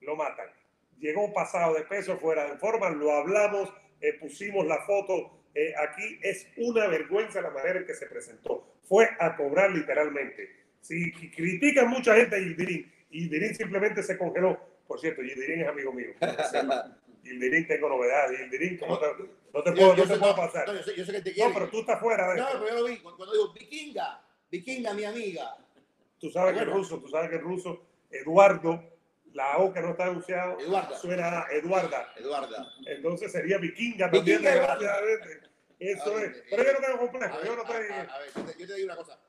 Lo 0.00 0.14
matan. 0.14 0.48
Llegó 0.98 1.32
pasado 1.32 1.74
de 1.74 1.82
peso, 1.82 2.16
fuera 2.18 2.50
de 2.50 2.56
forma, 2.58 2.90
lo 2.90 3.12
hablamos, 3.12 3.72
eh, 4.00 4.14
pusimos 4.14 4.66
la 4.66 4.78
foto 4.86 5.42
eh, 5.54 5.72
aquí. 5.78 6.18
Es 6.22 6.48
una 6.56 6.86
vergüenza 6.86 7.40
la 7.40 7.50
manera 7.50 7.78
en 7.80 7.86
que 7.86 7.94
se 7.94 8.06
presentó. 8.06 8.74
Fue 8.84 9.08
a 9.18 9.36
cobrar 9.36 9.70
literalmente. 9.70 10.64
Si 10.80 11.10
critican 11.30 11.88
mucha 11.88 12.14
gente 12.14 12.36
a 12.36 12.38
Yildirim, 12.38 12.90
Yildirim 13.10 13.54
simplemente 13.54 14.02
se 14.02 14.16
congeló. 14.16 14.58
Por 14.86 15.00
cierto, 15.00 15.22
Yildirim 15.22 15.62
es 15.62 15.68
amigo 15.68 15.92
mío. 15.92 16.10
Yildirim 17.24 17.66
tengo 17.66 17.88
novedades. 17.88 18.38
Yildirim, 18.40 18.78
¿cómo 18.78 18.98
te- 18.98 19.06
no 19.52 19.62
te 19.62 19.72
puedo, 19.72 19.96
no 19.96 20.06
te 20.06 20.16
puedo 20.18 20.36
pasar. 20.36 20.66
no, 20.68 20.74
yo 20.74 20.82
sé, 20.82 20.94
yo 20.96 21.04
sé 21.04 21.12
que 21.12 21.20
te 21.22 21.32
quiere. 21.32 21.48
No, 21.48 21.54
pero 21.54 21.70
tú 21.70 21.80
estás 21.80 21.98
fuera 22.00 22.30
de 22.32 22.40
No, 22.40 22.46
esto. 22.46 22.58
pero 22.62 22.74
yo 22.76 22.80
lo 22.82 22.88
vi 22.88 22.98
cuando, 22.98 23.32
digo 23.32 23.52
vikinga, 23.52 24.22
vikinga, 24.50 24.94
mi 24.94 25.04
amiga. 25.04 25.56
Tú 26.20 26.30
sabes 26.30 26.52
que 26.54 26.60
Bueno. 26.64 26.74
ruso, 26.78 27.00
tú 27.00 27.08
sabes 27.08 27.30
que 27.30 27.36
el 27.36 27.42
ruso, 27.42 27.86
Eduardo, 28.10 28.82
la 29.36 29.58
O 29.58 29.72
que 29.72 29.80
no 29.80 29.90
está 29.90 30.04
anunciado, 30.06 30.58
Eduarda. 30.58 30.98
suena 30.98 31.42
a 31.42 31.52
Eduarda. 31.52 32.12
Eduarda. 32.16 32.72
Entonces 32.86 33.30
sería 33.30 33.58
vikinga 33.58 34.10
también, 34.10 34.24
Vikinga, 34.38 34.50
desgraciadamente. 34.54 35.40
Eso 35.78 36.14
ver, 36.14 36.24
es. 36.30 36.42
Pero 36.48 36.64
yo 36.64 36.72
no 36.72 36.78
tengo 36.80 36.94
A 36.94 36.98
complejo. 36.98 37.36
ver, 37.36 37.46
Yo 37.46 37.56
no 37.56 37.62
estoy. 37.62 37.76
a- 37.76 38.00
a 38.14 38.18
ver, 38.18 38.28
yo 38.34 38.42
te- 38.44 38.58
yo 38.58 38.66
te 38.66 38.74
digo 38.74 38.86
una 38.86 38.96
cosa. 38.96 39.20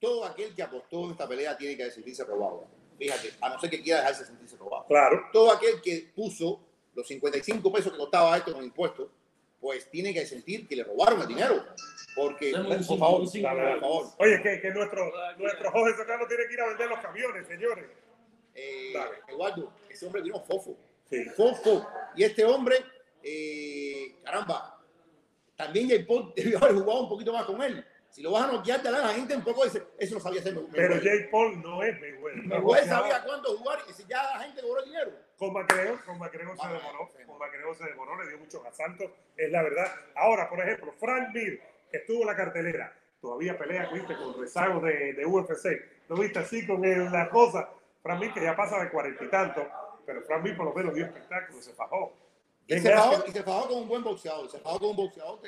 Todo 0.00 0.24
aquel 0.24 0.54
que 0.54 0.62
apostó 0.62 1.04
en 1.04 1.10
esta 1.12 1.28
pelea 1.28 1.56
tiene 1.56 1.76
que 1.76 1.90
sentirse 1.90 2.24
robado. 2.24 2.66
Fíjate, 2.98 3.30
a 3.40 3.48
no 3.50 3.60
ser 3.60 3.70
que 3.70 3.82
quiera 3.82 4.00
dejarse 4.00 4.24
sentirse 4.26 4.56
robado. 4.56 4.84
Claro. 4.86 5.28
Todo 5.32 5.52
aquel 5.52 5.80
que 5.80 6.12
puso 6.14 6.60
los 6.94 7.06
55 7.06 7.72
pesos 7.72 7.92
que 7.92 7.98
costaba 7.98 8.36
esto 8.36 8.52
con 8.52 8.64
impuestos, 8.64 9.08
pues 9.60 9.88
tiene 9.90 10.12
que 10.12 10.26
sentir 10.26 10.66
que 10.68 10.76
le 10.76 10.84
robaron 10.84 11.20
el 11.22 11.26
dinero. 11.28 11.64
Porque, 12.14 12.52
por 12.52 12.98
favor, 12.98 13.22
por 13.24 13.80
favor, 13.80 14.06
Oye, 14.18 14.40
que, 14.42 14.60
que 14.60 14.70
nuestro, 14.70 15.10
nuestro 15.38 15.70
Jorge 15.72 15.96
Serrano 15.96 16.26
tiene 16.28 16.46
que 16.46 16.54
ir 16.54 16.60
a 16.60 16.68
vender 16.68 16.88
los 16.88 16.98
camiones, 17.00 17.46
señores. 17.48 17.86
Eh, 18.54 18.92
Dale. 18.94 19.16
Eduardo, 19.28 19.72
ese 19.88 20.06
hombre 20.06 20.22
vino 20.22 20.40
fofo. 20.40 20.76
Sí. 21.10 21.24
Fofo. 21.36 21.86
Y 22.16 22.24
este 22.24 22.44
hombre, 22.44 22.76
eh, 23.22 24.16
caramba, 24.24 24.80
también 25.56 25.88
Jay 25.88 26.04
Paul 26.04 26.32
debió 26.36 26.58
haber 26.58 26.74
jugado 26.74 27.02
un 27.02 27.08
poquito 27.08 27.32
más 27.32 27.44
con 27.44 27.62
él. 27.62 27.84
Si 28.10 28.22
lo 28.22 28.30
vas 28.30 28.44
a 28.44 28.52
noquear, 28.52 28.80
te 28.80 28.92
da 28.92 28.98
la 29.00 29.08
gente 29.08 29.34
un 29.34 29.42
poco 29.42 29.64
dice, 29.64 29.82
eso 29.98 30.14
no 30.14 30.20
sabía 30.20 30.38
hacer. 30.40 30.54
Pero 30.54 30.68
Mayweather. 30.94 31.02
Jay 31.02 31.28
Paul 31.32 31.60
no 31.62 31.82
es 31.82 32.00
Mayweather. 32.00 32.44
Mayweather 32.44 32.88
sabía 32.88 33.24
cuándo 33.24 33.56
jugar 33.58 33.80
y 33.90 33.92
si 33.92 34.04
ya 34.06 34.22
la 34.22 34.38
gente 34.44 34.62
cobró 34.62 34.82
dinero. 34.84 35.10
Con 35.36 35.52
McGregor, 35.52 36.04
con 36.04 36.18
McGregor 36.20 36.56
se 36.56 36.68
demoró, 36.68 37.08
con 37.26 37.38
McGregor 37.38 37.76
se 37.76 37.84
demoró, 37.86 38.22
le 38.22 38.28
dio 38.28 38.38
muchos 38.38 38.64
asaltos, 38.64 39.10
es 39.36 39.50
la 39.50 39.62
verdad. 39.64 39.92
Ahora, 40.14 40.48
por 40.48 40.60
ejemplo, 40.60 40.92
Frank 40.92 41.34
Mir, 41.34 41.60
que 41.90 41.96
estuvo 41.96 42.20
en 42.20 42.28
la 42.28 42.36
cartelera, 42.36 42.96
todavía 43.20 43.58
pelea, 43.58 43.90
viste, 43.92 44.14
con 44.16 44.40
rezago 44.40 44.78
de, 44.80 45.14
de 45.14 45.26
UFC, 45.26 45.66
lo 46.08 46.14
viste 46.16 46.38
así 46.38 46.64
con 46.64 46.84
el- 46.84 47.10
la 47.10 47.28
cosa. 47.30 47.68
Frank 48.04 48.20
Mir, 48.20 48.34
que 48.34 48.42
ya 48.42 48.54
pasa 48.54 48.78
de 48.84 48.90
cuarenta 48.90 49.24
y 49.24 49.28
tanto, 49.30 49.66
pero 50.04 50.20
Frank 50.24 50.42
Mir 50.42 50.54
por 50.54 50.66
lo 50.66 50.74
menos 50.74 50.94
dio 50.94 51.06
espectáculo, 51.06 51.62
se 51.62 51.72
fajó. 51.72 52.14
Y 52.66 52.78
se, 52.78 52.92
fajó, 52.92 53.24
y 53.26 53.30
se 53.30 53.42
fajó 53.42 53.68
con 53.68 53.78
un 53.78 53.88
buen 53.88 54.04
boxeador. 54.04 54.50
Se 54.50 54.58
fajó 54.58 54.78
con 54.78 54.90
un 54.90 54.96
boxeador 54.96 55.40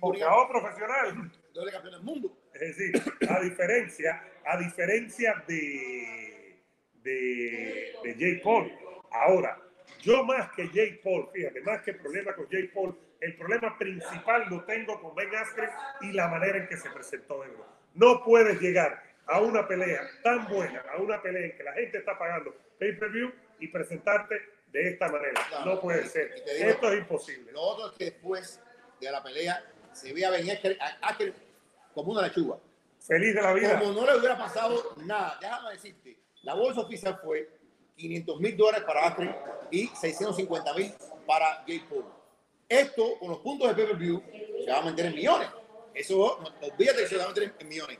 boxeador 0.00 0.48
profesional. 0.48 1.30
doble 1.52 1.70
campeón 1.70 1.92
del 1.92 2.02
mundo. 2.02 2.32
Es 2.54 2.60
decir, 2.60 3.02
a 3.28 3.40
diferencia, 3.40 4.24
a 4.46 4.56
diferencia 4.56 5.44
de, 5.46 6.62
de, 6.94 7.92
de 8.02 8.14
Jay 8.18 8.40
Paul. 8.42 8.72
Ahora, 9.10 9.58
yo 10.00 10.24
más 10.24 10.50
que 10.52 10.66
Jay 10.68 10.98
Paul, 11.04 11.28
fíjate, 11.32 11.60
más 11.60 11.82
que 11.82 11.92
problema 11.92 12.34
con 12.34 12.48
Jay 12.48 12.68
Paul, 12.68 12.98
el 13.20 13.36
problema 13.36 13.76
principal 13.76 14.46
lo 14.48 14.64
tengo 14.64 14.98
con 15.00 15.14
Ben 15.14 15.34
Askren 15.34 15.70
y 16.00 16.12
la 16.12 16.28
manera 16.28 16.56
en 16.56 16.68
que 16.68 16.76
se 16.78 16.88
presentó 16.88 17.44
Ebro. 17.44 17.66
No 17.94 18.24
puedes 18.24 18.60
llegar 18.60 19.07
a 19.28 19.40
una 19.40 19.66
pelea 19.68 20.02
tan 20.22 20.48
buena, 20.48 20.82
a 20.92 21.00
una 21.00 21.20
pelea 21.22 21.46
en 21.46 21.56
que 21.56 21.62
la 21.62 21.72
gente 21.74 21.98
está 21.98 22.18
pagando 22.18 22.54
pay-per-view 22.78 23.30
y 23.60 23.68
presentarte 23.68 24.34
de 24.72 24.88
esta 24.90 25.08
manera. 25.08 25.40
Claro, 25.48 25.74
No 25.74 25.80
puede 25.80 26.04
y- 26.04 26.08
ser. 26.08 26.30
y 26.36 26.54
digo- 26.58 26.70
Esto 26.70 26.92
es 26.92 26.98
imposible. 26.98 27.52
Lo 27.52 27.60
otro 27.62 27.90
es 27.90 27.92
que 27.98 28.04
después 28.06 28.60
de 29.00 29.10
la 29.10 29.22
pelea 29.22 29.64
se 29.92 30.12
ve 30.12 30.24
a 30.24 30.30
Ben 30.30 30.46
como 31.94 32.12
una 32.12 32.22
lechuga. 32.22 32.56
Feliz 33.00 33.34
de 33.34 33.42
la 33.42 33.52
vida. 33.54 33.78
Como 33.78 33.92
no 33.92 34.06
le 34.06 34.18
hubiera 34.18 34.36
pasado 34.36 34.94
nada. 34.98 35.38
Déjame 35.40 35.70
decirte, 35.72 36.18
la 36.42 36.54
bolsa 36.54 36.80
oficial 36.80 37.18
fue 37.22 37.48
500 37.96 38.40
mil 38.40 38.56
dólares 38.56 38.84
para 38.86 39.06
Askren 39.08 39.34
y 39.70 39.86
650 39.88 40.74
mil 40.74 40.92
para 41.26 41.64
Jay 41.66 41.80
Paul. 41.88 42.04
Esto, 42.68 43.18
con 43.18 43.30
los 43.30 43.38
puntos 43.38 43.68
de 43.68 43.74
pay-per-view, 43.74 44.22
se 44.64 44.70
va 44.70 44.78
a 44.78 44.82
meter 44.84 45.06
en 45.06 45.14
millones. 45.14 45.48
Eso, 45.94 46.38
no, 46.42 46.66
olvídate 46.66 47.00
que 47.02 47.06
se 47.08 47.16
va 47.16 47.24
a 47.24 47.28
meter 47.28 47.54
en 47.58 47.68
millones. 47.68 47.98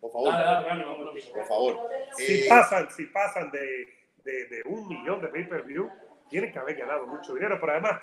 Por 0.00 0.12
favor, 0.12 0.32
Dale, 0.32 0.44
dale, 0.44 0.68
dale, 0.68 0.84
vamos, 0.84 1.06
vamos. 1.06 1.24
por 1.26 1.44
favor. 1.46 1.88
si 2.16 2.44
Eh, 2.44 2.46
pasan, 2.48 2.90
si 2.90 3.06
pasan 3.06 3.50
de, 3.50 3.86
de, 4.24 4.46
de 4.46 4.62
un 4.66 4.88
millón 4.88 5.20
de 5.20 5.28
pay-per-view, 5.28 5.90
tienen 6.28 6.52
que 6.52 6.58
haber 6.58 6.76
ganado 6.76 7.06
mucho 7.06 7.34
dinero. 7.34 7.56
Pero 7.60 7.72
además, 7.72 8.00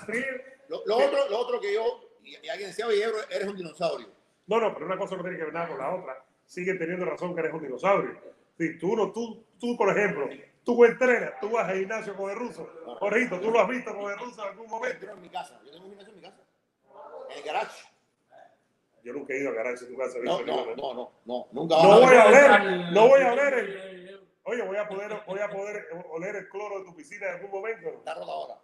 lo, 0.69 0.82
lo 0.86 0.97
otro, 0.97 1.29
lo 1.29 1.39
otro 1.39 1.60
que 1.60 1.73
yo, 1.73 2.10
y, 2.23 2.38
y 2.45 2.49
alguien 2.49 2.69
decía, 2.69 2.88
oye, 2.88 3.03
eres 3.29 3.47
un 3.47 3.56
dinosaurio. 3.58 4.08
no, 4.47 4.60
no, 4.60 4.73
pero 4.73 4.86
una 4.86 4.97
cosa 4.97 5.15
no 5.15 5.21
tiene 5.23 5.38
que 5.38 5.43
ver 5.45 5.53
nada 5.53 5.67
con 5.67 5.77
la 5.77 5.95
otra. 5.95 6.25
Siguen 6.45 6.77
teniendo 6.77 7.06
razón 7.06 7.34
que 7.34 7.41
eres 7.41 7.53
un 7.53 7.62
dinosaurio. 7.62 8.19
Si 8.58 8.77
tú, 8.77 8.95
no, 8.95 9.12
tú, 9.12 9.45
tú, 9.60 9.75
por 9.77 9.89
ejemplo, 9.97 10.29
tú 10.63 10.84
entrenas, 10.86 11.39
tú 11.39 11.49
vas 11.51 11.67
al 11.69 11.79
gimnasio 11.79 12.15
con 12.15 12.29
el 12.32 12.38
ruso. 12.38 12.69
Jorgito, 12.99 13.39
tú 13.39 13.49
lo 13.51 13.60
has 13.62 13.67
visto 13.67 13.95
con 13.95 14.12
el 14.12 14.19
ruso 14.19 14.41
en 14.43 14.49
algún 14.49 14.69
momento. 14.69 14.97
Entro 14.97 15.13
en 15.13 15.21
mi 15.21 15.29
casa. 15.29 15.60
Yo 15.65 15.71
tengo 15.71 15.86
un 15.86 15.91
gimnasio 15.91 16.13
en 16.13 16.19
mi 16.19 16.21
casa. 16.25 16.43
En 17.29 17.38
el 17.38 17.43
garage. 17.43 17.84
Yo 19.03 19.13
nunca 19.13 19.33
he 19.33 19.39
ido 19.39 19.49
a 19.49 19.53
garage 19.53 19.83
en 19.85 19.91
tu 19.91 19.97
casa. 19.97 20.17
No, 20.23 20.41
no, 20.43 20.65
no, 20.75 20.75
no, 20.75 21.11
no. 21.25 21.47
Nunca 21.51 21.75
No 21.75 21.99
voy 21.99 22.15
a 22.15 22.25
ver. 22.25 22.49
oler, 22.51 22.91
no 22.93 23.07
voy 23.07 23.21
a 23.21 23.33
oler 23.33 23.53
el, 23.53 24.19
oye, 24.43 24.61
voy 24.61 24.77
a 24.77 24.87
poder, 24.87 25.11
voy 25.27 25.39
a 25.39 25.49
poder 25.49 25.87
oler 26.09 26.35
el 26.37 26.49
cloro 26.49 26.79
de 26.79 26.85
tu 26.85 26.95
piscina 26.95 27.27
en 27.27 27.33
algún 27.35 27.51
momento. 27.51 27.89
Está 27.89 28.13
rota 28.13 28.31
ahora. 28.31 28.55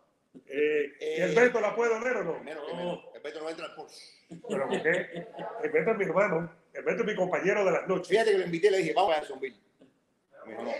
Eh, 0.45 0.93
¿y 1.01 1.21
¿El 1.21 1.31
Eh, 1.31 1.41
Beto 1.41 1.59
la 1.59 1.75
puede 1.75 1.93
oler 1.95 2.17
o 2.17 2.23
no? 2.23 2.39
Menos 2.43 2.63
menos. 2.73 2.99
El 3.13 3.21
Beto 3.21 3.41
no 3.41 3.49
entra 3.49 3.65
al 3.65 3.75
Porsche. 3.75 4.01
Pero 4.47 4.67
¿por 4.69 4.81
qué? 4.81 5.27
El 5.63 5.71
Beto 5.71 5.91
es 5.91 5.97
mi 5.97 6.05
hermano, 6.05 6.55
el 6.73 6.83
Beto 6.83 7.01
es 7.01 7.07
mi 7.07 7.15
compañero 7.15 7.65
de 7.65 7.71
las 7.71 7.87
noches. 7.87 8.07
Fíjate 8.07 8.31
que 8.31 8.37
lo 8.37 8.45
invité 8.45 8.67
y 8.67 8.71
le 8.71 8.77
dije, 8.77 8.93
vamos 8.93 9.11
a 9.13 9.15
Jacksonville. 9.17 9.57
Me 10.45 10.51
dijo, 10.51 10.63
no, 10.63 10.71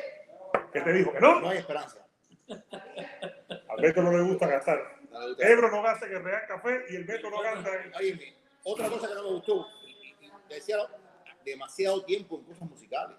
que 0.72 0.82
te 0.82 0.94
dijo 0.94 1.12
que 1.12 1.20
no. 1.20 1.42
no 1.42 1.50
hay 1.50 1.58
esperanza. 1.58 2.06
Al 2.48 3.82
Beto 3.82 4.02
no 4.04 4.12
le 4.16 4.24
gusta 4.24 4.48
gastar. 4.48 4.80
No. 5.10 5.20
Ebro 5.40 5.72
no 5.72 5.82
gasta 5.82 6.06
en 6.06 6.14
el 6.16 6.24
Real 6.24 6.44
Café 6.48 6.86
y 6.90 6.96
el 6.96 7.04
Beto 7.04 7.30
no 7.30 7.42
gasta 7.42 7.70
en... 8.00 8.39
Otra 8.64 8.90
cosa 8.90 9.08
que 9.08 9.16
no 9.16 9.24
me 9.24 9.30
gustó, 9.30 9.68
decía, 10.50 10.78
demasiado 11.46 12.04
tiempo 12.04 12.38
en 12.38 12.44
cosas 12.44 12.70
musicales. 12.70 13.18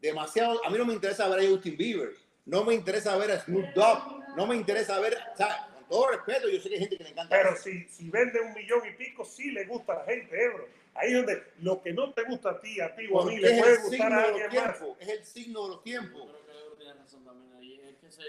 Demasiado. 0.00 0.64
A 0.64 0.70
mí 0.70 0.78
no 0.78 0.84
me 0.84 0.94
interesa 0.94 1.28
ver 1.28 1.40
a 1.40 1.48
Justin 1.48 1.76
Bieber. 1.76 2.10
No 2.44 2.64
me 2.64 2.74
interesa 2.74 3.16
ver 3.16 3.30
a 3.30 3.40
Snoop 3.40 3.66
Dogg. 3.74 4.36
No 4.36 4.46
me 4.46 4.56
interesa 4.56 4.98
ver. 4.98 5.16
O 5.32 5.36
sea, 5.36 5.68
con 5.74 5.88
todo 5.88 6.08
respeto, 6.08 6.48
yo 6.48 6.60
sé 6.60 6.68
que 6.68 6.74
hay 6.74 6.80
gente 6.80 6.98
que 6.98 7.04
le 7.04 7.10
encanta. 7.10 7.36
Pero 7.36 7.56
si, 7.56 7.84
si 7.88 8.10
vende 8.10 8.40
un 8.40 8.52
millón 8.52 8.80
y 8.86 8.92
pico, 8.96 9.24
sí 9.24 9.52
le 9.52 9.64
gusta 9.66 9.92
a 9.92 9.98
la 10.00 10.04
gente, 10.04 10.44
Ebro. 10.44 10.66
Ahí 10.94 11.10
es 11.10 11.16
donde 11.16 11.42
lo 11.60 11.80
que 11.82 11.92
no 11.92 12.12
te 12.12 12.22
gusta 12.24 12.50
a 12.50 12.60
ti, 12.60 12.80
a 12.80 12.94
ti 12.94 13.06
o 13.10 13.22
a 13.22 13.26
mí, 13.26 13.38
le 13.38 13.60
puede 13.60 13.76
gustar 13.78 14.12
a 14.12 14.24
alguien 14.24 14.46
los 14.52 14.54
más. 14.64 14.82
Es 15.00 15.08
el 15.08 15.24
signo 15.24 15.62
de 15.62 15.68
los 15.68 15.82
tiempos. 15.82 16.22
Creo 16.30 16.44
que 16.46 16.52
Ebro 16.52 16.74
tiene 16.76 16.94
razón 16.94 17.24
también 17.24 17.52
ahí. 17.54 17.80
Es 17.88 17.96
que 17.96 18.10
se, 18.10 18.22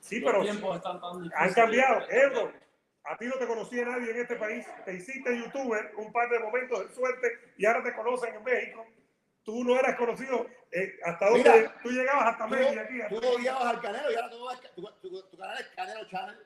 Sí, 0.00 0.20
los 0.20 0.30
pero 0.30 0.44
tiempos 0.44 0.76
están 0.76 1.00
tan 1.00 1.22
difíciles. 1.22 1.38
han 1.38 1.54
cambiado. 1.54 2.10
Ebro, 2.10 2.52
a 3.04 3.16
ti 3.18 3.26
no 3.26 3.34
te 3.34 3.46
conocía 3.46 3.84
nadie 3.84 4.10
en 4.10 4.20
este 4.20 4.36
país. 4.36 4.66
Te 4.84 4.94
hiciste 4.94 5.36
youtuber 5.38 5.92
un 5.96 6.12
par 6.12 6.28
de 6.30 6.38
momentos 6.40 6.88
de 6.88 6.94
suerte 6.94 7.28
y 7.56 7.66
ahora 7.66 7.82
te 7.82 7.94
conocen 7.94 8.34
en 8.34 8.42
México. 8.44 8.86
Tú 9.44 9.62
no 9.62 9.78
eras 9.78 9.96
conocido 9.96 10.46
eh, 10.72 10.98
hasta 11.04 11.28
donde 11.28 11.70
tú 11.82 11.90
llegabas 11.90 12.28
hasta 12.32 12.44
Tú, 12.48 12.54
México 12.54 12.80
aquí. 12.80 12.98
tú 13.10 13.28
odiabas 13.28 13.64
al 13.64 13.80
Canelo 13.82 14.10
y 14.10 14.14
ahora 14.14 14.30
tú 14.30 14.44
vas- 14.44 14.60
tu, 14.74 14.82
tu- 15.02 15.22
tu 15.28 15.36
canal 15.36 15.58
es 15.60 15.66
Canelo 15.76 16.08
Channel. 16.08 16.38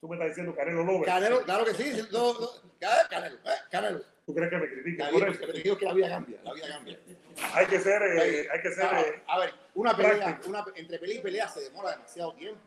Tú 0.00 0.08
me 0.08 0.16
estás 0.16 0.28
diciendo 0.30 0.54
Canelo 0.56 0.82
Lover. 0.82 1.04
Canelo, 1.06 1.42
claro 1.42 1.64
que 1.64 1.74
sí. 1.74 1.92
sí, 1.94 2.08
no, 2.10 2.32
no, 2.32 2.48
Canelo, 3.08 3.36
eh, 3.36 3.50
Canelo. 3.70 4.00
¿Tú 4.26 4.34
crees 4.34 4.50
que 4.50 4.56
me 4.58 4.68
critican 4.68 5.12
por 5.12 5.28
eso? 5.28 5.40
te 5.46 5.52
digo 5.62 5.76
que 5.78 5.84
la 5.84 5.92
vida 5.94 6.08
cambia, 6.08 6.40
la 6.42 6.52
vida 6.54 6.68
cambia. 6.68 6.98
Hay 7.54 7.66
que 7.66 7.78
ser, 7.80 8.02
eh, 8.02 8.48
hay 8.50 8.62
que 8.62 8.70
ser. 8.72 8.84
Ah, 8.84 9.00
eh, 9.02 9.22
a 9.26 9.38
ver, 9.40 9.54
una 9.74 9.96
pelea, 9.96 10.40
una, 10.46 10.64
entre 10.74 10.98
pelea 10.98 11.16
y 11.16 11.22
pelea 11.22 11.48
se 11.48 11.60
demora 11.60 11.90
demasiado 11.92 12.34
tiempo. 12.34 12.60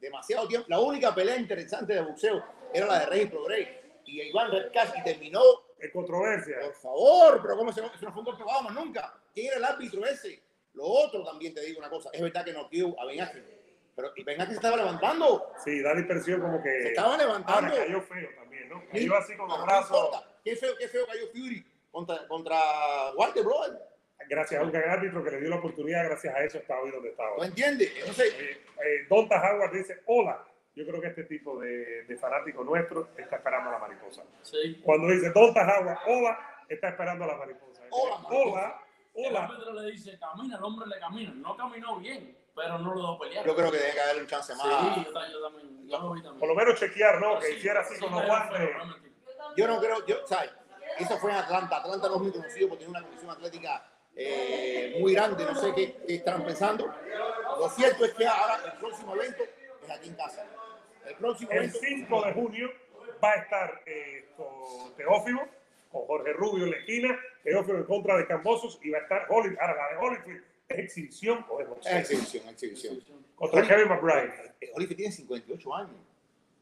Demasiado 0.00 0.46
tiempo. 0.48 0.66
La 0.68 0.78
única 0.80 1.14
pelea 1.14 1.36
interesante 1.36 1.94
de 1.94 2.02
boxeo 2.02 2.42
era 2.72 2.86
la 2.86 3.00
de 3.00 3.06
Rey 3.06 3.26
Progrey. 3.26 3.80
Y 4.04 4.22
Iván 4.22 4.50
casi 4.72 5.02
terminó. 5.02 5.40
en 5.80 5.90
controversia. 5.90 6.56
Por 6.60 6.74
favor, 6.74 7.40
pero 7.42 7.56
¿cómo 7.56 7.72
se 7.72 7.80
no, 7.80 7.88
no 8.00 8.12
fue 8.12 8.22
un 8.22 8.24
bajo 8.46 8.62
más 8.62 8.72
nunca? 8.74 9.14
¿Quién 9.34 9.48
era 9.48 9.56
el 9.56 9.64
árbitro 9.64 10.04
ese? 10.06 10.42
Lo 10.74 10.84
otro 10.84 11.24
también 11.24 11.54
te 11.54 11.60
digo 11.62 11.78
una 11.80 11.88
cosa. 11.90 12.10
Es 12.12 12.20
verdad 12.20 12.44
que 12.44 12.52
noqueó 12.52 12.94
a 13.00 13.04
Ben. 13.06 13.18
Pero 13.96 14.12
y 14.14 14.22
Ben 14.24 14.38
Askren 14.40 14.50
se 14.50 14.54
estaba 14.66 14.76
levantando. 14.76 15.50
Sí, 15.64 15.80
da 15.82 15.94
la 15.94 16.00
impresión 16.00 16.40
como 16.40 16.58
Se 16.58 16.62
que. 16.64 16.88
estaba 16.88 17.12
Ahora 17.14 17.24
levantando. 17.24 17.74
cayó 17.74 18.00
feo 18.02 18.28
también, 18.36 18.68
¿no? 18.68 18.82
Cayó 18.92 19.16
así 19.16 19.36
con 19.36 19.48
los 19.48 19.58
no 19.58 19.64
brazos. 19.64 20.04
importa. 20.04 20.38
Qué 20.44 20.54
feo, 20.56 20.74
qué 20.78 20.88
feo 20.88 21.06
cayó 21.06 21.26
Fury 21.32 21.66
contra, 21.90 22.28
contra 22.28 22.60
Walter 23.16 23.42
Brother. 23.42 23.72
Gracias 24.28 24.60
a 24.60 24.64
un 24.64 24.72
gran 24.72 24.88
árbitro 24.90 25.22
que 25.24 25.30
le 25.30 25.40
dio 25.40 25.50
la 25.50 25.56
oportunidad, 25.56 26.04
gracias 26.04 26.34
a 26.34 26.42
eso 26.44 26.58
está 26.58 26.78
hoy 26.80 26.90
donde 26.90 27.10
está 27.10 27.22
¿No 27.24 27.28
ahora. 27.30 27.46
entiendes? 27.46 27.92
Entonces, 27.98 28.34
Eh, 28.38 28.60
eh, 28.84 29.06
Donta 29.08 29.36
Howard 29.40 29.72
dice: 29.72 30.02
Hola. 30.06 30.44
Yo 30.74 30.86
creo 30.86 31.00
que 31.00 31.06
este 31.06 31.24
tipo 31.24 31.58
de, 31.58 32.04
de 32.04 32.16
fanático 32.18 32.62
nuestro 32.62 33.08
está 33.16 33.36
esperando 33.36 33.70
a 33.70 33.72
la 33.72 33.78
mariposa. 33.78 34.22
Sí. 34.42 34.78
Cuando 34.84 35.08
dice 35.08 35.30
Donta 35.30 35.62
Howard, 35.62 35.98
hola, 36.06 36.38
está 36.68 36.88
esperando 36.90 37.24
a 37.24 37.28
la 37.28 37.36
mariposa. 37.36 37.82
Hola, 37.88 38.18
mariposa. 38.18 38.50
hola, 38.50 38.82
El 39.14 39.26
hola. 39.30 39.44
árbitro 39.46 39.72
le 39.72 39.90
dice, 39.92 40.18
camina, 40.18 40.58
el 40.58 40.62
hombre 40.62 40.86
le 40.86 40.98
camina. 41.00 41.32
No 41.34 41.56
caminó 41.56 41.96
bien, 41.98 42.36
pero 42.54 42.78
no 42.78 42.94
lo 42.94 43.00
dejó 43.00 43.18
pelear. 43.20 43.46
yo 43.46 43.56
creo 43.56 43.72
que 43.72 43.78
debe 43.78 43.92
que 43.94 44.00
haberle 44.02 44.20
un 44.20 44.28
chance 44.28 44.52
Sí, 44.52 44.58
más. 44.68 44.96
yo, 45.06 45.12
ta- 45.14 45.28
yo 45.32 45.42
también. 45.48 45.88
Yo 45.88 45.98
lo 45.98 46.12
vi 46.12 46.20
también. 46.22 46.40
Por 46.40 46.48
lo 46.50 46.54
menos 46.54 46.74
chequear, 46.78 47.20
¿no? 47.22 47.38
Que 47.38 47.46
Sí, 47.46 47.52
hiciera 47.54 47.80
así 47.80 47.94
sí, 47.94 48.00
con 48.02 48.12
los 48.12 48.26
guantes. 48.26 48.70
Yo 49.56 49.66
no 49.68 49.80
creo, 49.80 50.04
yo, 50.04 50.26
¿sabes? 50.26 50.50
Eso 50.98 51.16
fue 51.18 51.30
en 51.30 51.36
Atlanta. 51.38 51.78
Atlanta 51.78 52.08
no 52.08 52.16
es 52.16 52.20
muy 52.20 52.32
conocido 52.32 52.68
porque 52.68 52.84
tiene 52.84 52.98
una 52.98 53.02
condición 53.06 53.30
atlética 53.30 53.82
eh, 54.16 54.96
muy 55.00 55.14
grande. 55.14 55.44
No 55.44 55.54
sé 55.54 55.72
qué, 55.74 55.96
qué 56.06 56.14
estarán 56.16 56.44
pensando. 56.44 56.92
Lo 57.58 57.68
cierto 57.70 58.04
es 58.04 58.14
que 58.14 58.26
ahora 58.26 58.60
el 58.64 58.78
próximo 58.78 59.14
evento 59.14 59.44
es 59.82 59.90
aquí 59.90 60.08
en 60.08 60.14
casa. 60.14 60.44
El 61.06 61.14
próximo 61.16 61.50
El 61.52 61.58
evento. 61.58 61.78
5 61.80 62.22
de 62.22 62.32
junio 62.32 62.70
va 63.22 63.32
a 63.32 63.34
estar 63.36 63.82
eh, 63.86 64.28
con 64.36 64.94
Teófimo, 64.96 65.46
con 65.90 66.06
Jorge 66.06 66.32
Rubio 66.32 66.64
en 66.64 66.70
la 66.72 66.76
esquina, 66.78 67.18
Teófimo 67.42 67.78
en 67.78 67.84
contra 67.84 68.16
de 68.16 68.26
Cambosos 68.26 68.78
y 68.82 68.90
va 68.90 68.98
a 68.98 69.02
estar 69.02 69.26
Holyfield. 69.28 69.58
Ahora 69.60 69.76
la 69.76 69.88
de 69.88 70.06
Holyfield, 70.06 70.44
exhibición 70.68 71.44
o 71.48 71.60
es. 71.60 71.68
Exhibición, 71.84 72.48
exhibición. 72.48 73.04
Contra 73.36 73.66
Kevin 73.66 73.88
McBride. 73.88 74.54
Eh, 74.60 74.70
Holyfield 74.74 74.96
tiene 74.96 75.12
58 75.12 75.74
años. 75.74 75.96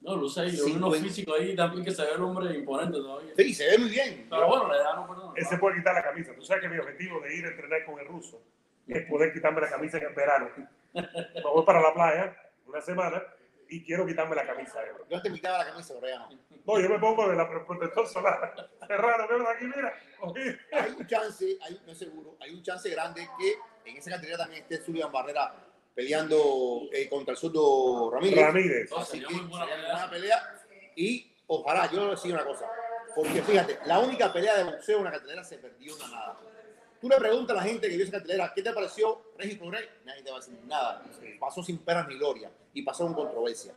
No, 0.04 0.16
luce 0.16 0.40
ahí, 0.42 0.50
Sí, 0.56 0.72
unos 0.72 0.90
güey. 0.90 1.00
físicos 1.00 1.34
ahí 1.40 1.56
también 1.56 1.84
que 1.84 1.90
se 1.90 2.02
ve 2.02 2.12
el 2.14 2.22
hombre 2.22 2.54
imponente 2.54 2.98
todavía. 2.98 3.32
Sí, 3.36 3.54
se 3.54 3.66
ve 3.70 3.78
muy 3.78 3.88
bien. 3.90 4.26
Pero 4.28 4.46
bueno, 4.48 4.68
la 4.68 4.76
edad 4.76 4.96
no 4.96 5.06
perdona. 5.08 5.32
Él 5.36 5.46
se 5.46 5.56
puede 5.58 5.76
quitar 5.78 5.94
la 5.94 6.02
camisa. 6.02 6.32
Tú 6.34 6.42
sabes 6.42 6.62
que 6.62 6.68
mi 6.68 6.78
objetivo 6.78 7.20
de 7.20 7.34
ir 7.36 7.44
a 7.46 7.48
entrenar 7.48 7.84
con 7.86 7.98
el 7.98 8.06
ruso 8.06 8.42
es 8.86 9.06
poder 9.08 9.32
quitarme 9.32 9.62
la 9.62 9.70
camisa 9.70 9.96
en 9.98 10.04
el 10.04 10.14
verano. 10.14 10.50
Me 10.92 11.42
voy 11.42 11.64
para 11.64 11.80
la 11.80 11.94
playa 11.94 12.36
una 12.66 12.80
semana 12.82 13.22
y 13.68 13.82
quiero 13.82 14.06
quitarme 14.06 14.36
la 14.36 14.46
camisa. 14.46 14.82
eh. 14.84 14.92
Yo 15.08 15.22
te 15.22 15.32
quitaba 15.32 15.58
la 15.64 15.70
camisa, 15.70 15.94
pero 15.98 16.12
ya 16.12 16.18
no. 16.18 16.28
No, 16.66 16.80
yo 16.80 16.88
me 16.88 16.98
pongo 16.98 17.28
de 17.28 17.36
la 17.36 17.48
protector 17.48 18.06
solar. 18.06 18.54
Es 18.82 18.98
raro, 18.98 19.26
veo 19.26 19.48
aquí, 19.48 19.64
mira. 19.64 19.92
Hay 20.72 20.90
un 20.98 21.06
chance, 21.06 21.58
hay, 21.62 21.80
no 21.86 21.92
es 21.92 21.98
seguro, 21.98 22.36
hay 22.40 22.50
un 22.54 22.62
chance 22.62 22.88
grande 22.90 23.26
que 23.38 23.90
en 23.90 23.96
esa 23.96 24.10
categoría 24.10 24.36
también 24.38 24.62
esté 24.62 24.78
Zulian 24.78 25.10
Barrera 25.10 25.54
peleando 25.94 26.88
eh, 26.92 27.08
contra 27.08 27.32
el 27.32 27.38
surdo 27.38 28.10
Ramírez. 28.10 28.44
Ramírez. 28.44 28.92
Oh, 28.92 28.98
Así 28.98 29.12
sería 29.12 29.28
que 29.28 29.34
muy 29.34 29.46
buena 29.46 29.64
sería 29.66 29.76
pelea. 29.76 29.92
buena 29.92 30.10
pelea. 30.10 30.62
Y 30.96 31.32
ojalá, 31.46 31.86
yo 31.86 31.92
le 31.92 31.98
voy 32.00 32.08
a 32.08 32.14
decir 32.16 32.32
una 32.34 32.44
cosa. 32.44 32.66
Porque 33.14 33.42
fíjate, 33.42 33.78
la 33.86 34.00
única 34.00 34.32
pelea 34.32 34.56
de 34.58 34.64
boxeo 34.64 34.98
en 34.98 35.04
la 35.04 35.10
cartelera 35.12 35.44
se 35.44 35.58
perdió 35.58 35.94
una 35.96 36.08
nada. 36.08 36.40
Tú 37.00 37.08
le 37.08 37.16
preguntas 37.16 37.56
a 37.56 37.60
la 37.60 37.66
gente 37.66 37.88
que 37.88 37.96
vio 37.96 38.04
esa 38.04 38.12
cartelera, 38.12 38.52
¿qué 38.54 38.62
te 38.62 38.72
pareció 38.72 39.32
Regis 39.38 39.58
Progrey? 39.58 39.86
Nadie 40.04 40.22
te 40.22 40.30
va 40.30 40.38
a 40.38 40.40
decir 40.40 40.58
nada. 40.66 41.02
Sí. 41.20 41.36
Pasó 41.38 41.62
sin 41.62 41.78
peras 41.78 42.08
ni 42.08 42.16
gloria 42.16 42.50
y 42.72 42.82
pasó 42.82 43.04
con 43.04 43.14
controversia. 43.14 43.74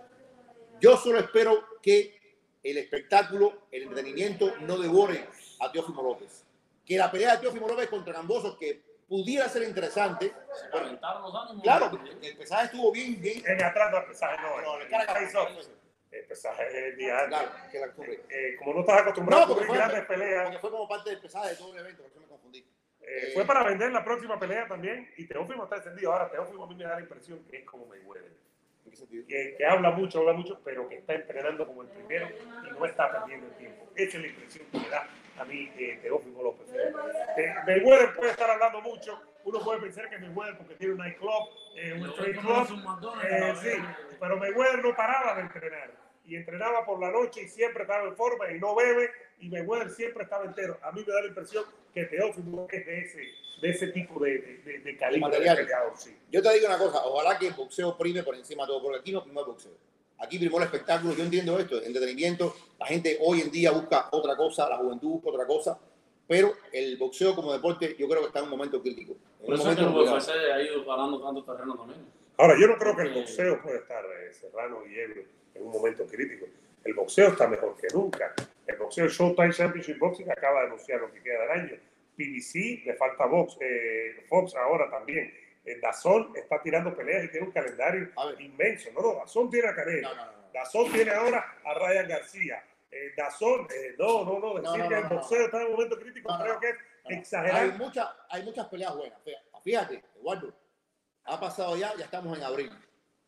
Yo 0.80 0.95
solo 0.97 1.19
espero 1.19 1.65
que 1.82 2.17
el 2.63 2.77
espectáculo, 2.77 3.67
el 3.71 3.84
entretenimiento 3.84 4.56
no 4.62 4.77
devore 4.77 5.25
a 5.60 5.71
Teófimo 5.71 6.01
López. 6.01 6.43
Que 6.86 6.97
la 6.97 7.12
pelea 7.12 7.34
de 7.36 7.41
Teófimo 7.41 7.67
López 7.67 7.89
contra 7.89 8.13
Gambosos, 8.13 8.58
que 8.58 8.82
pudiera 9.08 9.48
ser 9.50 9.63
interesante, 9.63 10.34
Se 10.54 10.70
calentaron 10.70 11.22
los 11.24 11.36
ánimos. 11.36 11.63
claro, 11.63 11.91
el 12.22 12.38
pesaje 12.38 12.65
estuvo 12.65 12.91
bien, 12.91 13.20
bien. 13.22 13.43
En 13.46 13.63
atrás 13.63 13.91
no, 13.91 13.98
el 14.00 14.06
pesaje 14.06 14.38
no. 14.41 14.62
No, 14.62 14.74
el 14.78 14.84
le 14.84 14.89
carga-. 14.89 15.20
El 16.10 16.26
pesaje 16.26 16.89
es 16.89 16.98
diario. 16.98 17.28
Claro, 17.28 17.50
que 17.72 17.80
la 17.80 17.91
cumple. 17.91 18.24
Eh, 18.30 18.56
como 18.58 18.74
no 18.74 18.80
estás 18.82 19.02
acostumbrado 19.02 19.41
No, 19.41 19.46
a 19.46 19.48
porque 19.56 19.67
cubrir 19.67 19.82
fue, 19.82 19.88
grandes 19.89 20.08
peleas, 20.08 20.43
porque 20.46 20.60
fue 20.60 20.72
como 20.72 20.88
parte 20.88 21.10
del 21.10 21.20
pesaje 21.20 21.50
de 21.50 21.56
todo 21.58 21.74
el 21.74 21.80
evento, 21.80 22.02
por 22.04 22.12
eso 22.12 22.20
me 22.22 22.28
confundí. 22.28 22.65
eh, 23.02 23.32
fue 23.34 23.46
para 23.46 23.63
vender 23.63 23.91
la 23.91 24.04
próxima 24.04 24.39
pelea 24.39 24.67
también. 24.67 25.12
Y 25.17 25.28
Teófimo 25.28 25.63
está 25.65 25.76
encendido. 25.78 26.12
Ahora, 26.13 26.30
Teófimo 26.32 26.63
a 26.63 26.67
mí 26.67 26.76
me 26.76 26.86
da 26.86 26.96
la 26.96 27.02
impresión 27.02 27.43
que 27.46 27.58
es 27.58 27.65
como 27.65 27.86
Mayweather. 27.88 28.32
¿En 28.88 28.91
qué 28.91 28.97
sentido? 28.97 29.28
Que, 29.28 29.56
que 29.58 29.65
habla 29.65 29.91
mucho, 29.91 30.19
habla 30.19 30.32
mucho, 30.32 30.62
pero 30.63 30.88
que 30.88 30.95
está 30.95 31.13
entrenando 31.13 31.67
como 31.67 31.82
el 31.82 31.89
primero 31.89 32.30
y 32.65 32.71
no 32.71 32.86
está 32.86 33.12
perdiendo 33.12 33.47
el 33.47 33.54
tiempo. 33.56 33.86
Esa 33.93 34.17
es 34.17 34.23
la 34.23 34.28
impresión 34.30 34.65
que 34.71 34.80
me 34.80 34.89
da 34.89 35.10
a 35.38 35.43
mí 35.43 35.69
eh, 35.78 36.00
Teófimo 36.02 36.41
López. 36.41 36.67
Eh, 36.73 37.54
Mayweather 37.65 38.13
puede 38.13 38.32
estar 38.32 38.50
hablando 38.50 38.80
mucho. 38.82 39.21
Uno 39.43 39.60
puede 39.60 39.82
pensar 39.82 40.10
que 40.10 40.17
Mayweather 40.19 40.58
porque 40.58 40.76
tiene 40.76 40.93
un 40.93 41.00
nightclub, 41.00 41.50
eh, 41.76 41.93
un 42.00 42.10
straight 42.12 42.39
club, 42.39 43.13
Eh, 43.30 43.54
sí, 43.62 43.71
pero 44.21 44.38
Mayweather 44.38 44.82
no 44.82 44.95
paraba 44.95 45.36
de 45.36 45.41
entrenar 45.41 45.91
y 46.23 46.38
entrenaba 46.38 46.86
por 46.86 47.00
la 47.02 47.12
noche 47.12 47.43
y 47.43 47.47
siempre 47.50 47.84
estaba 47.84 48.08
en 48.08 48.15
forma 48.15 48.50
y 48.52 48.60
no 48.60 48.73
bebe 48.73 49.12
y 49.39 49.50
Mayweather 49.50 49.89
siempre 49.91 50.23
estaba 50.23 50.45
entero. 50.45 50.78
A 50.82 50.91
mí 50.91 51.04
me 51.06 51.13
da 51.13 51.21
la 51.21 51.28
impresión 51.28 51.63
que 51.93 52.06
Teófimo 52.06 52.67
es 52.71 52.86
de 52.86 53.00
ese, 53.02 53.19
de 53.62 53.69
ese 53.69 53.88
tipo 53.88 54.19
de, 54.23 54.38
de, 54.39 54.58
de- 54.63 54.80
de 54.80 54.97
calibre 54.97 55.30
de 55.39 55.56
peleador. 55.56 55.93
Sí. 55.97 56.15
Yo 56.32 56.41
te 56.41 56.54
digo 56.54 56.67
una 56.67 56.78
cosa, 56.78 57.06
ojalá 57.06 57.38
que 57.38 57.47
el 57.47 57.54
boxeo 57.54 57.97
prime 57.97 58.23
por 58.23 58.36
encima 58.36 58.63
de 58.63 58.67
todo, 58.67 58.82
porque 58.84 59.00
aquí 59.00 59.12
no 59.12 59.23
primó 59.23 59.41
el 59.41 59.45
boxeo. 59.47 59.73
Aquí 60.19 60.39
primó 60.39 60.58
el 60.58 60.63
espectáculo, 60.63 61.13
yo 61.13 61.23
entiendo 61.23 61.60
esto, 61.60 61.78
el 61.78 61.86
entretenimiento, 61.86 62.56
la 62.80 62.88
gente 62.88 63.17
hoy 63.21 63.41
en 63.41 63.52
día 63.52 63.71
busca 63.71 64.10
otra 64.12 64.36
cosa, 64.36 64.67
la 64.67 64.78
juventud 64.78 65.10
busca 65.10 65.30
otra 65.30 65.45
cosa, 65.45 65.80
pero 66.28 66.54
el 66.73 66.97
boxeo 66.97 67.36
como 67.36 67.54
deporte 67.54 67.95
yo 68.00 68.08
creo 68.08 68.21
que 68.21 68.28
está 68.28 68.39
en 68.39 68.45
un 68.45 68.52
momento 68.52 68.82
crítico. 68.82 69.13
En 69.41 69.45
Por 69.45 69.54
un 69.56 69.60
eso 69.62 69.69
es 69.69 69.76
que 69.78 69.82
el 69.84 69.89
momento 69.89 70.15
UFC 70.15 70.30
ha 70.30 70.62
ido 70.62 70.84
ganando 70.86 71.21
tanto 71.23 71.43
terreno 71.43 71.76
también. 71.76 72.00
Ahora, 72.39 72.56
yo 72.60 72.67
no 72.67 72.78
creo 72.78 72.95
que 72.95 73.02
el 73.04 73.13
boxeo 73.13 73.62
puede 73.62 73.78
estar 73.78 74.04
eh, 74.06 74.34
Serrano 74.34 74.80
y 74.88 74.95
Ebro 75.00 75.21
en 75.56 75.63
un 75.63 75.71
momento 75.71 76.06
crítico. 76.08 76.45
El 76.84 76.93
boxeo 76.95 77.30
está 77.30 77.47
mejor 77.47 77.76
que 77.78 77.88
nunca. 77.93 78.34
El 78.67 78.77
boxeo 78.77 79.08
Showtime 79.08 79.53
Championship 79.53 79.97
Boxing 79.97 80.30
acaba 80.30 80.62
de 80.62 80.67
anunciar 80.67 80.99
lo 80.99 81.12
que 81.12 81.21
queda 81.23 81.41
del 81.41 81.51
año. 81.51 81.77
PBC, 82.17 82.86
le 82.86 82.95
falta 82.95 83.25
Box, 83.25 83.58
eh, 83.62 84.25
Fox 84.27 84.56
ahora 84.56 84.89
también. 84.89 85.34
Eh, 85.63 85.80
Dazón 85.82 86.32
está 86.36 86.62
tirando 86.62 86.95
peleas 86.95 87.25
y 87.25 87.30
tiene 87.30 87.47
un 87.47 87.51
calendario 87.51 88.10
inmenso. 88.39 88.89
No, 88.94 89.02
no, 89.02 89.13
Dazón 89.15 89.50
tiene 89.50 89.67
a 89.69 89.75
Canelo. 89.75 90.10
No, 90.10 90.15
no, 90.15 90.25
no. 90.25 90.52
Dazón 90.54 90.92
tiene 90.92 91.12
ahora 91.12 91.58
a 91.63 91.73
Ryan 91.73 92.08
García. 92.08 92.63
Eh, 92.89 93.13
Dazón, 93.15 93.67
eh, 93.69 93.96
no, 94.00 94.23
no, 94.25 94.39
no, 94.39 94.54
decir 94.56 94.63
No, 94.63 94.77
no, 94.77 94.89
que 94.89 94.96
el 94.96 95.04
no, 95.04 95.10
no. 95.10 95.15
boxeo 95.15 95.46
está 95.46 95.62
en 95.62 95.67
un 95.67 95.71
momento 95.73 96.00
crítico 96.00 96.37
creo 96.42 96.54
no. 96.54 96.60
que 96.60 96.69
es 96.69 96.75
exagerar. 97.10 97.63
Hay, 97.63 97.71
muchas 97.73 98.08
hay 98.29 98.44
muchas 98.44 98.67
peleas 98.67 98.96
buenas. 98.96 99.19
Fíjate, 99.63 100.04
Eduardo, 100.15 100.54
ha 101.25 101.39
pasado 101.39 101.75
ya, 101.77 101.94
ya 101.98 102.06
estamos 102.06 102.37
en 102.37 102.44
abril. 102.44 102.71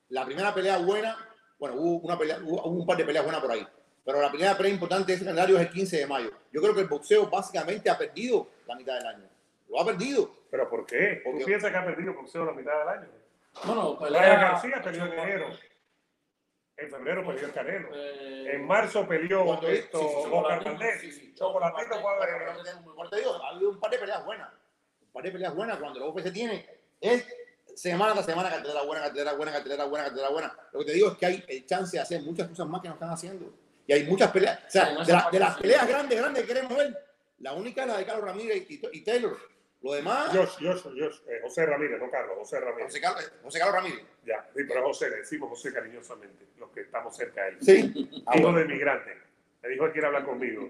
La 0.08 0.26
primera 0.26 0.54
pelea 0.54 0.78
buena, 0.78 1.18
bueno, 1.60 1.76
hubo, 1.76 1.98
una 2.00 2.18
pelea, 2.18 2.40
hubo 2.42 2.70
un 2.70 2.86
par 2.86 2.98
de 2.98 3.06
peleas 3.06 3.24
buenas 3.24 3.42
por 3.42 3.52
ahí, 3.52 3.68
pero 4.10 4.24
la 4.24 4.32
primera 4.32 4.58
pelea 4.58 4.74
importante 4.74 5.12
de 5.12 5.18
ese 5.18 5.24
calendario 5.24 5.56
es 5.58 5.62
el 5.62 5.70
15 5.70 5.98
de 5.98 6.08
mayo. 6.08 6.32
Yo 6.52 6.60
creo 6.64 6.74
que 6.74 6.82
el 6.82 6.88
boxeo 6.88 7.30
básicamente 7.30 7.92
ha 7.92 7.96
perdido 7.98 8.48
la 8.66 8.74
mitad 8.74 8.98
del 8.98 9.06
año. 9.06 9.30
Lo 9.68 9.80
ha 9.80 9.86
perdido. 9.86 10.32
¿Pero 10.50 10.68
por 10.68 10.84
qué? 10.88 11.22
Porque- 11.24 11.42
¿Tú 11.42 11.46
piensas 11.46 11.70
que 11.70 11.78
ha 11.78 11.86
perdido 11.86 12.10
el 12.10 12.18
boxeo 12.18 12.44
la 12.44 12.54
mitad 12.54 12.72
del 12.80 12.88
año? 12.88 13.08
Bueno, 13.66 13.98
Ryan 14.00 14.14
pelea. 14.14 14.36
García 14.40 14.82
perdió 14.84 15.06
en 15.06 15.14
enero. 15.14 15.48
En 16.78 16.90
febrero 16.90 17.28
peleó 17.28 17.46
el 17.46 17.52
Canelo. 17.54 17.90
Eh, 17.94 18.56
En 18.56 18.66
marzo 18.66 19.08
peleó 19.08 19.46
Cuando- 19.46 19.68
esto, 19.68 20.00
sí, 20.00 20.04
sí, 20.08 20.10
Oscar 20.16 20.24
Chocolatino, 20.32 20.72
Valdés. 20.72 21.02
sí, 21.02 21.12
sí. 21.12 21.34
Chocolatino 21.36 21.96
fue 22.96 23.10
te 23.12 23.16
digo, 23.18 23.44
ha 23.44 23.50
habido 23.50 23.70
un 23.70 23.80
par 23.80 23.92
de 23.92 24.00
peleas 24.00 24.26
buenas. 24.26 24.50
Un 25.04 25.12
par 25.12 25.24
de 25.24 25.32
peleas 25.32 25.54
buenas 25.56 25.78
cuando 25.78 26.00
la 26.00 26.06
UFC 26.08 26.32
tiene 26.32 26.66
es 27.00 27.28
semana 27.76 28.14
tras 28.14 28.26
semana 28.26 28.50
cartelera 28.50 28.82
buena, 28.82 29.04
cartelera 29.04 29.34
buena, 29.34 29.52
cartelera 29.52 29.86
buena, 29.86 30.06
cartelera 30.06 30.30
buena. 30.32 30.58
Lo 30.74 30.80
que 30.80 30.86
te 30.86 30.94
digo 30.94 31.12
es 31.12 31.18
que 31.18 31.26
hay 31.28 31.46
el 31.48 31.66
chance 31.68 31.96
de 31.96 32.02
hacer 32.02 32.24
muchas 32.24 32.48
cosas 32.48 32.66
más 32.68 32.82
que 32.82 32.88
no 32.88 32.96
están 32.96 33.12
haciendo. 33.12 33.54
Y 33.90 33.94
hay 33.94 34.04
muchas 34.04 34.30
peleas. 34.32 34.60
O 34.68 34.70
sea, 34.70 34.86
Sí, 34.86 34.94
no 34.94 35.04
de, 35.06 35.14
la- 35.14 35.30
de 35.32 35.40
las 35.40 35.58
peleas 35.58 35.88
grandes, 35.88 36.20
grandes 36.20 36.44
que 36.44 36.48
queremos 36.54 36.78
ver, 36.78 37.06
la 37.40 37.54
única 37.54 37.82
es 37.82 37.88
la 37.88 37.98
de 37.98 38.06
Carlos 38.06 38.26
Ramírez 38.26 38.70
y, 38.70 38.80
y 38.94 39.02
Taylor. 39.04 39.36
Lo 39.82 39.94
demás, 39.94 40.28
Josh, 40.32 40.58
Josh, 40.60 40.84
Josh, 40.84 41.22
eh, 41.28 41.40
José 41.42 41.66
Ramírez, 41.66 42.00
no 42.00 42.12
Carlos, 42.12 42.36
José 42.38 42.60
Ramírez. 42.60 42.86
José 42.86 43.02
Carlos, 43.02 43.32
José 43.42 43.60
Carlos 43.60 43.76
Ramírez. 43.78 44.06
Ya, 44.26 44.46
sí, 44.56 44.64
pero 44.68 44.84
José, 44.84 45.10
le 45.10 45.16
decimos 45.18 45.50
José 45.50 45.74
cariñosamente, 45.74 46.46
los 46.58 46.70
que 46.70 46.82
estamos 46.82 47.16
cerca 47.18 47.44
de 47.46 47.50
él. 47.50 47.58
Sí. 47.62 48.24
Ah, 48.28 48.34
Hijo 48.36 48.44
bueno. 48.52 48.58
de 48.60 48.66
inmigrante. 48.66 49.18
Me 49.64 49.70
dijo 49.70 49.86
que 49.88 49.92
quiere 49.94 50.08
hablar 50.08 50.26
conmigo 50.26 50.70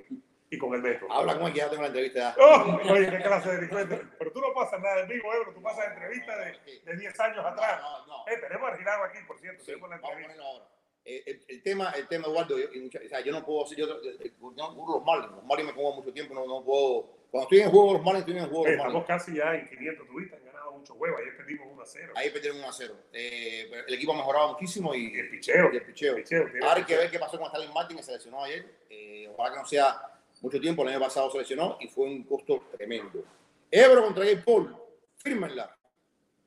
y 0.51 0.57
con 0.57 0.73
el 0.75 0.81
metro. 0.81 1.11
Habla 1.11 1.37
con 1.39 1.47
él 1.47 1.53
que 1.53 1.59
ya 1.59 1.69
tengo 1.69 1.81
la 1.81 1.87
entrevista. 1.89 2.35
Oh, 2.39 2.79
oye, 2.89 3.09
qué 3.09 3.17
clase 3.17 3.49
de 3.49 3.55
delincuente. 3.55 4.01
Pero 4.17 4.31
tú 4.31 4.39
no 4.39 4.53
pasas 4.53 4.79
nada 4.79 5.01
en 5.01 5.07
vivo, 5.09 5.33
Ebro. 5.33 5.53
Tú 5.53 5.61
pasas 5.61 5.87
entrevistas 5.91 6.37
de, 6.39 6.79
de 6.91 6.97
10 6.97 7.19
años 7.19 7.45
atrás. 7.45 7.81
No, 7.81 7.99
no, 7.99 8.07
no. 8.25 8.31
Eh, 8.31 8.37
tenemos 8.37 8.71
a 8.71 8.77
Girado 8.77 9.03
aquí, 9.03 9.17
por 9.27 9.37
cierto. 9.39 9.59
Sí, 9.59 9.65
tenemos 9.65 9.89
la 9.89 9.95
vamos 9.97 10.09
a 10.09 10.13
entrevista. 10.13 10.41
ponerlo 10.43 10.61
ahora. 10.63 10.78
Eh, 11.11 11.23
el, 11.25 11.41
el 11.47 11.63
tema, 11.63 11.89
el 11.97 12.07
tema, 12.07 12.27
Eduardo, 12.27 12.55
yo, 12.59 12.67
y 12.71 12.81
mucha- 12.81 12.99
o 13.03 13.09
sea, 13.09 13.19
yo 13.21 13.31
no 13.31 13.43
puedo 13.43 13.63
hacer, 13.65 13.79
yo, 13.79 13.87
yo, 13.99 14.11
yo 14.21 14.51
no 14.51 14.85
los 14.93 15.03
Marlins, 15.03 15.31
los 15.31 15.43
Marlins 15.43 15.69
me 15.69 15.73
pongo 15.75 15.95
mucho 15.95 16.13
tiempo, 16.13 16.35
no, 16.35 16.45
no 16.45 16.63
puedo, 16.63 17.09
cuando 17.31 17.45
estoy 17.45 17.59
en 17.61 17.65
el 17.65 17.71
juego 17.71 17.93
los 17.93 18.03
Marlins, 18.03 18.19
estoy 18.27 18.37
en 18.37 18.43
el 18.43 18.49
juego 18.49 18.67
Eh, 18.67 18.69
los 18.69 18.77
estamos 18.77 18.93
Marlins. 18.93 19.07
casi 19.25 19.35
ya 19.37 19.55
en 19.55 19.67
500 19.69 20.07
turistas, 20.07 20.39
han 20.39 20.45
ganado 20.45 20.71
mucho 20.73 20.93
huevo. 20.93 21.17
Ayer 21.17 21.35
perdimos 21.35 21.67
1 21.71 21.81
a 21.81 21.85
0. 21.87 22.13
Ahí 22.15 22.29
perdieron 22.29 22.59
1 22.59 22.67
a 22.69 22.73
0. 22.73 22.93
Eh, 23.13 23.71
el 23.87 23.93
equipo 23.95 24.13
ha 24.13 24.17
mejorado 24.17 24.53
muchísimo 24.53 24.93
y, 24.93 25.15
Y 25.15 25.19
el 25.19 25.29
picheo. 25.31 25.69
y 25.73 25.77
el 25.77 25.81
picheo. 25.83 26.15
El 26.15 26.21
picheo, 26.23 26.43
tiene 26.45 26.59
Ahora 26.65 26.77
hay 26.79 26.85
que 26.85 26.95
ver 26.97 27.09
qué 27.09 27.17
pasó 27.17 27.37
con 27.39 27.47
Stalin 27.47 27.73
Martin, 27.73 27.97
que 27.97 28.03
se 28.03 28.11
lesionó 28.11 28.43
ayer. 28.43 28.65
Eh, 28.91 29.27
ojalá 29.33 29.53
que 29.55 29.59
no 29.61 29.65
sea 29.65 30.01
mucho 30.41 30.59
tiempo, 30.61 30.83
el 30.83 30.89
año 30.89 30.99
pasado 30.99 31.31
se 31.31 31.39
lesionó 31.39 31.77
y 31.79 31.87
fue 31.87 32.05
un 32.05 32.23
costo 32.23 32.63
tremendo. 32.77 33.23
Ebro 33.71 34.03
contra 34.03 34.23
Jay 34.25 34.35
Paul, 34.45 34.75
fírmenla. 35.17 35.75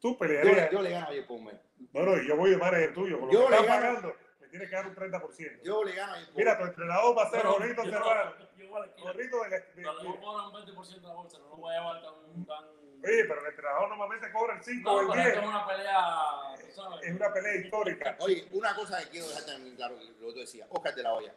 Tú 0.00 0.12
Yo, 0.12 0.18
pelearías. 0.18 0.56
le- 0.56 0.76
yo 0.76 0.82
le 0.82 0.90
gano 0.90 1.06
a 1.06 1.08
Jay 1.08 1.22
Paul, 1.26 1.42
man. 1.42 1.60
No, 1.92 2.02
no, 2.04 2.20
y 2.22 2.26
yo 2.26 2.36
voy 2.36 2.50
de 2.50 2.56
manager 2.56 2.94
tuyo. 2.94 3.18
Con 3.18 3.28
lo 3.28 3.32
Yo 3.34 3.44
que 3.46 3.50
le 3.50 3.56
estás 3.60 3.66
gano. 3.80 3.86
pagando, 3.86 4.16
me 4.52 4.66
tienes 4.66 4.68
que 4.70 4.76
dar 4.76 4.86
un 4.86 4.94
30%. 4.94 5.62
Yo 5.62 5.82
le 5.84 5.92
gano 5.94 6.12
a. 6.12 6.18
Mira, 6.36 6.58
tu 6.58 6.64
entrenador 6.64 7.16
va 7.16 7.22
a 7.24 7.30
ser 7.30 7.42
Jorrito 7.42 7.84
yo- 7.84 7.90
Serrano. 7.90 8.32
Jorrito 8.98 9.42
de, 9.44 9.64
Cuando 9.82 10.04
yo 10.04 10.20
cobro 10.20 10.48
un 10.48 10.54
20% 10.66 11.00
de 11.00 11.08
la 11.08 11.14
bolsa, 11.14 11.38
no 11.38 11.48
lo 11.48 11.56
voy 11.56 11.74
a 11.74 11.78
llevar 11.78 12.02
tan. 12.02 12.44
tan... 12.46 12.64
Oye, 13.04 13.24
pero 13.24 13.40
el 13.40 13.46
entrenador 13.48 13.88
normalmente 13.88 14.30
cobra 14.30 14.54
el 14.56 14.62
5 14.62 14.90
o 14.92 15.00
el 15.00 15.06
pero 15.08 15.14
10. 15.22 15.26
esto 15.28 15.40
es 15.40 15.46
una 15.48 15.66
pelea, 15.66 16.06
tú 16.54 16.72
sabes. 16.72 17.02
Es 17.08 17.14
una 17.16 17.32
pelea 17.32 17.54
histórica. 17.56 18.16
Oye, 18.20 18.48
una 18.52 18.74
cosa 18.76 18.98
que 19.02 19.08
quiero 19.10 19.26
dejar 19.28 19.44
también 19.44 19.74
claro, 19.76 19.94
lo 19.96 20.00
que 20.28 20.32
tú 20.32 20.38
decías, 20.38 20.68
Oscar 20.70 20.94
de 20.94 21.02
la 21.02 21.12
Hoya. 21.14 21.34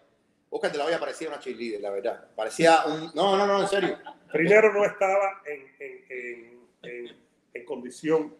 Oscar 0.52 0.72
de 0.72 0.78
la 0.78 0.86
Hoya 0.86 1.00
parecía 1.00 1.28
una 1.28 1.40
cheerleader, 1.40 1.82
la 1.82 1.90
verdad. 1.90 2.28
Parecía 2.36 2.86
un... 2.86 3.12
No, 3.16 3.36
no, 3.36 3.48
no, 3.48 3.62
en 3.62 3.68
serio. 3.68 3.98
Primero 4.32 4.72
no 4.74 4.86
estaba 4.86 5.42
en, 5.46 5.76
en, 5.80 6.06
en, 6.10 6.68
en, 6.84 7.26
en 7.54 7.66
condición 7.66 8.38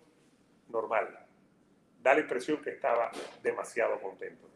normal. 0.70 1.26
Da 2.02 2.14
la 2.14 2.20
impresión 2.20 2.62
que 2.62 2.70
estaba 2.70 3.12
demasiado 3.42 4.00
contento. 4.00 4.48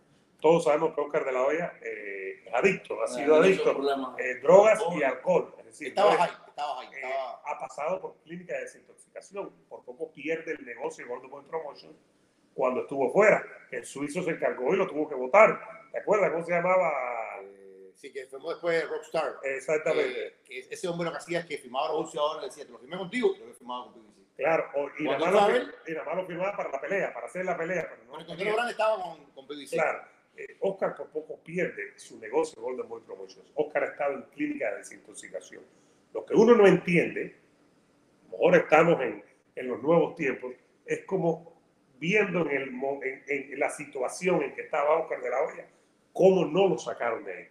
Todos 0.42 0.64
sabemos 0.64 0.94
que 0.96 1.02
Oscar 1.02 1.26
de 1.26 1.32
la 1.34 1.42
Hoya 1.44 1.74
eh, 1.82 2.44
es 2.46 2.54
adicto, 2.54 3.02
ha 3.04 3.08
sido 3.08 3.36
Muchos 3.38 3.46
adicto 3.46 3.70
a 3.72 4.42
drogas 4.42 4.82
y 4.96 5.04
alcohol. 5.04 5.54
Es 5.60 5.66
decir, 5.66 5.88
Estaba 5.90 6.10
no 6.10 6.16
es- 6.16 6.22
high, 6.32 6.40
estaba 6.48 6.84
eh, 6.84 6.90
estaba... 6.94 7.42
ha 7.46 7.60
pasado 7.60 8.02
por 8.02 8.16
clínica 8.24 8.54
de 8.56 8.62
desintoxicación. 8.62 9.52
Por 9.68 9.84
poco 9.84 10.12
pierde 10.12 10.52
el 10.54 10.66
negocio 10.66 11.04
de 11.06 11.10
Golden 11.10 11.30
Boy 11.30 11.44
Promotion 11.46 11.96
cuando 12.54 12.82
estuvo 12.82 13.12
fuera. 13.12 13.44
El 13.72 13.86
suizo 13.86 14.24
se 14.24 14.32
encargó 14.32 14.74
y 14.74 14.78
lo 14.78 14.88
tuvo 14.88 15.08
que 15.10 15.16
votar. 15.16 15.60
¿Te 15.92 16.00
acuerdas 16.00 16.32
cómo 16.32 16.46
se 16.46 16.52
llamaba? 16.54 16.92
eh, 17.42 17.92
sí, 17.96 18.12
que 18.14 18.26
firmó 18.28 18.50
después 18.52 18.88
Rockstar. 18.90 19.36
Exactamente. 19.44 20.28
Eh, 20.28 20.36
que 20.46 20.60
ese 20.70 20.88
hombre 20.88 21.06
lo 21.06 21.12
que 21.12 21.18
hacía 21.18 21.40
es 21.40 21.46
que 21.46 21.58
firmaba 21.58 21.90
los 21.94 22.16
ahora 22.16 22.42
le 22.42 22.48
decía, 22.48 22.66
te 22.66 22.72
lo 22.72 22.80
firmé 22.80 22.98
contigo 22.98 23.32
y 23.36 23.40
lo 23.40 23.44
había 23.46 23.56
firmado 23.56 23.92
con 23.92 24.04
PBC. 24.04 24.36
Claro, 24.38 24.70
o- 24.76 24.90
y, 24.98 25.04
nada 25.04 25.18
más 25.20 26.16
lo, 26.16 26.26
firmaba 26.26 26.56
para 26.56 26.70
la 26.72 26.80
pelea, 26.80 27.14
para 27.14 27.26
hacer 27.28 27.44
la 27.46 27.58
pelea. 27.58 27.90
Pero 27.90 28.04
no 28.20 28.26
Contero 28.26 28.54
Grande 28.54 28.72
estaba 28.72 29.02
con, 29.04 29.26
con 29.32 29.48
PBC. 29.48 29.72
Claro, 29.72 30.04
eh, 30.40 30.56
Oscar 30.62 30.96
por 30.96 31.10
poco 31.10 31.38
pierde 31.44 32.00
su 32.00 32.18
negocio 32.18 32.62
Golden 32.62 32.88
Boy 32.88 33.02
Promotions. 33.02 33.52
Oscar 33.56 33.84
ha 33.84 33.88
estado 33.88 34.14
en 34.14 34.22
clínica 34.34 34.72
de 34.72 34.78
desintoxicación. 34.78 35.62
Lo 36.14 36.26
que 36.26 36.34
uno 36.34 36.56
no 36.56 36.66
entiende, 36.66 37.36
mejor 38.32 38.56
estamos 38.56 39.02
en, 39.02 39.22
los 39.68 39.84
nuevos 39.84 40.16
tiempos, 40.16 40.54
es 40.86 41.04
como 41.04 41.62
viendo 41.98 42.50
en, 42.50 42.80
la 43.60 43.70
situación 43.70 44.42
en 44.42 44.56
que 44.56 44.62
estaba 44.62 45.02
Oscar 45.02 45.22
de 45.22 45.30
la 45.30 45.42
Hoya, 45.42 45.68
cómo 46.14 46.46
no 46.46 46.70
lo 46.70 46.78
sacaron 46.78 47.26
de 47.26 47.34
ahí. 47.34 47.48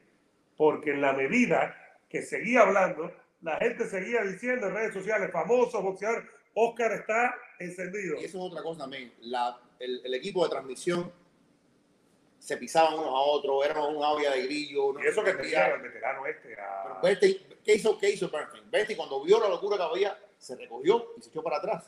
Porque 0.56 0.92
en 0.92 1.02
la 1.02 1.12
medida 1.12 1.76
que 2.08 2.22
seguía 2.22 2.62
hablando, 2.62 3.12
la 3.42 3.58
gente 3.58 3.84
seguía 3.84 4.22
diciendo 4.22 4.68
en 4.68 4.74
redes 4.74 4.94
sociales, 4.94 5.30
famoso 5.30 5.82
boxeador, 5.82 6.24
Oscar 6.54 6.92
está 6.92 7.34
encendido. 7.58 8.18
Y 8.18 8.24
eso 8.24 8.38
es 8.38 8.50
otra 8.50 8.62
cosa 8.62 8.80
también. 8.80 9.12
El 9.78 10.14
equipo 10.14 10.42
de 10.44 10.50
transmisión 10.50 11.12
se 12.38 12.56
pisaban 12.56 12.94
unos 12.94 13.06
a 13.08 13.18
otros, 13.20 13.64
era 13.64 13.82
una 13.82 14.10
olla 14.12 14.30
de 14.32 14.42
grillo. 14.44 14.98
Y 15.02 15.06
eso 15.06 15.22
que 15.24 15.34
tenía 15.34 15.68
el 15.74 15.82
veterano 15.82 16.26
este. 16.26 16.54
a- 16.60 16.82
Pero 16.84 17.00
Bertie, 17.02 17.46
¿qué 17.64 17.74
hizo, 17.74 17.98
qué 17.98 18.10
hizo 18.10 18.28
Bernstein? 18.30 18.70
Bertie 18.70 18.96
cuando 18.96 19.22
vio 19.22 19.40
la 19.40 19.48
locura 19.48 19.76
que 19.76 19.82
había, 19.82 20.18
se 20.38 20.56
recogió 20.56 21.12
y 21.18 21.22
se 21.22 21.30
echó 21.30 21.42
para 21.42 21.58
atrás. 21.58 21.84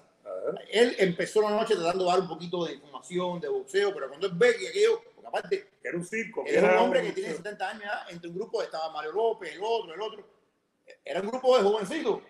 Él 0.70 0.94
empezó 0.98 1.40
la 1.42 1.50
noche 1.50 1.74
tratando 1.74 2.04
de 2.04 2.10
dar 2.10 2.20
un 2.20 2.28
poquito 2.28 2.64
de 2.64 2.74
información, 2.74 3.40
de 3.40 3.48
boxeo, 3.48 3.92
pero 3.92 4.08
cuando 4.08 4.26
él 4.26 4.32
ve 4.36 4.56
que 4.56 4.68
aquello, 4.68 5.02
porque 5.14 5.26
aparte, 5.28 5.68
era 5.82 5.96
un 5.96 6.04
circo. 6.04 6.44
él 6.46 6.54
es 6.56 6.62
un 6.62 6.68
era 6.68 6.82
hombre 6.82 7.02
que 7.02 7.12
tiene 7.12 7.32
70 7.34 7.68
años, 7.68 7.82
ya, 7.84 8.06
entre 8.10 8.28
un 8.28 8.36
grupo 8.36 8.62
estaba 8.62 8.90
Mario 8.90 9.12
López, 9.12 9.52
el 9.54 9.60
otro, 9.62 9.94
el 9.94 10.00
otro. 10.00 10.24
Era 11.04 11.20
un 11.20 11.28
grupo 11.28 11.56
de 11.56 11.62
jovencitos. 11.62 12.20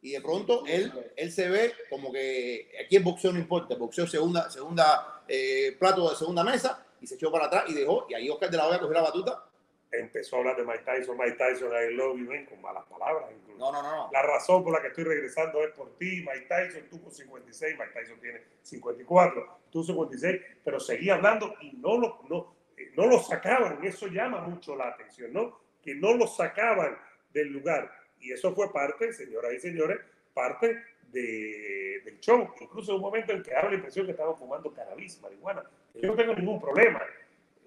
Y 0.00 0.10
de 0.12 0.20
pronto 0.20 0.64
él, 0.66 0.92
él 1.16 1.32
se 1.32 1.48
ve 1.48 1.72
como 1.88 2.12
que 2.12 2.70
aquí 2.84 2.96
el 2.96 3.02
boxeo 3.02 3.32
no 3.32 3.38
importa, 3.38 3.72
el 3.74 3.80
boxeo 3.80 4.06
segunda, 4.06 4.50
segunda 4.50 5.22
eh, 5.26 5.74
plato 5.78 6.10
de 6.10 6.16
segunda 6.16 6.44
mesa 6.44 6.83
y 7.04 7.06
se 7.06 7.16
echó 7.16 7.30
para 7.30 7.46
atrás 7.46 7.64
y 7.68 7.74
dejó. 7.74 8.06
Y 8.08 8.14
ahí 8.14 8.30
Oscar 8.30 8.50
de 8.50 8.56
la 8.56 8.66
Hoya 8.66 8.78
cogió 8.80 8.94
la 8.94 9.02
batuta. 9.02 9.44
Empezó 9.92 10.36
a 10.36 10.38
hablar 10.40 10.56
de 10.56 10.64
Mike 10.64 10.82
Tyson, 10.84 11.16
Mike 11.16 11.36
Tyson, 11.36 11.70
I 11.70 11.94
love 11.94 12.18
you, 12.18 12.26
ven, 12.26 12.46
con 12.46 12.60
malas 12.60 12.84
palabras. 12.86 13.30
incluso. 13.30 13.58
No, 13.58 13.70
no, 13.70 13.82
no, 13.82 13.94
no. 13.94 14.10
La 14.10 14.22
razón 14.22 14.64
por 14.64 14.72
la 14.72 14.80
que 14.80 14.88
estoy 14.88 15.04
regresando 15.04 15.62
es 15.62 15.70
por 15.72 15.96
ti, 15.98 16.24
Mike 16.26 16.46
Tyson, 16.48 16.88
tú 16.90 17.00
con 17.00 17.12
56, 17.12 17.76
Mike 17.78 17.92
Tyson 17.92 18.20
tiene 18.20 18.42
54, 18.62 19.58
tú 19.70 19.84
56, 19.84 20.40
pero 20.64 20.80
seguía 20.80 21.14
hablando 21.14 21.54
y 21.60 21.72
no 21.76 21.98
lo, 21.98 22.20
no, 22.28 22.56
eh, 22.76 22.90
no 22.96 23.06
lo 23.06 23.20
sacaban. 23.20 23.84
Eso 23.84 24.08
llama 24.08 24.40
mucho 24.40 24.74
la 24.74 24.88
atención, 24.88 25.32
¿no? 25.32 25.60
Que 25.82 25.94
no 25.94 26.14
lo 26.14 26.26
sacaban 26.26 26.98
del 27.32 27.48
lugar. 27.48 27.92
Y 28.18 28.32
eso 28.32 28.52
fue 28.54 28.72
parte, 28.72 29.12
señoras 29.12 29.52
y 29.52 29.60
señores, 29.60 30.00
parte 30.32 30.82
de, 31.14 32.02
del 32.04 32.20
show. 32.20 32.52
Incluso 32.60 32.92
en 32.92 32.96
un 32.96 33.02
momento 33.02 33.32
en 33.32 33.42
que 33.42 33.52
daba 33.52 33.70
la 33.70 33.76
impresión 33.76 34.04
que 34.04 34.12
estaban 34.12 34.36
fumando 34.36 34.72
cannabis, 34.72 35.20
marihuana. 35.22 35.62
Yo 35.94 36.08
no 36.08 36.16
tengo 36.16 36.34
ningún 36.34 36.60
problema. 36.60 37.02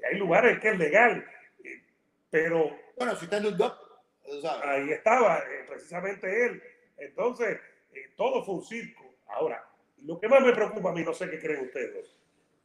Hay 0.07 0.17
lugares 0.17 0.53
en 0.53 0.59
que 0.59 0.69
es 0.69 0.77
legal, 0.77 1.25
eh, 1.63 1.81
pero 2.29 2.77
Bueno, 2.95 3.15
si 3.15 3.25
está 3.25 3.37
en 3.37 3.57
sea, 4.41 4.61
ahí 4.63 4.91
estaba 4.91 5.39
eh, 5.39 5.65
precisamente 5.67 6.45
él. 6.45 6.61
Entonces, 6.97 7.59
eh, 7.93 8.11
todo 8.15 8.43
fue 8.43 8.55
un 8.55 8.63
circo. 8.63 9.03
Ahora, 9.27 9.67
lo 10.03 10.19
que 10.19 10.27
más 10.27 10.41
me 10.41 10.53
preocupa 10.53 10.89
a 10.89 10.93
mí, 10.93 11.03
no 11.03 11.13
sé 11.13 11.29
qué 11.29 11.39
creen 11.39 11.65
ustedes, 11.65 12.15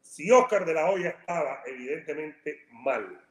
si 0.01 0.31
Oscar 0.31 0.65
de 0.65 0.75
la 0.75 0.91
Hoya 0.91 1.11
estaba 1.11 1.63
evidentemente 1.67 2.67
mal, 2.71 3.25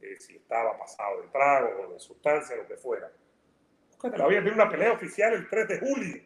eh, 0.00 0.16
si 0.18 0.36
estaba 0.36 0.76
pasado 0.78 1.22
de 1.22 1.28
trago 1.28 1.82
o 1.82 1.92
de 1.92 2.00
sustancia, 2.00 2.56
lo 2.56 2.66
que 2.66 2.76
fuera, 2.76 3.10
Oscar 3.90 4.12
de 4.12 4.18
la 4.18 4.26
Hoya 4.26 4.42
tiene 4.42 4.54
una 4.54 4.68
pelea 4.68 4.92
oficial 4.92 5.32
el 5.32 5.48
3 5.48 5.68
de 5.68 5.78
julio. 5.78 6.22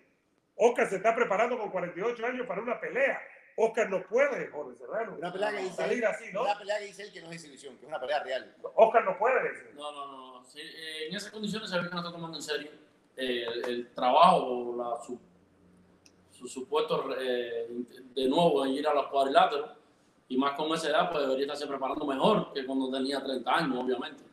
Oscar 0.57 0.89
se 0.89 0.97
está 0.97 1.15
preparando 1.15 1.59
con 1.59 1.71
48 1.71 2.27
años 2.27 2.47
para 2.47 2.63
una 2.63 2.81
pelea. 2.81 3.21
Oscar 3.57 3.91
no 3.91 4.03
puede, 4.05 4.49
Jorge 4.49 4.79
Serrano, 4.79 5.17
una 5.19 5.33
pelea 5.33 5.51
que 5.51 5.59
dice 5.59 5.77
salir 5.77 5.99
él, 5.99 6.05
así, 6.07 6.33
¿no? 6.33 6.43
una 6.43 6.59
pelea 6.59 6.79
que 6.79 6.87
dice 6.87 7.03
él 7.03 7.13
que 7.13 7.21
no 7.21 7.31
es 7.31 7.37
exhibición, 7.37 7.77
que 7.77 7.83
es 7.85 7.89
una 7.89 8.01
pelea 8.01 8.23
real. 8.23 8.55
Oscar 8.75 9.05
no 9.05 9.19
puede. 9.19 9.75
No, 9.75 9.93
no, 9.93 10.07
no. 10.41 10.45
Sí, 10.45 10.61
eh, 10.61 11.09
en 11.09 11.17
esas 11.17 11.31
condiciones 11.31 11.69
se 11.69 11.79
ve 11.79 11.89
que 11.89 11.95
no 11.95 12.01
está 12.01 12.13
tomando 12.13 12.37
en 12.37 12.43
serio 12.43 12.71
eh, 13.17 13.45
el, 13.47 13.65
el 13.69 13.91
trabajo 13.91 14.47
o 14.47 14.77
la, 14.77 15.03
su, 15.05 15.19
su 16.31 16.49
supuesto 16.49 17.15
eh, 17.19 17.69
de 18.15 18.29
nuevo 18.29 18.65
en 18.65 18.73
ir 18.73 18.87
a 18.89 18.95
los 18.95 19.07
cuadriláteros. 19.09 19.71
Y 20.29 20.37
más 20.39 20.53
con 20.53 20.73
esa 20.73 20.89
edad, 20.89 21.11
pues 21.11 21.23
debería 21.25 21.45
estarse 21.45 21.67
preparando 21.67 22.07
mejor 22.07 22.55
que 22.55 22.65
cuando 22.65 22.91
tenía 22.91 23.23
30 23.23 23.55
años, 23.55 23.85
obviamente. 23.85 24.25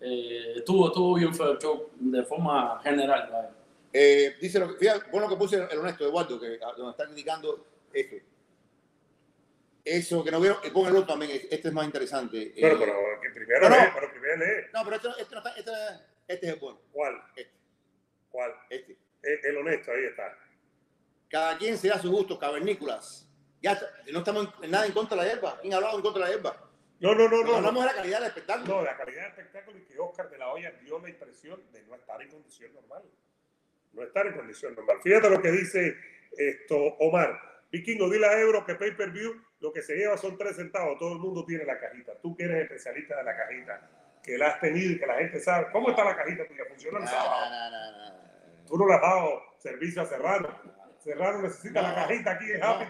Eh, 0.00 0.54
estuvo, 0.56 0.86
estuvo 0.86 1.14
bien 1.14 1.34
feo 1.34 1.52
el 1.52 1.58
show 1.58 1.90
de 1.96 2.24
forma 2.24 2.80
general. 2.82 3.28
vaya. 3.30 3.50
Eh, 3.92 4.36
dice 4.40 4.58
lo 4.58 4.68
que, 4.72 4.78
fíjate, 4.78 5.10
bueno 5.10 5.28
que 5.28 5.36
puse 5.36 5.56
el 5.56 5.78
honesto 5.78 6.04
Eduardo, 6.06 6.38
que 6.40 6.58
ah, 6.62 6.72
nos 6.76 6.90
está 6.90 7.06
criticando 7.06 7.66
esto. 7.92 8.16
Eso 9.84 10.22
que 10.22 10.30
no 10.30 10.40
vieron, 10.40 10.58
pon 10.72 10.86
el 10.88 10.96
otro 10.96 11.06
también, 11.06 11.30
este 11.50 11.68
es 11.68 11.72
más 11.72 11.86
interesante. 11.86 12.52
Pero, 12.54 12.74
Eh, 12.74 12.78
pero 12.78 13.20
que 13.22 13.30
primero 13.30 13.68
no. 13.70 13.76
lee, 13.76 13.90
pero 13.94 14.10
primero 14.10 14.36
lee. 14.36 14.66
No, 14.74 14.84
pero 14.84 14.96
este, 14.96 15.08
este, 15.22 15.34
no 15.34 15.38
está- 15.38 15.56
este, 15.56 15.70
este 16.28 16.46
es 16.46 16.52
el 16.52 16.58
bueno. 16.60 16.80
¿Cuál? 16.92 17.22
Este, 17.34 17.52
¿Cuál? 18.30 18.54
este. 18.68 18.98
El, 19.22 19.46
el 19.46 19.56
honesto, 19.56 19.90
ahí 19.92 20.04
está. 20.04 20.36
Cada 21.30 21.56
quien 21.58 21.78
se 21.78 21.88
da 21.88 21.98
su 21.98 22.10
gusto, 22.10 22.38
cavernícolas. 22.38 23.26
Ya 23.62 23.72
está, 23.72 23.86
no 24.12 24.18
estamos 24.18 24.48
en 24.62 24.70
nada 24.70 24.86
en 24.86 24.92
contra 24.92 25.16
de 25.16 25.26
la 25.26 25.32
hierba. 25.34 25.58
¿Quién 25.60 25.72
ha 25.72 25.76
hablado 25.76 25.96
en 25.96 26.02
contra 26.02 26.24
de 26.26 26.30
la 26.30 26.36
hierba? 26.36 26.70
No, 27.00 27.14
no, 27.14 27.28
no, 27.28 27.38
No, 27.38 27.44
no. 27.44 27.56
hablamos 27.56 27.82
de 27.84 27.86
la 27.90 27.94
calidad 27.94 28.18
del 28.18 28.28
espectáculo. 28.28 28.74
No, 28.76 28.82
la 28.82 28.96
calidad 28.96 29.22
del 29.22 29.30
espectáculo 29.30 29.78
y 29.78 29.82
que 29.82 29.98
Oscar 29.98 30.28
de 30.28 30.38
la 30.38 30.52
Hoya 30.52 30.70
dio 30.82 30.98
la 30.98 31.08
impresión 31.08 31.62
de 31.72 31.82
no 31.84 31.94
estar 31.94 32.20
en 32.20 32.28
condición 32.30 32.74
normal. 32.74 33.02
No 33.92 34.02
estar 34.02 34.26
en 34.26 34.34
condición 34.34 34.74
normal. 34.74 34.98
Fíjate 35.02 35.30
lo 35.30 35.40
que 35.40 35.50
dice 35.50 35.96
esto 36.36 36.76
Omar. 36.76 37.40
Vikingo, 37.70 38.08
dile 38.08 38.26
a 38.26 38.38
Euro 38.40 38.64
que 38.64 38.74
pay 38.76 38.92
per 38.92 39.10
view 39.10 39.34
lo 39.60 39.72
que 39.72 39.82
se 39.82 39.94
lleva 39.96 40.16
son 40.16 40.38
tres 40.38 40.56
centavos. 40.56 40.98
Todo 40.98 41.12
el 41.14 41.18
mundo 41.18 41.44
tiene 41.44 41.64
la 41.64 41.78
cajita. 41.78 42.12
Tú 42.22 42.34
que 42.36 42.44
eres 42.44 42.62
especialista 42.64 43.16
de 43.16 43.24
la 43.24 43.36
cajita, 43.36 43.90
que 44.22 44.38
la 44.38 44.48
has 44.48 44.60
tenido 44.60 44.92
y 44.92 44.98
que 44.98 45.06
la 45.06 45.14
gente 45.16 45.40
sabe. 45.40 45.66
¿Cómo 45.72 45.90
está 45.90 46.04
la 46.04 46.16
cajita 46.16 46.46
tuya? 46.46 46.64
¿Funciona 46.68 46.98
el 46.98 47.04
No, 47.04 47.10
sábado? 47.10 47.50
no, 47.50 47.70
no. 48.10 48.18
Tú 48.66 48.78
no 48.78 48.86
le 48.86 48.94
has 48.94 49.00
dado 49.02 49.42
servicio 49.58 50.02
a 50.02 50.06
Serrano. 50.06 50.60
Serrano 50.98 51.42
necesita 51.42 51.80
la 51.82 51.94
cajita 51.94 52.32
aquí 52.32 52.50
en 52.52 52.62
Happy 52.62 52.84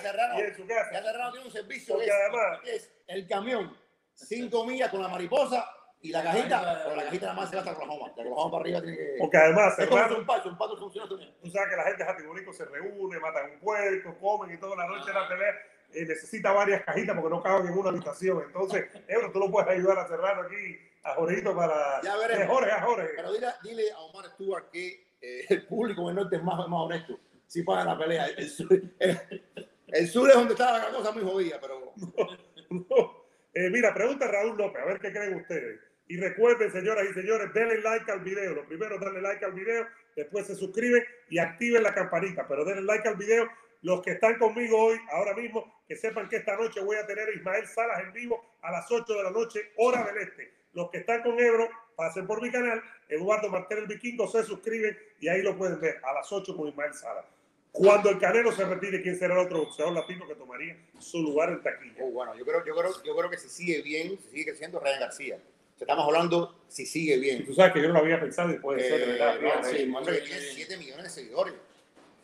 Serrano- 0.00 0.38
y 0.38 0.42
en 0.42 0.54
su 0.56 0.66
casa. 0.66 0.90
Ya 0.92 1.02
Serrano 1.02 1.32
tiene 1.32 1.46
un 1.46 1.52
servicio 1.52 1.94
Porque 1.94 2.08
es, 2.08 2.14
además- 2.14 2.60
es 2.64 2.92
el 3.08 3.28
camión, 3.28 3.76
cinco 4.14 4.64
millas 4.64 4.90
con 4.90 5.02
la 5.02 5.08
mariposa 5.08 5.68
y 6.00 6.10
la 6.12 6.22
cajita, 6.22 6.80
pero 6.84 6.96
la 6.96 7.04
cajita 7.04 7.26
nada 7.26 7.40
más 7.40 7.50
se 7.50 7.56
va 7.56 7.62
hasta 7.62 7.72
Oklahoma. 7.74 8.12
De 8.14 8.22
Oklahoma 8.22 8.50
para 8.52 8.62
arriba 8.62 8.80
tiene 8.82 8.96
que... 8.96 9.14
Porque 9.18 9.36
además 9.36 9.78
Es 9.78 9.86
como 9.86 9.98
Serrano 10.00 10.18
un 10.20 10.26
pato, 10.26 10.48
un 10.48 10.58
pato 10.58 10.76
funciona 10.76 11.08
también. 11.08 11.34
Tú 11.42 11.50
sabes 11.50 11.68
que 11.70 11.76
la 11.76 11.82
gente 11.84 12.04
de 12.04 12.52
se 12.52 12.64
reúne, 12.66 13.18
matan 13.20 13.50
un 13.52 13.58
puerco, 13.60 14.16
comen 14.18 14.54
y 14.54 14.58
toda 14.60 14.76
la 14.76 14.86
noche 14.86 15.08
en 15.10 15.14
la 15.14 15.28
pelea. 15.28 15.54
eh, 15.94 16.04
necesita 16.06 16.52
varias 16.52 16.84
cajitas 16.84 17.16
porque 17.16 17.30
no 17.34 17.42
caben 17.42 17.66
en 17.66 17.78
una 17.78 17.90
habitación. 17.90 18.42
Entonces, 18.46 18.86
Ebro, 19.08 19.32
tú 19.32 19.40
lo 19.40 19.50
puedes 19.50 19.68
ayudar 19.70 19.98
a 19.98 20.06
Serrano 20.06 20.42
aquí, 20.42 20.78
a 21.02 21.14
Jorgito 21.14 21.54
para. 21.56 22.00
Ya 22.02 22.16
veremos. 22.16 22.44
Eh, 22.44 22.46
Jorge, 22.48 22.70
a 22.70 22.82
Jorge. 22.82 23.08
Pero 23.16 23.32
dile, 23.32 23.46
dile 23.64 23.92
a 23.92 23.98
Omar 23.98 24.26
Stewart 24.30 24.70
que 24.70 25.14
eh, 25.20 25.46
el 25.48 25.66
público 25.66 26.06
del 26.06 26.16
norte 26.16 26.36
es 26.36 26.42
más, 26.44 26.58
más 26.68 26.80
honesto. 26.80 27.18
Si 27.46 27.62
paga 27.62 27.84
la 27.84 27.98
pelea. 27.98 28.26
El 28.26 28.48
sur, 28.48 28.68
el- 29.00 29.44
el 29.88 30.06
sur 30.08 30.28
es 30.28 30.34
donde 30.36 30.52
está 30.52 30.78
la 30.78 30.90
cosa 30.96 31.10
muy 31.12 31.22
jodida, 31.24 31.58
pero 31.60 31.92
No. 32.70 33.26
Eh, 33.54 33.70
mira, 33.70 33.92
pregunta 33.94 34.28
Raúl 34.28 34.56
López, 34.58 34.82
a 34.82 34.84
ver 34.84 35.00
qué 35.00 35.10
creen 35.10 35.34
ustedes. 35.36 35.80
Y 36.08 36.16
recuerden, 36.16 36.72
señoras 36.72 37.06
y 37.10 37.12
señores, 37.12 37.52
denle 37.52 37.80
like 37.82 38.10
al 38.10 38.20
video. 38.20 38.54
Lo 38.54 38.66
primero, 38.66 38.98
darle 38.98 39.20
like 39.20 39.44
al 39.44 39.52
video, 39.52 39.86
después 40.16 40.46
se 40.46 40.54
suscriben 40.54 41.04
y 41.28 41.38
activen 41.38 41.82
la 41.82 41.94
campanita. 41.94 42.48
Pero 42.48 42.64
denle 42.64 42.82
like 42.82 43.06
al 43.06 43.16
video. 43.16 43.48
Los 43.82 44.02
que 44.02 44.12
están 44.12 44.38
conmigo 44.38 44.76
hoy, 44.76 44.98
ahora 45.12 45.34
mismo, 45.34 45.82
que 45.86 45.94
sepan 45.94 46.28
que 46.28 46.36
esta 46.36 46.56
noche 46.56 46.80
voy 46.80 46.96
a 46.96 47.06
tener 47.06 47.28
a 47.28 47.32
Ismael 47.32 47.66
Salas 47.68 48.00
en 48.00 48.12
vivo 48.12 48.56
a 48.62 48.72
las 48.72 48.90
8 48.90 49.14
de 49.14 49.22
la 49.22 49.30
noche, 49.30 49.70
hora 49.76 50.02
del 50.04 50.18
este. 50.18 50.52
Los 50.72 50.90
que 50.90 50.98
están 50.98 51.22
con 51.22 51.38
Ebro, 51.38 51.68
pasen 51.94 52.26
por 52.26 52.42
mi 52.42 52.50
canal, 52.50 52.82
Eduardo 53.08 53.48
Martel 53.48 53.78
el 53.78 53.86
Vikingo, 53.86 54.26
se 54.26 54.42
suscriben 54.42 54.98
y 55.20 55.28
ahí 55.28 55.42
lo 55.42 55.56
pueden 55.56 55.78
ver 55.80 56.00
a 56.02 56.12
las 56.12 56.32
8 56.32 56.56
con 56.56 56.68
Ismael 56.68 56.94
Salas. 56.94 57.24
Cuando 57.70 58.10
el 58.10 58.18
Canelo 58.18 58.50
se 58.50 58.64
retire, 58.64 59.00
¿quién 59.02 59.16
será 59.16 59.34
el 59.34 59.46
otro 59.46 59.60
boxeador 59.60 59.94
latino 59.94 60.26
que 60.26 60.34
tomaría 60.34 60.76
su 60.98 61.22
lugar 61.22 61.50
en 61.50 61.62
taquilla? 61.62 62.02
oh, 62.02 62.10
bueno, 62.10 62.34
yo 62.34 62.44
creo, 62.44 62.64
yo, 62.64 62.74
creo, 62.74 62.90
yo 63.04 63.16
creo 63.16 63.30
que 63.30 63.38
si 63.38 63.48
sigue 63.48 63.82
bien, 63.82 64.18
si 64.18 64.30
sigue 64.30 64.46
creciendo, 64.46 64.80
Ryan 64.80 65.00
García. 65.00 65.38
Estamos 65.80 66.04
hablando 66.06 66.54
si 66.68 66.84
sigue 66.86 67.18
bien. 67.18 67.46
Tú 67.46 67.54
sabes 67.54 67.72
que 67.72 67.80
yo 67.82 67.88
no 67.88 67.94
lo 67.94 68.00
había 68.00 68.20
pensado 68.20 68.52
y 68.52 68.58
puede 68.58 68.80
ser, 68.80 68.98
de 69.00 69.04
Eh, 69.16 69.18
verdad. 69.18 69.60
no, 69.62 69.64
sí, 69.68 69.84
un 69.84 69.96
hombre 69.96 70.18
que 70.20 70.24
tiene 70.26 70.40
7 70.40 70.76
millones 70.76 71.04
de 71.04 71.10
seguidores. 71.10 71.54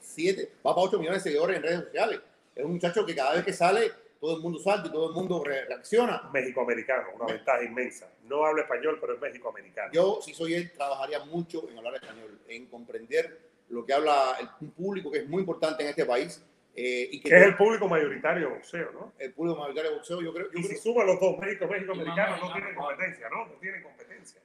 7, 0.01 0.53
va 0.67 0.75
para 0.75 0.87
8 0.87 0.99
millones 0.99 1.23
de 1.25 1.31
seguidores 1.31 1.57
en 1.57 1.63
redes 1.63 1.81
sociales. 1.85 2.21
Es 2.55 2.65
un 2.65 2.73
muchacho 2.73 3.05
que 3.07 3.15
cada 3.15 3.35
vez 3.35 3.45
que 3.45 3.53
sale, 3.53 3.91
todo 4.21 4.37
el 4.37 4.43
mundo 4.43 4.59
salta 4.59 4.89
y 4.89 4.93
todo 4.93 5.09
el 5.09 5.15
mundo 5.15 5.43
re- 5.45 5.65
reacciona. 5.67 6.31
México-americano, 6.33 7.09
una 7.17 7.27
ventaja 7.33 7.63
inmensa. 7.65 8.09
No 8.25 8.45
habla 8.45 8.63
español, 8.63 8.99
pero 9.01 9.15
es 9.15 9.21
México-americano. 9.21 9.93
Yo, 9.93 10.21
si 10.23 10.35
soy 10.35 10.55
él, 10.55 10.73
trabajaría 10.73 11.21
mucho 11.25 11.69
en 11.69 11.79
hablar 11.79 11.95
español, 11.97 12.39
en 12.49 12.67
comprender 12.67 13.39
lo 13.71 13.85
que 13.85 13.93
habla 13.93 14.37
el, 14.41 14.49
un 14.61 14.71
público 14.73 15.11
que 15.11 15.19
es 15.19 15.29
muy 15.29 15.41
importante 15.41 15.83
en 15.83 15.89
este 15.91 16.05
país. 16.05 16.43
Eh, 16.77 17.09
y 17.13 17.21
que 17.21 17.29
Que 17.31 17.37
es 17.37 17.43
el 17.47 17.57
público 17.57 17.89
mayoritario 17.89 18.49
de 18.49 18.55
boxeo, 18.55 18.91
¿no? 18.93 19.13
el 19.19 19.33
público 19.33 19.59
mayoritario 19.59 19.91
de 19.93 19.97
boxeo, 19.97 20.21
yo 20.23 20.33
creo, 20.35 20.51
yo 20.53 20.59
Y 20.59 20.63
si 20.63 20.69
creo 20.71 20.81
suman 20.83 21.07
los 21.07 21.21
dos, 21.21 21.39
México, 21.39 21.67
México-americano, 21.67 22.37
Y 22.37 22.41
no 22.41 22.47
tienen 22.53 22.63
americano. 22.63 22.87
competencia, 22.89 23.29
¿no? 23.31 23.47
No 23.47 23.53
tienen 23.55 23.83
competencia. 23.83 24.41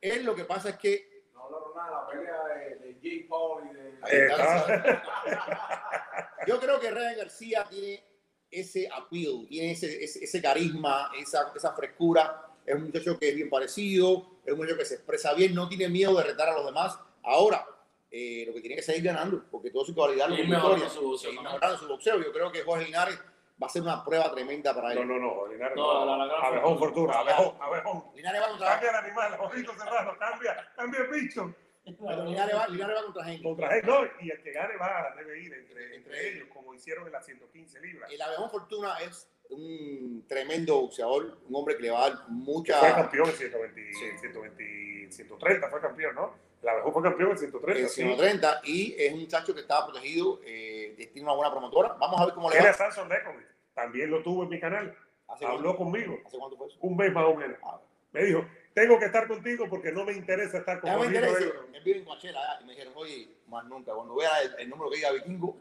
él 0.00 0.24
lo 0.24 0.34
que 0.34 0.44
pasa 0.44 0.70
es 0.70 0.76
que 0.76 1.22
No 1.34 1.44
hablaron 1.44 1.74
nada 1.76 1.90
de 1.90 1.94
la 1.94 2.08
pelea 2.08 2.44
de, 2.44 2.74
de 2.76 2.94
Jake 2.94 3.26
Paul 3.28 3.62
y 3.70 3.74
de. 3.74 3.80
Ahí 4.02 4.12
Eh, 4.12 4.26
está. 4.30 4.74
está- 4.74 6.34
yo 6.46 6.60
creo 6.60 6.80
que 6.80 6.90
Ryan 6.90 7.16
García 7.18 7.66
tiene 7.68 8.02
ese 8.50 8.88
appeal, 8.92 9.46
tiene 9.48 9.72
ese, 9.72 10.02
ese, 10.02 10.24
ese 10.24 10.42
carisma, 10.42 11.10
esa, 11.18 11.52
esa 11.54 11.72
frescura. 11.74 12.46
Es 12.66 12.74
un 12.74 12.84
muchacho 12.84 13.18
que 13.18 13.28
es 13.30 13.34
bien 13.36 13.48
parecido, 13.50 14.26
es 14.44 14.52
un 14.52 14.58
muchacho 14.58 14.76
que 14.78 14.84
se 14.84 14.94
expresa 14.96 15.34
bien, 15.34 15.54
no 15.54 15.68
tiene 15.68 15.88
miedo 15.88 16.16
de 16.16 16.24
retar 16.24 16.48
a 16.48 16.54
los 16.54 16.66
demás. 16.66 16.98
Ahora, 17.22 17.64
eh, 18.10 18.44
lo 18.46 18.52
que 18.54 18.60
tiene 18.60 18.76
que 18.76 18.82
seguir 18.82 19.04
ganando, 19.04 19.44
porque 19.50 19.70
todo 19.70 19.84
su 19.84 19.94
que 19.94 20.00
Y 20.00 20.18
con 20.18 20.30
mejorando 20.48 20.48
victoria, 20.74 20.88
su 20.88 21.02
boxeo 21.02 21.32
mejorando 21.42 21.78
su 21.78 21.88
boxeo. 21.88 22.22
Yo 22.22 22.32
creo 22.32 22.50
que 22.52 22.62
Jorge 22.62 22.84
Linares 22.86 23.18
va 23.62 23.66
a 23.66 23.70
ser 23.70 23.82
una 23.82 24.04
prueba 24.04 24.30
tremenda 24.32 24.74
para 24.74 24.92
él. 24.92 24.98
No, 24.98 25.04
no, 25.04 25.18
no, 25.18 25.46
Linares 25.46 25.76
No, 25.76 26.04
no. 26.04 26.06
la- 26.06 26.16
la 26.16 26.26
gran 26.26 26.44
Abejón 26.46 26.78
fortuna. 26.78 27.12
Abejón, 27.20 27.54
Abejón. 27.60 28.04
Linares 28.14 28.42
va 28.42 28.48
contra, 28.48 28.68
Cambia 28.70 28.90
el 28.90 28.96
animal, 28.96 29.36
Jorgito 29.36 29.72
Serrano, 29.78 30.16
cambia, 30.18 30.68
cambia 30.76 31.00
el 31.00 31.06
bicho. 31.08 31.54
pero 31.84 32.24
Linares 32.24 32.54
va, 32.56 32.68
Linares 32.68 32.96
va 32.98 33.02
contra 33.04 33.30
Henry. 33.30 33.42
Contra 33.42 33.76
él, 33.78 33.86
no, 33.86 34.00
y 34.20 34.30
el 34.30 34.42
que 34.42 34.52
gane 34.52 34.76
va, 34.76 35.14
debe 35.16 35.40
ir 35.42 35.52
entre, 35.54 35.96
entre 35.96 35.96
Entre 35.96 36.28
ellos, 36.30 36.48
como 36.52 36.74
hicieron 36.74 37.06
en 37.06 37.12
las 37.12 37.24
115 37.26 37.80
libras. 37.80 38.10
El 38.10 38.20
Abejón 38.22 38.50
Fortuna 38.50 38.98
es 39.00 39.28
un 39.50 40.24
tremendo 40.28 40.80
boxeador, 40.80 41.38
un 41.48 41.54
hombre 41.56 41.76
que 41.76 41.82
le 41.82 41.90
va 41.90 42.06
a 42.06 42.10
dar 42.10 42.28
mucha... 42.28 42.78
Fue 42.78 42.90
campeón 42.92 43.28
en 43.28 43.34
120, 43.36 43.92
Sí. 43.94 44.18
120, 44.20 45.12
130, 45.12 45.68
fue 45.68 45.80
campeón, 45.80 46.14
¿no? 46.14 46.49
Abejón 46.68 46.92
fue 46.92 47.02
campeón 47.02 47.30
en 47.30 47.38
130. 47.38 47.80
en 47.82 47.88
sí. 47.88 48.02
130 48.02 48.60
y 48.64 48.94
es 48.98 49.12
un 49.12 49.20
muchacho 49.20 49.54
que 49.54 49.60
estaba 49.60 49.86
protegido, 49.86 50.40
eh, 50.44 50.94
tiene 51.12 51.22
una 51.28 51.34
buena 51.36 51.50
promotora. 51.50 51.94
Vamos 51.98 52.20
a 52.20 52.26
ver 52.26 52.34
cómo 52.34 52.50
le 52.50 52.58
va. 52.60 52.72
Samson 52.72 53.08
Lekovic, 53.08 53.46
también 53.74 54.10
lo 54.10 54.22
tuvo 54.22 54.42
en 54.44 54.48
mi 54.50 54.60
canal. 54.60 54.94
¿Hace 55.28 55.46
Habló 55.46 55.76
cuánto, 55.76 55.84
conmigo, 55.84 56.18
¿Hace 56.26 56.38
cuánto 56.38 56.56
fue 56.56 56.66
eso? 56.66 56.76
un 56.80 56.96
mes 56.96 57.12
más 57.12 57.24
o 57.24 57.34
menos. 57.34 57.56
Ah, 57.62 57.80
Me 58.12 58.24
dijo, 58.24 58.44
tengo 58.74 58.98
que 58.98 59.04
estar 59.06 59.28
contigo 59.28 59.68
porque 59.70 59.92
no 59.92 60.04
me 60.04 60.12
interesa 60.12 60.58
estar 60.58 60.80
con. 60.80 60.90
Ebro". 60.90 61.36
Él 61.38 61.82
vive 61.84 61.98
en 62.00 62.04
Coachella 62.04 62.58
y 62.60 62.64
me 62.64 62.72
dijeron, 62.72 62.92
oye, 62.96 63.28
más 63.46 63.64
nunca, 63.66 63.94
cuando 63.94 64.16
vea 64.16 64.30
el, 64.42 64.54
el 64.58 64.68
número 64.68 64.90
que 64.90 64.96
diga 64.96 65.12
Vikingo, 65.12 65.56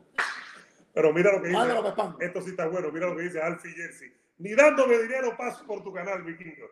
Pero 0.94 1.14
mira 1.14 1.32
lo 1.32 1.42
que 1.42 1.50
dice. 1.50 1.62
spam. 1.92 2.18
Esto 2.20 2.42
sí 2.42 2.50
está 2.50 2.68
bueno. 2.68 2.92
Mira 2.92 3.08
lo 3.08 3.16
que 3.16 3.24
dice 3.24 3.42
Alfie 3.42 3.72
Jersey. 3.74 4.12
Ni 4.40 4.54
dándome 4.56 4.98
dinero 4.98 5.36
paso 5.38 5.66
por 5.66 5.84
tu 5.84 5.94
canal, 5.94 6.24
vikingo. 6.24 6.68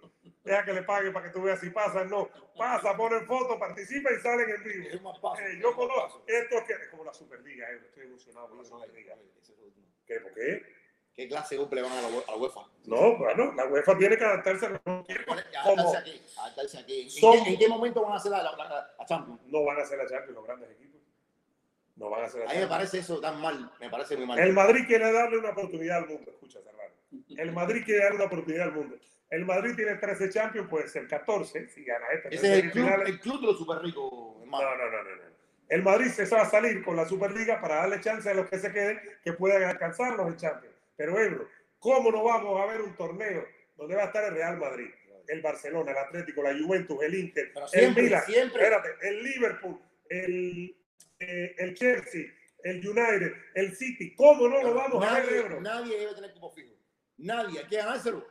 Deja 0.47 0.65
que 0.65 0.73
le 0.73 0.83
pague 0.83 1.11
para 1.11 1.25
que 1.27 1.31
tú 1.33 1.41
veas 1.43 1.59
si 1.59 1.69
pasa 1.69 2.03
no. 2.05 2.29
Pasa, 2.57 2.95
ponen 2.97 3.25
foto, 3.25 3.59
participa 3.59 4.09
y 4.11 4.19
salen 4.21 4.49
en 4.49 4.63
vivo. 4.63 4.87
Es 4.91 5.01
más 5.01 5.19
paso. 5.19 5.41
Eh, 5.41 5.59
yo 5.61 5.75
conozco. 5.75 6.23
Esto 6.25 6.57
es, 6.57 6.63
que, 6.63 6.73
es 6.73 6.87
como 6.89 7.03
la 7.03 7.13
Superliga. 7.13 7.69
eh, 7.71 7.81
Estoy 7.85 8.05
emocionado 8.05 8.47
con 8.49 8.57
la 8.59 8.63
Superliga. 8.63 9.15
¿Qué? 10.05 10.19
¿Por 10.21 10.33
qué? 10.33 10.77
¿Qué 11.13 11.27
clase 11.27 11.55
de 11.55 11.59
golpe 11.59 11.75
le 11.75 11.81
van 11.81 11.91
a 11.93 12.01
la, 12.01 12.07
a 12.07 12.31
la 12.31 12.37
UEFA? 12.37 12.61
No, 12.85 13.17
bueno, 13.17 13.51
la 13.55 13.65
UEFA 13.65 13.97
tiene 13.97 14.17
que 14.17 14.23
adaptarse 14.23 14.67
a 14.67 14.69
lo 14.69 14.81
que 14.83 15.03
quiere. 15.05 15.25
Adaptarse 15.31 15.97
aquí, 15.97 16.21
adaptarse 16.37 16.77
aquí. 16.77 17.01
¿En, 17.01 17.09
Son- 17.09 17.43
qué, 17.43 17.49
en 17.49 17.59
qué 17.59 17.67
momento 17.67 18.01
van 18.03 18.13
a 18.13 18.15
hacer 18.17 18.31
la, 18.31 18.43
la, 18.43 18.55
la- 18.55 18.93
la 18.99 19.05
Champions? 19.05 19.41
no 19.47 19.63
van 19.65 19.79
a 19.79 19.85
ser 19.85 19.97
la 19.97 20.05
Champions 20.07 20.35
los 20.35 20.45
grandes 20.45 20.69
equipos. 20.71 21.01
No 21.95 22.11
van 22.11 22.23
a 22.23 22.29
ser 22.29 22.41
la 22.41 22.45
A 22.45 22.49
mí 22.49 22.53
me 22.53 22.61
Champions. 22.61 22.69
parece 22.69 22.99
eso 22.99 23.19
tan 23.19 23.41
mal, 23.41 23.71
me 23.79 23.89
parece 23.89 24.15
muy 24.15 24.27
mal. 24.27 24.37
El 24.39 24.53
Madrid 24.53 24.83
quiere 24.87 25.11
darle 25.11 25.39
una 25.39 25.49
oportunidad 25.49 25.97
al 25.97 26.07
mundo. 26.07 26.29
Escucha, 26.31 26.59
Serrano. 26.61 26.93
El 27.35 27.51
Madrid 27.51 27.81
quiere 27.83 28.01
darle 28.03 28.15
una 28.17 28.25
oportunidad 28.25 28.67
al 28.67 28.73
mundo. 28.73 28.95
El 29.29 29.45
Madrid 29.45 29.75
tiene 29.75 29.95
13 29.95 30.29
Champions, 30.29 30.69
puede 30.69 30.87
ser 30.87 31.07
14 31.07 31.67
si 31.67 31.83
gana 31.83 32.05
este. 32.13 32.35
Ese 32.35 32.59
es 32.59 32.63
el 32.63 32.71
club, 32.71 32.89
el 33.05 33.19
club 33.19 33.41
de 33.41 33.47
los 33.47 33.57
super 33.57 33.79
ricos, 33.79 34.41
hermano. 34.41 34.69
No, 34.69 34.77
no, 34.77 34.91
no, 34.91 35.03
no, 35.03 35.15
no. 35.15 35.37
El 35.69 35.83
Madrid 35.83 36.07
se 36.07 36.25
va 36.33 36.43
a 36.43 36.49
salir 36.49 36.81
con 36.83 36.95
la 36.95 37.05
Superliga 37.05 37.59
para 37.59 37.75
darle 37.75 37.99
chance 37.99 38.29
a 38.29 38.33
los 38.33 38.49
que 38.49 38.57
se 38.57 38.71
queden 38.71 39.01
que 39.21 39.33
puedan 39.33 39.63
alcanzarlos 39.63 40.27
en 40.27 40.37
Champions. 40.37 40.75
Pero 40.95 41.19
Ebro, 41.19 41.49
¿cómo 41.79 42.09
no 42.09 42.23
vamos 42.23 42.61
a 42.61 42.65
ver 42.67 42.81
un 42.81 42.95
torneo 42.95 43.45
donde 43.75 43.95
va 43.95 44.03
a 44.03 44.05
estar 44.05 44.23
el 44.23 44.33
Real 44.33 44.57
Madrid, 44.57 44.89
el 45.27 45.41
Barcelona, 45.41 45.91
el 45.91 45.97
Atlético, 45.97 46.41
la 46.41 46.57
Juventus, 46.57 47.03
el 47.03 47.15
Inter, 47.15 47.51
el 47.73 47.95
Milan, 47.95 48.23
siempre. 48.25 48.63
espérate, 48.63 48.89
el 49.01 49.23
Liverpool, 49.23 49.79
el, 50.09 50.75
eh, 51.19 51.55
el 51.57 51.75
Chelsea, 51.75 52.33
el 52.63 52.87
United, 52.87 53.33
el 53.53 53.75
City? 53.75 54.15
¿Cómo 54.15 54.47
no 54.47 54.63
lo 54.63 54.73
vamos 54.73 55.05
a 55.05 55.19
ver, 55.19 55.33
Ebro? 55.33 55.61
nadie 55.61 55.99
debe 55.99 56.15
tener 56.15 56.31
cupo 56.31 56.49
fijo. 56.51 56.73
Nadie, 57.17 57.59
hay 57.59 57.65
que 57.65 57.75
ganárselo. 57.75 58.25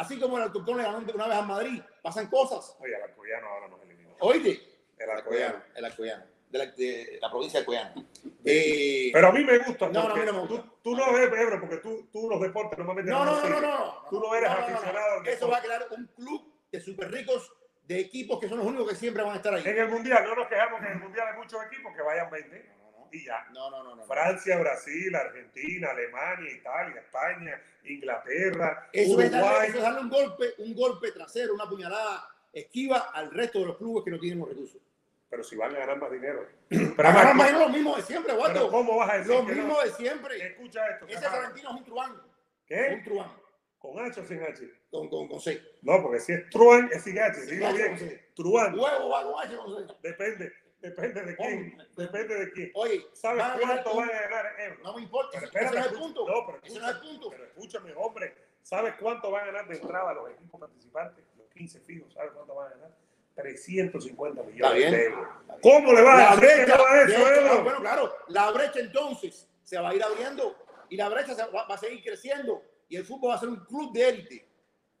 Así 0.00 0.18
como 0.18 0.38
el 0.38 0.44
Alcorcón 0.44 0.78
le 0.78 0.82
ganó 0.84 0.98
una 1.14 1.26
vez 1.26 1.36
a 1.36 1.42
Madrid, 1.42 1.82
pasan 2.00 2.28
cosas. 2.28 2.74
Oye, 2.80 2.96
el 2.96 3.02
Alcoyano 3.02 3.46
ahora 3.48 3.68
nos 3.68 3.82
eliminó. 3.82 4.14
Oíste, 4.20 4.58
El 4.96 5.10
Alcoyano. 5.10 5.62
el 5.74 5.84
Alcoyano, 5.84 6.24
de 6.48 6.58
la, 6.58 6.66
de 6.68 7.18
la 7.20 7.30
provincia 7.30 7.60
de 7.60 7.64
Alcoyano. 7.64 8.06
Eh, 8.42 9.10
Pero 9.12 9.28
a 9.28 9.32
mí 9.32 9.44
me 9.44 9.58
gusta. 9.58 9.88
No, 9.88 9.92
no, 9.92 10.00
a 10.00 10.02
porque 10.04 10.20
mí 10.20 10.26
no 10.26 10.32
me 10.32 10.38
gusta. 10.48 10.62
Tú, 10.62 10.72
tú 10.82 10.96
no 10.96 11.12
ves, 11.12 11.30
Ebro, 11.38 11.60
porque 11.60 11.76
tú, 11.76 12.08
tú 12.10 12.30
los 12.30 12.40
deportes 12.40 12.78
normalmente 12.78 13.10
no, 13.10 13.26
no, 13.26 13.42
no, 13.42 13.48
no, 13.50 13.60
no. 13.60 13.94
Tú 14.08 14.20
no 14.20 14.34
eres 14.34 14.48
no, 14.48 14.56
aficionado 14.56 15.22
Eso 15.22 15.48
va 15.50 15.58
a 15.58 15.60
crear 15.60 15.86
un 15.90 16.06
club 16.16 16.50
de 16.72 16.80
super 16.80 17.10
ricos, 17.10 17.52
de 17.82 18.00
equipos 18.00 18.40
que 18.40 18.48
son 18.48 18.56
los 18.56 18.66
únicos 18.66 18.88
que 18.88 18.96
siempre 18.96 19.22
van 19.22 19.34
a 19.34 19.36
estar 19.36 19.52
ahí. 19.52 19.62
En 19.66 19.80
el 19.80 19.88
Mundial, 19.90 20.24
no 20.24 20.34
nos 20.34 20.48
quejamos 20.48 20.80
que 20.80 20.86
en 20.86 20.92
el 20.92 20.98
Mundial 21.00 21.28
hay 21.28 21.36
muchos 21.36 21.60
equipos 21.66 21.94
que 21.94 22.00
vayan 22.00 22.30
20 22.30 22.72
y 23.12 23.24
ya. 23.24 23.46
No, 23.52 23.70
no, 23.70 23.82
no, 23.82 23.96
no. 23.96 24.04
Francia, 24.04 24.58
Brasil, 24.58 25.14
Argentina, 25.14 25.90
Alemania, 25.90 26.50
Italia, 26.52 27.00
España, 27.00 27.60
Inglaterra, 27.84 28.88
Eso 28.92 29.20
es, 29.20 29.30
darle, 29.30 29.68
eso 29.68 29.76
es 29.78 29.82
darle 29.82 30.00
un 30.00 30.10
golpe, 30.10 30.54
un 30.58 30.74
golpe 30.74 31.12
trasero, 31.12 31.54
una 31.54 31.68
puñalada 31.68 32.28
esquiva 32.52 33.10
al 33.12 33.30
resto 33.30 33.60
de 33.60 33.66
los 33.66 33.76
clubes 33.76 34.04
que 34.04 34.10
no 34.10 34.18
tienen 34.18 34.38
los 34.40 34.48
recursos. 34.48 34.80
Pero 35.28 35.44
si 35.44 35.54
van 35.56 35.74
a 35.76 35.78
ganar 35.78 35.96
más 35.98 36.10
dinero. 36.10 36.44
Pero 36.68 36.94
Pero, 36.96 37.08
ahora 37.08 37.20
además, 37.22 37.50
imagino 37.50 37.58
lo 37.60 37.72
mismo 37.72 37.96
de 37.96 38.02
siempre, 38.02 38.32
pero 38.32 38.38
guato. 38.38 38.70
¿cómo 38.70 38.96
vas 38.96 39.10
a 39.10 39.18
decir 39.18 39.32
Lo 39.32 39.46
que 39.46 39.52
mismo 39.54 39.74
no? 39.74 39.80
de 39.80 39.90
siempre. 39.92 40.46
Escucha 40.46 40.88
esto. 40.88 41.06
Ese. 41.06 41.28
Florentino 41.28 41.70
es 41.70 41.76
un 41.76 41.84
truán. 41.84 42.22
¿Qué? 42.66 42.94
Un 42.94 43.04
truán. 43.04 43.32
¿Con 43.78 43.98
H 43.98 44.20
o 44.20 44.24
sin 44.24 44.42
H? 44.42 44.68
con, 44.90 45.08
con, 45.08 45.28
con 45.28 45.40
C. 45.40 45.62
No, 45.82 46.02
porque 46.02 46.18
si 46.20 46.32
es 46.32 46.50
Truan 46.50 46.90
es 46.92 47.02
sin 47.02 47.18
H. 47.18 47.40
Sin 47.40 47.50
Dilo 47.50 47.68
H, 47.68 47.76
bien. 47.76 48.20
Truan. 48.34 48.78
Huevo 48.78 49.08
va 49.08 49.22
con 49.22 49.34
H, 49.42 49.56
con 49.56 49.86
C. 49.88 49.94
Depende. 50.02 50.52
Depende 50.80 51.22
de 51.22 51.36
quién. 51.36 51.78
Depende 51.96 52.34
de 52.36 52.52
quién. 52.52 52.70
Oye, 52.74 53.06
¿Sabes 53.12 53.44
cuánto 53.60 53.96
van 53.96 54.10
a 54.10 54.12
ganar 54.22 54.46
euros? 54.60 54.78
No 54.82 54.94
me 54.96 55.02
importa, 55.02 55.30
Pero 55.40 55.46
ese 55.46 55.58
espérate, 55.58 55.74
no 55.76 55.80
es 55.80 55.86
el 55.86 55.92
escucha- 55.92 56.14
punto. 56.14 56.26
No, 56.28 56.46
pero 56.46 56.58
ese 56.62 56.78
no 56.78 56.84
es 56.84 56.90
el 56.90 56.96
escucha- 56.96 57.10
punto. 57.10 57.30
Pero 57.30 57.44
escúchame, 57.44 57.94
hombre. 57.96 58.34
¿Sabes 58.62 58.94
cuánto 59.00 59.30
van 59.30 59.42
a 59.42 59.46
ganar 59.46 59.68
de 59.68 59.76
entrada 59.76 60.14
los 60.14 60.30
equipos 60.30 60.60
participantes? 60.60 61.24
Los 61.38 61.48
15 61.50 61.80
fijos. 61.80 62.12
¿Sabes 62.14 62.32
cuánto 62.34 62.54
van 62.54 62.66
a 62.68 62.70
ganar? 62.76 62.90
350 63.34 64.40
Está 64.42 64.52
millones 64.52 64.90
de 64.92 65.04
euros. 65.06 65.28
¿Cómo 65.62 65.92
le 65.92 66.02
va 66.02 66.30
a 66.32 66.36
brecha, 66.36 66.74
a 66.74 67.02
eso, 67.02 67.26
ah, 67.52 67.60
bueno, 67.62 67.80
claro, 67.80 68.14
la 68.28 68.50
brecha 68.50 68.80
entonces 68.80 69.48
se 69.62 69.78
va 69.78 69.90
a 69.90 69.94
ir 69.94 70.02
abriendo 70.02 70.56
y 70.88 70.96
la 70.96 71.08
brecha 71.08 71.34
va 71.48 71.62
a 71.62 71.78
seguir 71.78 72.02
creciendo 72.02 72.62
y 72.88 72.96
el 72.96 73.04
fútbol 73.04 73.30
va 73.30 73.34
a 73.36 73.38
ser 73.40 73.48
un 73.48 73.64
club 73.64 73.92
de 73.92 74.08
élite. 74.08 74.46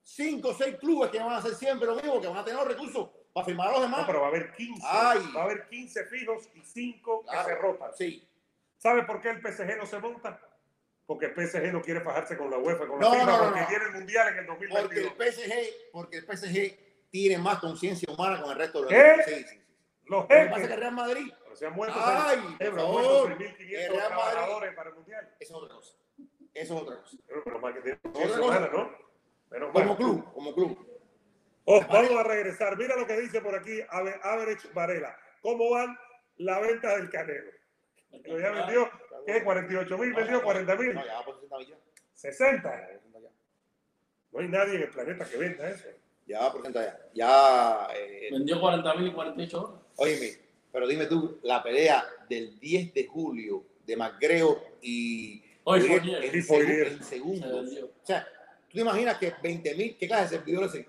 Cinco 0.02 0.48
o 0.50 0.54
seis 0.54 0.76
clubes 0.76 1.10
que 1.10 1.18
van 1.18 1.30
a 1.32 1.36
hacer 1.38 1.54
siempre 1.54 1.86
lo 1.86 1.96
mismo, 1.96 2.20
que 2.20 2.28
van 2.28 2.38
a 2.38 2.44
tener 2.44 2.58
los 2.60 2.68
recursos 2.68 3.08
para 3.32 3.46
firmar 3.46 3.68
a 3.68 3.72
los 3.72 3.80
demás. 3.82 4.00
No, 4.00 4.06
pero 4.06 4.20
va 4.20 4.26
a 4.26 4.30
haber 4.30 4.52
15. 4.54 4.86
Ay. 4.86 5.32
Va 5.34 5.40
a 5.40 5.44
haber 5.44 5.68
15 5.68 6.04
fijos 6.06 6.48
y 6.54 6.60
5 6.62 7.22
Claro, 7.22 7.48
que 7.48 7.54
se 7.54 7.60
rotan. 7.60 7.90
Sí. 7.96 8.28
¿Sabe 8.76 9.02
por 9.04 9.20
qué 9.20 9.30
el 9.30 9.40
PSG 9.40 9.76
no 9.76 9.86
se 9.86 9.98
monta? 9.98 10.40
Porque 11.06 11.26
el 11.26 11.34
PSG 11.34 11.72
no 11.72 11.82
quiere 11.82 12.00
fajarse 12.00 12.36
con 12.36 12.50
la 12.50 12.58
UEFA, 12.58 12.86
con 12.86 13.00
la 13.00 13.06
No, 13.08 13.12
FIFA, 13.14 13.26
no, 13.26 13.38
porque 13.48 13.64
tiene 13.68 13.84
el 13.86 13.92
Mundial 13.92 14.28
en 14.28 14.38
el 14.38 14.46
Porque 14.46 14.66
2022. 14.68 15.12
el 15.18 15.32
PSG, 15.32 15.74
porque 15.92 16.16
el 16.18 16.24
PSG 16.24 16.78
tiene 17.10 17.38
más 17.38 17.58
conciencia 17.58 18.12
humana 18.12 18.40
con 18.40 18.52
el 18.52 18.56
resto 18.58 18.82
de 18.82 18.84
los 18.84 18.92
¿Qué? 18.92 19.22
Sí, 19.26 19.34
sí, 19.34 19.44
sí. 19.50 19.60
Los 20.04 20.22
Lo 20.22 20.28
que 20.28 20.34
pasa 20.34 20.44
es 20.44 20.52
que 20.54 20.60
jefes. 20.62 20.78
Real 20.80 20.92
Madrid, 20.94 21.32
Pero 21.44 21.56
se 21.56 21.66
han 21.66 21.72
muerto 21.74 21.94
Ay, 22.00 22.38
por 22.58 22.76
favor. 22.76 23.28
muerto 23.28 23.44
6.500 23.44 23.60
El 23.60 23.68
Real 23.70 23.90
Madrid. 23.90 24.06
trabajadores 24.06 24.74
para 24.74 24.88
el 24.90 24.94
Mundial. 24.96 25.34
eso 25.40 25.56
es 25.56 25.62
otra 25.62 25.74
cosa. 25.76 25.96
Eso 26.54 26.74
es 26.76 26.82
otra 26.82 26.96
cosa. 27.00 27.16
Pero 27.26 27.42
menos 27.46 27.62
mal 27.62 27.74
que 27.74 27.80
tiene 27.80 27.98
Otra 28.04 28.22
cosa. 28.28 28.40
humana, 28.42 28.70
¿no? 28.72 28.90
Menos 29.50 29.70
Como 29.72 29.84
mal. 29.86 29.96
club, 29.96 30.32
como 30.32 30.54
club. 30.54 30.89
Oh, 31.64 31.80
vamos 31.88 32.10
a 32.18 32.22
regresar. 32.24 32.76
Mira 32.76 32.96
lo 32.96 33.06
que 33.06 33.20
dice 33.20 33.40
por 33.40 33.54
aquí 33.54 33.80
Ave- 33.90 34.18
Average 34.22 34.68
Varela. 34.74 35.16
¿Cómo 35.42 35.70
van 35.70 35.96
la 36.38 36.58
venta 36.60 36.96
del 36.96 37.10
Canelo? 37.10 37.50
Lo 38.24 38.40
ya 38.40 38.50
vendió, 38.50 38.90
¿qué? 39.26 39.42
48 39.44 39.98
mil, 39.98 40.12
vendió 40.14 40.42
40 40.42 40.76
mil. 40.76 40.94
No, 40.94 41.06
ya 41.06 41.14
va 41.14 41.24
por 41.24 41.34
60 41.36 41.58
millones. 41.58 41.84
60. 42.14 42.88
No 44.32 44.40
hay 44.40 44.48
nadie 44.48 44.76
en 44.76 44.82
el 44.82 44.88
planeta 44.90 45.24
que 45.28 45.36
venda 45.36 45.70
eso. 45.70 45.88
Ya 46.26 46.40
va 46.40 46.52
por 46.52 46.60
60 46.62 46.82
ya. 46.82 46.98
Ya. 47.14 47.88
eh, 47.96 48.28
Vendió 48.32 48.60
40 48.60 48.94
mil 48.94 49.06
y 49.08 49.12
48 49.12 49.60
horas. 49.64 49.80
Óyeme, 49.96 50.32
pero 50.72 50.86
dime 50.88 51.06
tú, 51.06 51.38
la 51.42 51.62
pelea 51.62 52.04
del 52.28 52.58
10 52.58 52.94
de 52.94 53.06
julio 53.06 53.64
de 53.86 53.96
McGregor 53.96 54.58
y 54.80 55.42
Hoy 55.64 55.80
fue 55.82 55.96
en, 55.96 56.02
ayer. 56.02 56.24
en 56.24 56.32
Sí, 56.32 56.42
fue 56.42 56.58
segu- 56.58 56.68
ayer. 56.70 56.86
en 56.88 57.02
Se. 57.02 57.20
O 57.82 57.90
sea, 58.02 58.24
tú 58.68 58.74
te 58.74 58.80
imaginas 58.80 59.18
que 59.18 59.32
20 59.42 59.74
mil, 59.74 59.96
¿qué 59.98 60.06
clase 60.08 60.22
de 60.24 60.28
servidores? 60.38 60.86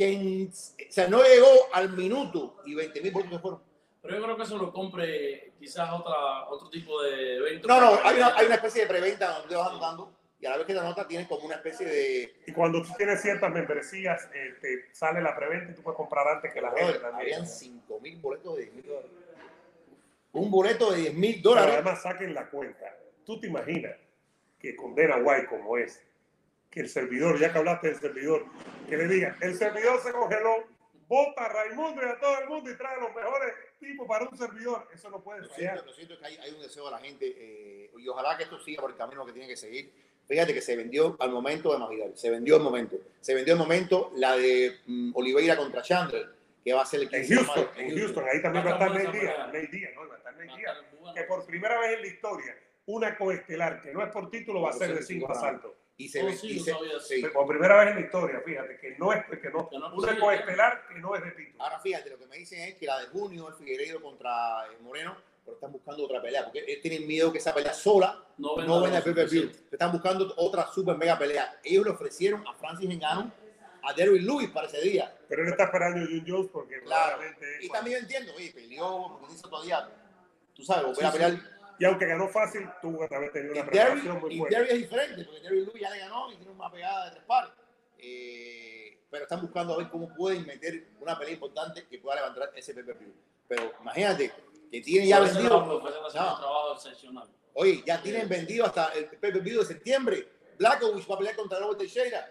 Que 0.00 0.12
en- 0.14 0.48
o 0.48 0.92
sea, 0.92 1.08
no 1.08 1.22
llegó 1.22 1.46
al 1.74 1.90
minuto 1.92 2.56
y 2.64 2.74
20 2.74 3.02
mil 3.02 3.12
votos 3.12 3.30
se 3.32 3.38
fueron. 3.38 3.62
Pero 4.00 4.16
yo 4.16 4.22
creo 4.22 4.36
que 4.38 4.42
eso 4.44 4.56
lo 4.56 4.72
compre 4.72 5.52
quizás 5.58 5.90
otra, 5.92 6.48
otro 6.48 6.70
tipo 6.70 7.02
de 7.02 7.36
evento. 7.36 7.68
No, 7.68 7.78
no, 7.82 8.00
hay 8.02 8.16
una, 8.16 8.34
hay 8.34 8.46
una 8.46 8.54
especie 8.54 8.80
de 8.80 8.86
preventa 8.88 9.40
donde 9.40 9.54
vas 9.56 9.68
anotando 9.68 10.10
y 10.40 10.46
a 10.46 10.50
la 10.52 10.56
vez 10.56 10.66
que 10.66 10.72
te 10.72 10.78
anotas 10.78 11.06
tienes 11.06 11.28
como 11.28 11.44
una 11.44 11.56
especie 11.56 11.84
de... 11.86 12.34
Y 12.46 12.52
cuando 12.52 12.80
tú 12.82 12.88
tienes 12.96 13.20
ciertas 13.20 13.52
membresías, 13.52 14.26
eh, 14.32 14.54
te 14.58 14.86
sale 14.94 15.20
la 15.20 15.36
preventa 15.36 15.72
y 15.72 15.74
tú 15.74 15.82
puedes 15.82 15.98
comprar 15.98 16.26
antes 16.28 16.50
que 16.50 16.62
la 16.62 16.70
gente 16.70 16.94
también. 16.98 17.34
habían 17.34 17.46
5 17.46 18.00
mil 18.00 18.18
boletos 18.20 18.56
de 18.56 18.62
10 18.62 18.74
mil 18.76 18.86
dólares. 18.86 19.10
Un 20.32 20.50
boleto 20.50 20.92
de 20.92 20.96
10 20.98 21.14
mil 21.14 21.34
Pero 21.42 21.50
dólares. 21.50 21.74
además 21.74 22.00
saquen 22.02 22.32
la 22.32 22.48
cuenta. 22.48 22.86
Tú 23.26 23.38
te 23.38 23.48
imaginas 23.48 23.96
que 24.58 24.74
condena 24.74 25.16
White 25.18 25.46
como 25.46 25.76
es, 25.76 26.02
que 26.70 26.80
el 26.80 26.88
servidor, 26.88 27.38
ya 27.38 27.52
que 27.52 27.58
hablaste 27.58 27.88
del 27.88 28.00
servidor, 28.00 28.44
que 28.88 28.96
le 28.96 29.08
diga, 29.08 29.36
el 29.40 29.54
servidor 29.56 30.00
se 30.00 30.12
congeló, 30.12 30.64
vota 31.08 31.46
a 31.46 31.48
Raimundo 31.48 32.00
y 32.02 32.08
a 32.08 32.18
todo 32.20 32.38
el 32.38 32.48
mundo 32.48 32.70
y 32.70 32.76
trae 32.76 33.00
los 33.00 33.14
mejores 33.14 33.54
tipos 33.80 34.06
para 34.06 34.28
un 34.28 34.36
servidor. 34.38 34.86
Eso 34.94 35.10
no 35.10 35.20
puede 35.22 35.40
Lo 35.42 35.48
fallar. 35.48 35.72
siento, 35.72 35.84
lo 35.86 35.92
siento 35.92 36.18
que 36.18 36.26
hay, 36.26 36.36
hay 36.36 36.52
un 36.52 36.62
deseo 36.62 36.84
de 36.84 36.90
la 36.92 36.98
gente 36.98 37.26
eh, 37.36 37.90
y 37.98 38.08
ojalá 38.08 38.36
que 38.36 38.44
esto 38.44 38.60
siga 38.60 38.82
por 38.82 38.90
el 38.92 38.96
camino 38.96 39.26
que 39.26 39.32
tiene 39.32 39.48
que 39.48 39.56
seguir. 39.56 39.92
Fíjate 40.28 40.54
que 40.54 40.60
se 40.60 40.76
vendió 40.76 41.16
al 41.18 41.32
momento 41.32 41.72
de 41.72 41.78
Masvidal, 41.80 42.16
se 42.16 42.30
vendió 42.30 42.54
al 42.56 42.62
momento. 42.62 42.96
Se 43.20 43.34
vendió 43.34 43.54
al 43.54 43.58
momento 43.58 44.12
la 44.14 44.36
de 44.36 44.78
mm, 44.86 45.10
Oliveira 45.16 45.56
contra 45.56 45.82
Chandler, 45.82 46.28
que 46.62 46.72
va 46.72 46.82
a 46.82 46.86
ser 46.86 47.00
el 47.00 47.12
En 47.12 47.22
15 47.22 47.28
de 47.28 47.34
Houston, 47.40 47.64
mayo. 47.64 47.70
en 47.80 47.98
Houston, 47.98 48.24
ahí 48.32 48.42
también 48.42 48.64
va 48.64 48.70
a 48.70 48.72
estar 48.74 48.90
Ney 48.92 49.20
Díaz. 49.20 49.52
Ney 49.52 49.66
Díaz, 49.66 49.92
¿no? 49.96 50.08
Va 50.08 50.14
a 50.14 50.18
estar 50.18 50.36
Ney 50.36 50.56
Díaz. 50.56 50.76
Que 51.16 51.22
por 51.24 51.44
primera 51.46 51.80
vez 51.80 51.94
en 51.96 52.00
la 52.02 52.06
historia, 52.06 52.56
una 52.86 53.18
coestelar 53.18 53.82
que 53.82 53.92
no 53.92 54.04
es 54.04 54.12
por 54.12 54.30
título 54.30 54.62
va 54.62 54.70
a 54.70 54.74
ser 54.74 54.94
de 54.94 55.02
cinco 55.02 55.32
asaltos. 55.32 55.72
Y 56.04 56.08
se, 56.08 56.22
Oh, 56.22 56.32
sí, 56.32 56.48
y 56.52 56.60
se- 56.60 56.74
sí. 57.06 57.22
Por 57.32 57.46
primera 57.46 57.78
vez 57.78 57.88
en 57.90 57.94
la 57.96 58.00
historia, 58.00 58.40
fíjate, 58.44 58.78
que 58.78 58.96
no 58.98 59.12
es, 59.12 59.24
que 59.26 59.50
no, 59.50 59.68
Que 59.68 59.78
no 59.78 59.94
una 59.94 60.18
coestelar 60.18 60.86
que 60.88 60.94
no 60.98 61.14
es 61.14 61.22
de 61.24 61.30
título. 61.32 61.62
Ahora 61.62 61.78
fíjate, 61.80 62.10
lo 62.10 62.18
que 62.18 62.26
me 62.26 62.36
dicen 62.38 62.60
es 62.60 62.74
que 62.76 62.86
la 62.86 62.98
de 63.00 63.06
junio 63.08 63.50
es 63.50 63.56
Figueiredo 63.56 64.00
contra 64.00 64.66
eh, 64.66 64.78
Moreno, 64.80 65.16
pero 65.44 65.56
están 65.56 65.72
buscando 65.72 66.04
otra 66.04 66.22
pelea, 66.22 66.44
porque 66.44 66.64
ellos 66.66 66.80
tienen 66.80 67.06
miedo 67.06 67.30
que 67.30 67.38
esa 67.38 67.52
pelea 67.52 67.74
sola 67.74 68.22
No 68.38 68.56
venda 68.56 68.72
no 68.72 68.86
el. 68.86 69.52
Están 69.70 69.92
buscando 69.92 70.32
otra 70.36 70.66
super 70.72 70.96
mega 70.96 71.18
pelea. 71.18 71.60
Ellos 71.62 71.84
le 71.84 71.90
ofrecieron 71.90 72.46
a 72.48 72.54
Francis 72.54 72.88
Ngannou, 72.88 73.30
a 73.82 73.92
Derrick 73.92 74.22
Lewis 74.22 74.48
para 74.50 74.68
ese 74.68 74.80
día. 74.80 75.14
Pero 75.28 75.42
él 75.42 75.50
está 75.50 75.64
esperando 75.64 76.00
a 76.00 76.22
Jones 76.26 76.48
porque 76.52 76.80
Claro. 76.80 77.18
Y 77.60 77.68
también 77.68 77.98
entiendo, 77.98 78.32
oye, 78.36 78.50
peleó, 78.54 79.18
porque 79.18 79.34
dice 79.34 79.48
todavía, 79.48 79.88
tú 80.54 80.64
sabes, 80.64 80.84
volver 80.86 81.04
a 81.04 81.10
Sí, 81.12 81.18
pelear. 81.18 81.59
Y 81.80 81.84
aunque 81.86 82.06
ganó 82.06 82.28
fácil, 82.28 82.68
tuvo 82.82 83.08
que 83.08 83.14
haber 83.14 83.32
tenido 83.32 83.54
Y 83.54 83.58
una 83.58 83.66
preparación 83.66 84.20
muy 84.20 84.34
y 84.34 84.38
fuerte. 84.38 84.54
Derrick 84.54 84.72
es 84.72 84.78
diferente, 84.80 85.24
porque 85.24 85.40
Derrick 85.40 85.66
Lewis 85.66 85.80
ya 85.80 85.90
le 85.90 85.98
ganó 85.98 86.30
y 86.30 86.36
tiene 86.36 86.52
una 86.52 86.70
pegada 86.70 87.04
de 87.06 87.10
tres 87.12 87.24
pares. 87.24 87.50
Eh, 87.96 88.98
pero 89.10 89.22
están 89.22 89.40
buscando 89.40 89.72
a 89.72 89.78
ver 89.78 89.88
cómo 89.88 90.14
pueden 90.14 90.46
meter 90.46 90.88
una 91.00 91.18
pelea 91.18 91.34
importante 91.34 91.86
que 91.86 91.98
pueda 91.98 92.16
levantar 92.16 92.52
ese 92.54 92.74
pay-per-view. 92.74 93.14
Pero 93.48 93.72
imagínate 93.80 94.30
que 94.70 94.80
tiene 94.82 95.06
ya 95.06 95.20
vendido. 95.20 95.82
No. 96.14 97.28
Oye, 97.54 97.82
ya 97.86 98.02
tienen 98.02 98.28
vendido 98.28 98.66
hasta 98.66 98.92
el 98.92 99.06
pay-per-view 99.06 99.60
de 99.60 99.66
septiembre. 99.66 100.28
Blackovich 100.58 101.10
va 101.10 101.14
a 101.14 101.18
pelear 101.18 101.36
contra 101.36 101.58
Robert 101.60 101.78
Teixeira. 101.78 102.30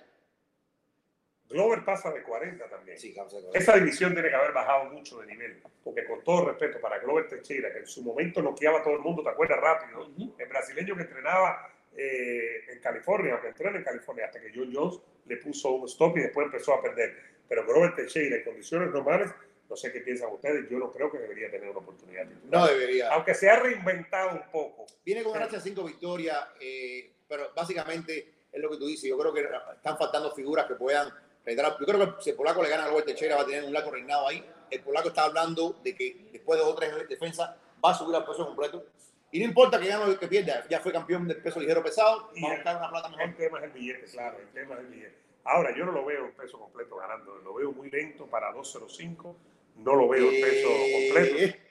Glover 1.49 1.83
pasa 1.83 2.11
de 2.11 2.21
40 2.21 2.69
también. 2.69 2.97
Sí, 2.97 3.11
claro, 3.13 3.29
claro. 3.29 3.49
Esa 3.53 3.75
división 3.75 4.13
tiene 4.13 4.29
que 4.29 4.35
haber 4.35 4.53
bajado 4.53 4.85
mucho 4.85 5.19
de 5.19 5.27
nivel. 5.27 5.61
Porque 5.83 6.05
con 6.05 6.23
todo 6.23 6.45
respeto 6.45 6.79
para 6.79 6.99
Glover 6.99 7.27
Teixeira, 7.27 7.73
que 7.73 7.79
en 7.79 7.87
su 7.87 8.03
momento 8.03 8.41
noqueaba 8.41 8.79
a 8.79 8.83
todo 8.83 8.93
el 8.93 9.01
mundo, 9.01 9.23
¿te 9.23 9.29
acuerdas? 9.29 9.59
Rápido. 9.59 10.07
Ujú. 10.07 10.35
El 10.37 10.47
brasileño 10.47 10.95
que 10.95 11.01
entrenaba 11.01 11.73
eh, 11.97 12.65
en 12.71 12.79
California, 12.79 13.35
o 13.35 13.41
que 13.41 13.47
entrena 13.47 13.79
en 13.79 13.83
California, 13.83 14.25
hasta 14.25 14.39
que 14.39 14.51
John 14.53 14.69
Jones 14.71 14.99
le 15.25 15.37
puso 15.37 15.71
un 15.71 15.87
stop 15.87 16.17
y 16.17 16.21
después 16.21 16.45
empezó 16.45 16.75
a 16.75 16.81
perder. 16.81 17.17
Pero 17.47 17.65
Glover 17.65 17.95
Teixeira, 17.95 18.37
en 18.37 18.43
condiciones 18.43 18.91
normales, 18.91 19.31
no 19.67 19.75
sé 19.75 19.91
qué 19.91 20.01
piensan 20.01 20.31
ustedes, 20.31 20.69
yo 20.69 20.77
no 20.77 20.91
creo 20.91 21.11
que 21.11 21.17
debería 21.17 21.49
tener 21.49 21.69
una 21.69 21.79
oportunidad 21.79 22.27
titular. 22.27 22.61
No 22.61 22.67
debería. 22.67 23.11
Aunque 23.11 23.33
se 23.33 23.49
ha 23.49 23.59
reinventado 23.59 24.31
un 24.31 24.51
poco. 24.51 24.85
Viene 25.03 25.23
con 25.23 25.33
racha 25.33 25.59
cinco 25.59 25.83
victorias, 25.83 26.47
eh, 26.59 27.11
pero 27.27 27.51
básicamente 27.55 28.33
es 28.51 28.61
lo 28.61 28.69
que 28.69 28.77
tú 28.77 28.85
dices. 28.85 29.09
Yo 29.09 29.17
creo 29.17 29.33
que 29.33 29.47
están 29.75 29.97
faltando 29.97 30.31
figuras 30.35 30.65
que 30.65 30.75
puedan 30.75 31.09
reiterar. 31.45 31.77
Yo 31.79 31.85
creo 31.85 32.17
que 32.17 32.23
si 32.23 32.29
el 32.31 32.35
polaco 32.35 32.61
le 32.63 32.69
gana 32.69 32.85
a 32.85 32.89
Robert 32.89 33.05
Teixeira 33.07 33.35
va 33.35 33.41
a 33.41 33.45
tener 33.45 33.63
un 33.63 33.73
largo 33.73 33.91
reinado 33.91 34.27
ahí. 34.27 34.43
El 34.69 34.81
polaco 34.81 35.07
está 35.09 35.23
hablando 35.25 35.75
de 35.83 35.95
que 35.95 36.29
después 36.31 36.59
de 36.59 36.65
dos 36.65 36.73
o 36.73 36.77
tres 36.77 37.07
defensas 37.09 37.49
va 37.83 37.91
a 37.91 37.93
subir 37.93 38.15
al 38.15 38.25
peso 38.25 38.45
completo. 38.45 38.85
Y 39.31 39.39
no 39.39 39.45
importa 39.45 39.79
que 39.79 39.87
gane 39.87 40.11
o 40.11 40.19
que 40.19 40.27
pierda, 40.27 40.67
ya 40.69 40.79
fue 40.79 40.91
campeón 40.91 41.27
del 41.27 41.37
peso 41.41 41.59
ligero 41.59 41.83
pesado, 41.83 42.31
Y 42.35 42.41
va 42.41 42.49
a 42.49 42.51
el- 42.53 42.57
buscar 42.59 42.77
una 42.77 42.89
plata 42.89 43.07
El 43.09 43.15
mejor. 43.15 43.35
tema 43.35 43.57
es 43.59 43.63
el 43.65 43.71
billete, 43.71 44.05
claro, 44.11 44.37
el 44.39 44.47
tema 44.49 44.73
es 44.75 44.79
el 44.81 44.87
billete. 44.87 45.15
Ahora, 45.43 45.75
yo 45.75 45.85
no 45.85 45.91
lo 45.91 46.03
veo 46.05 46.25
en 46.25 46.31
peso 46.33 46.59
completo 46.59 46.95
ganando, 46.97 47.35
lo 47.37 47.53
veo 47.53 47.71
muy 47.71 47.89
lento 47.91 48.25
para 48.27 48.51
205, 48.51 49.35
no 49.77 49.95
lo 49.95 50.07
veo 50.09 50.29
en 50.31 50.41
peso 50.41 50.67
completo. 50.67 51.37
Eh, 51.37 51.61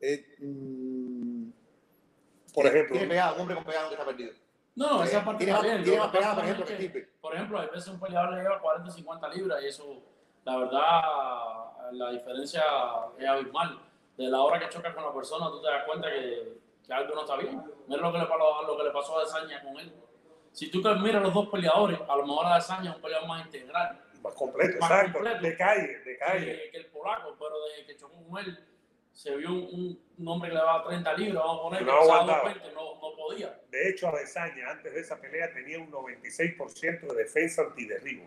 eh, 0.00 0.36
mm, 0.38 1.50
Por 2.54 2.66
ejemplo, 2.66 2.92
Tiene 2.96 3.08
pegada, 3.08 3.32
un 3.34 3.40
hombre 3.40 3.54
con 3.56 3.64
pegada 3.64 3.88
que 3.88 3.94
está 3.94 4.06
perdido. 4.06 4.32
No, 4.76 5.02
esa 5.02 5.24
parte 5.24 5.44
tiene 5.44 5.52
está 5.52 5.62
más- 5.66 5.72
bien. 5.72 5.84
tiene 5.84 5.98
más 5.98 6.10
que 6.10 6.16
pegada, 6.18 6.34
por 6.34 6.44
ejemplo, 6.44 6.66
que 6.66 6.74
Stipe. 6.76 7.08
Por 7.20 7.34
ejemplo, 7.34 7.58
hay 7.60 7.66
veces 7.68 7.88
un 7.88 7.98
peleador 8.00 8.32
le 8.34 8.42
lleva 8.42 8.60
40, 8.60 8.90
50 8.90 9.28
libras 9.30 9.62
y 9.62 9.66
eso, 9.66 10.02
la 10.44 10.56
verdad, 10.58 11.92
la 11.92 12.10
diferencia 12.10 12.62
es 13.18 13.26
abismal. 13.26 13.78
De 14.16 14.28
la 14.28 14.40
hora 14.42 14.58
que 14.60 14.68
chocas 14.68 14.94
con 14.94 15.04
la 15.04 15.12
persona, 15.12 15.46
tú 15.48 15.60
te 15.60 15.68
das 15.68 15.84
cuenta 15.84 16.08
que, 16.10 16.58
que 16.86 16.92
algo 16.92 17.14
no 17.14 17.20
está 17.22 17.36
bien. 17.36 17.62
Mira 17.86 18.00
lo 18.02 18.12
que 18.12 18.18
le, 18.18 18.26
pasó- 18.26 18.62
lo 18.66 18.76
que 18.76 18.84
le 18.84 18.90
pasó 18.90 19.18
a 19.18 19.20
Desaña 19.22 19.62
con 19.62 19.78
él. 19.78 19.92
Si 20.52 20.70
tú 20.70 20.82
que 20.82 20.94
miras 20.94 21.22
los 21.22 21.34
dos 21.34 21.48
peleadores, 21.48 21.98
a 22.08 22.16
lo 22.16 22.26
mejor 22.26 22.46
a 22.46 22.54
Desaña 22.56 22.90
es 22.90 22.96
un 22.96 23.02
peleador 23.02 23.28
más 23.28 23.44
integral 23.46 24.00
más 24.22 24.32
completo, 24.34 24.78
más 24.80 24.90
exacto, 24.90 25.12
completo. 25.12 25.42
de 25.42 25.56
calle, 25.56 25.98
de 26.00 26.18
calle. 26.18 26.44
que, 26.64 26.70
que 26.70 26.76
el 26.78 26.86
polaco, 26.86 27.36
pero 27.38 27.54
desde 27.66 27.86
que 27.86 27.96
chocó 27.96 28.16
con 28.28 28.38
él, 28.42 28.58
se 29.16 29.34
vio 29.34 29.50
un, 29.50 29.98
un, 30.18 30.28
hombre 30.28 30.50
que 30.50 30.54
le 30.54 30.60
daba 30.60 30.84
30 30.84 31.14
libras, 31.14 31.42
vamos 31.42 31.58
a 31.58 31.62
poner, 31.62 31.82
No 31.82 31.86
que 31.86 31.98
pesaba 31.98 32.20
aguantaba. 32.20 32.48
220, 32.50 32.74
no, 32.74 32.94
no 33.00 33.16
podía. 33.16 33.60
De 33.70 33.88
hecho, 33.88 34.08
Adesanya 34.08 34.70
antes 34.70 34.92
de 34.92 35.00
esa 35.00 35.18
pelea 35.18 35.52
tenía 35.54 35.78
un 35.78 35.90
96% 35.90 37.00
de 37.00 37.14
defensa 37.16 37.62
antiderribo. 37.62 38.26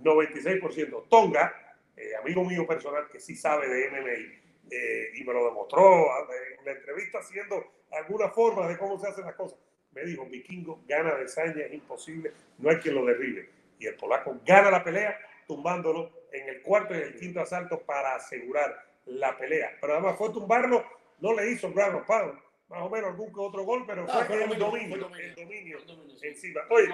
96%. 0.00 1.08
Tonga, 1.08 1.76
eh, 1.96 2.14
amigo 2.14 2.44
mío 2.44 2.64
personal 2.68 3.08
que 3.10 3.18
sí 3.18 3.34
sabe 3.34 3.68
de 3.68 3.90
MMA, 3.90 4.38
eh, 4.70 5.10
y 5.14 5.24
me 5.24 5.32
lo 5.32 5.44
demostró 5.46 6.06
eh, 6.06 6.56
en 6.60 6.64
la 6.64 6.72
entrevista 6.72 7.18
haciendo 7.18 7.64
alguna 7.90 8.28
forma 8.28 8.68
de 8.68 8.78
cómo 8.78 8.96
se 8.98 9.08
hacen 9.08 9.24
las 9.24 9.34
cosas. 9.34 9.58
me 9.90 10.04
dijo, 10.04 10.24
Vikingo 10.26 10.84
gana 10.86 11.16
de 11.16 11.26
saña, 11.26 11.64
es 11.64 11.74
imposible, 11.74 12.32
no 12.58 12.70
hay 12.70 12.76
quien 12.76 12.94
lo 12.94 13.04
derribe. 13.04 13.50
Y 13.80 13.86
el 13.86 13.96
polaco 13.96 14.38
gana 14.46 14.70
la 14.70 14.84
pelea 14.84 15.18
tumbándolo 15.48 16.12
en 16.30 16.48
el 16.48 16.62
cuarto 16.62 16.94
y 16.94 16.98
el 16.98 17.16
quinto 17.16 17.40
asalto 17.40 17.80
para 17.80 18.14
asegurar 18.14 18.87
la 19.08 19.36
pelea. 19.36 19.70
Pero 19.80 19.94
además 19.94 20.16
fue 20.16 20.30
tumbarlo, 20.30 20.84
no 21.20 21.32
le 21.34 21.50
hizo 21.50 21.70
ground 21.72 22.06
pound, 22.06 22.38
más 22.68 22.82
o 22.82 22.90
menos 22.90 23.10
algún 23.10 23.32
que 23.32 23.40
otro 23.40 23.64
gol, 23.64 23.84
pero 23.86 24.04
Ah, 24.08 24.24
fue 24.24 24.24
fue 24.26 24.34
el 24.44 24.58
dominio, 24.58 24.66
dominio, 24.66 24.88
fue 24.90 24.98
dominio. 24.98 25.26
el 25.28 25.34
dominio 25.34 25.78
El 25.78 25.86
dominio, 25.86 26.16
sí. 26.18 26.26
encima. 26.26 26.60
Oye. 26.70 26.88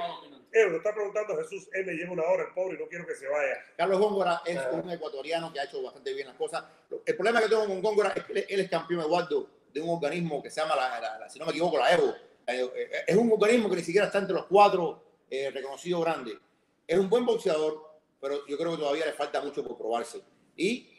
Euro, 0.53 0.77
está 0.77 0.95
preguntando 0.95 1.37
Jesús 1.39 1.69
M, 1.73 1.93
lleva 1.93 2.13
una 2.13 2.23
hora 2.23 2.45
el 2.45 2.55
pobre 2.55 2.77
y 2.77 2.81
no 2.81 2.87
quiero 2.89 3.05
que 3.07 3.15
se 3.17 3.27
vaya. 3.29 3.57
Carlos 3.77 3.99
Góngora 3.99 4.41
es 4.47 4.57
Ah. 4.57 4.71
un 4.73 4.89
ecuatoriano 4.89 5.53
que 5.53 5.59
ha 5.59 5.65
hecho 5.65 5.83
bastante 5.83 6.15
bien 6.15 6.29
las 6.29 6.37
cosas. 6.37 6.65
El 7.05 7.17
problema 7.17 7.41
que 7.43 7.49
tengo 7.49 7.67
con 7.67 7.83
Góngora 7.83 8.13
es 8.15 8.23
que 8.25 8.33
él- 8.35 8.47
él 8.49 8.61
es 8.61 8.71
campeón 8.71 9.01
Eduardo 9.01 9.49
de 9.73 9.81
un 9.81 9.91
organismo 9.91 10.41
que 10.41 10.51
se 10.51 10.61
llama, 10.61 10.77
la, 10.77 11.01
la- 11.01 11.19
la- 11.19 11.29
si 11.29 11.41
no 11.41 11.47
me 11.47 11.51
equivoco, 11.51 11.77
la 11.79 11.93
EVO. 11.93 12.15
La- 12.47 12.55
eh, 12.55 12.91
Es 13.09 13.17
un 13.17 13.33
organismo 13.33 13.69
que 13.69 13.77
ni 13.77 13.83
siquiera 13.83 14.07
está 14.07 14.19
entre 14.19 14.35
los 14.35 14.47
cuatro 14.47 15.03
eh, 15.29 15.51
reconocidos 15.51 16.05
grandes. 16.05 16.37
Es 16.87 16.97
un 16.99 17.11
buen 17.11 17.27
boxeador, 17.27 17.83
pero 18.21 18.47
yo 18.47 18.57
creo 18.57 18.71
que 18.73 18.77
todavía 18.79 19.07
le 19.07 19.13
falta 19.15 19.41
mucho 19.41 19.65
por 19.67 19.77
probarse. 19.77 20.21
Y 20.57 20.94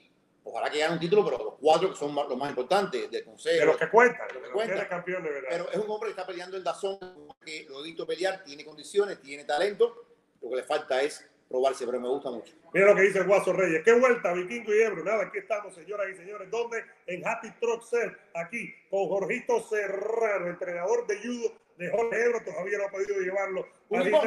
ojalá 0.45 0.69
que 0.69 0.79
gane 0.79 0.93
un 0.93 0.99
título, 0.99 1.25
pero 1.25 1.37
los 1.43 1.53
cuatro 1.59 1.89
que 1.91 1.95
son 1.97 2.13
más- 2.13 2.27
los 2.29 2.37
más 2.37 2.49
importantes 2.49 3.11
del 3.11 3.25
consejo. 3.25 3.59
De 3.59 3.65
los 3.65 3.77
que 3.77 3.89
cuentan, 3.89 4.27
de 4.29 4.33
los 4.35 4.43
que 4.43 4.49
cuentan. 4.51 4.87
campeón 4.87 5.23
de 5.23 5.29
verdad. 5.31 5.49
Pero 5.51 5.69
es 5.71 5.77
un 5.77 5.91
hombre 5.91 6.07
que 6.07 6.11
está 6.11 6.25
peleando 6.25 6.55
en 6.57 6.63
Dazón, 6.63 6.97
que 7.45 7.65
lo 7.69 7.81
he 7.81 7.83
visto 7.83 8.07
pelear, 8.07 8.43
tiene 8.43 8.63
condiciones, 8.63 9.19
tiene 9.21 9.43
talento. 9.43 10.05
Lo 10.41 10.49
que 10.49 10.55
le 10.57 10.63
falta 10.63 11.01
es 11.01 11.27
probarse, 11.49 11.85
pero 11.85 11.99
me 11.99 12.07
gusta 12.07 12.29
mucho. 12.31 12.53
Mira 12.73 12.87
lo 12.87 12.95
que 12.95 13.01
dice 13.03 13.19
el 13.19 13.25
Guaso 13.27 13.53
Reyes. 13.53 13.83
Qué 13.83 13.93
vuelta, 13.93 14.33
Vikingo 14.33 14.73
y 14.73 14.81
Ebro. 14.81 15.03
Nada, 15.03 15.23
aquí 15.25 15.37
estamos, 15.39 15.73
señoras 15.73 16.07
y 16.11 16.15
señores. 16.15 16.49
¿Dónde? 16.51 16.83
En 17.07 17.25
Happy 17.27 17.51
Truck 17.59 17.83
Cell, 17.83 18.11
aquí, 18.33 18.73
con 18.89 19.07
Jorgito 19.07 19.61
Serrano, 19.61 20.47
entrenador 20.47 21.05
de 21.07 21.17
judo 21.19 21.53
de 21.77 21.89
Jorge 21.89 22.25
Ebro. 22.25 22.43
Todavía 22.43 22.77
no 22.79 22.85
ha 22.85 22.89
podido 22.91 23.19
llevarlo 23.19 23.67
No, 23.89 24.03
no 24.03 24.21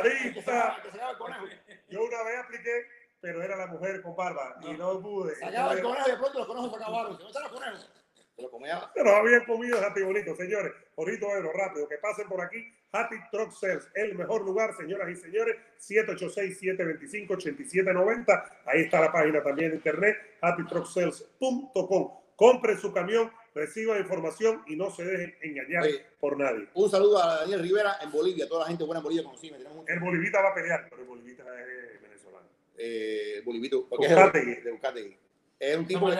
El 0.02 1.18
conejo. 1.18 1.44
Yo 1.90 2.02
una 2.02 2.22
vez 2.22 2.38
apliqué, 2.44 2.86
pero 3.26 3.42
era 3.42 3.56
la 3.56 3.66
mujer 3.66 4.00
con 4.02 4.14
barba 4.14 4.54
y 4.62 4.74
no 4.74 5.00
pude. 5.00 5.34
Se 5.34 5.44
acaba 5.44 5.72
el 5.72 5.82
conejo 5.82 6.06
y 6.06 6.10
de 6.12 6.16
pronto 6.16 6.38
los 6.38 6.46
conejos 6.46 6.70
se 6.70 6.76
acabaron. 6.76 7.10
¿Dónde 7.10 7.26
están 7.26 7.42
los 7.42 7.52
conejos? 7.52 7.90
Se 8.36 8.42
lo 8.42 8.50
comía. 8.52 8.88
Pero 8.94 9.16
habían 9.16 9.44
comido 9.44 9.84
Happy 9.84 10.02
Bonito, 10.02 10.36
señores. 10.36 10.72
Jorito 10.94 11.26
Ebro, 11.34 11.50
rápido, 11.52 11.88
que 11.88 11.98
pasen 11.98 12.28
por 12.28 12.40
aquí. 12.40 12.72
Happy 12.92 13.16
Truck 13.32 13.50
Sales, 13.50 13.88
el 13.94 14.14
mejor 14.14 14.44
lugar, 14.44 14.76
señoras 14.76 15.10
y 15.10 15.16
señores. 15.16 15.56
786-725-8790. 15.80 18.50
Ahí 18.66 18.82
está 18.82 19.00
la 19.00 19.10
página 19.10 19.42
también 19.42 19.70
de 19.70 19.76
internet, 19.78 20.16
happytrucksales.com. 20.40 22.12
Compren 22.36 22.78
su 22.78 22.92
camión, 22.92 23.32
reciban 23.56 23.98
información 23.98 24.62
y 24.68 24.76
no 24.76 24.88
se 24.92 25.04
dejen 25.04 25.34
engañar 25.40 25.82
Oye. 25.82 26.06
por 26.20 26.38
nadie. 26.38 26.68
Un 26.74 26.88
saludo 26.88 27.20
a 27.20 27.40
Daniel 27.40 27.60
Rivera 27.60 27.96
en 28.02 28.12
Bolivia. 28.12 28.46
Toda 28.46 28.60
la 28.60 28.68
gente 28.68 28.84
buena 28.84 28.98
en 28.98 29.04
Bolivia 29.04 29.24
conocida. 29.24 29.56
El 29.88 29.98
Bolivita 29.98 30.40
va 30.42 30.50
a 30.50 30.54
pelear, 30.54 30.86
pero 30.88 31.02
el 31.02 31.08
Bolivita 31.08 31.42
es 31.42 32.02
venezolano. 32.02 32.15
Eh, 32.78 33.42
Bolivito. 33.44 33.88
porque 33.88 34.06
es 34.06 34.32
de, 34.32 34.62
de 34.62 34.72
Ucategui. 34.72 35.16
Es 35.58 35.76
un 35.76 35.86
tipo 35.86 36.10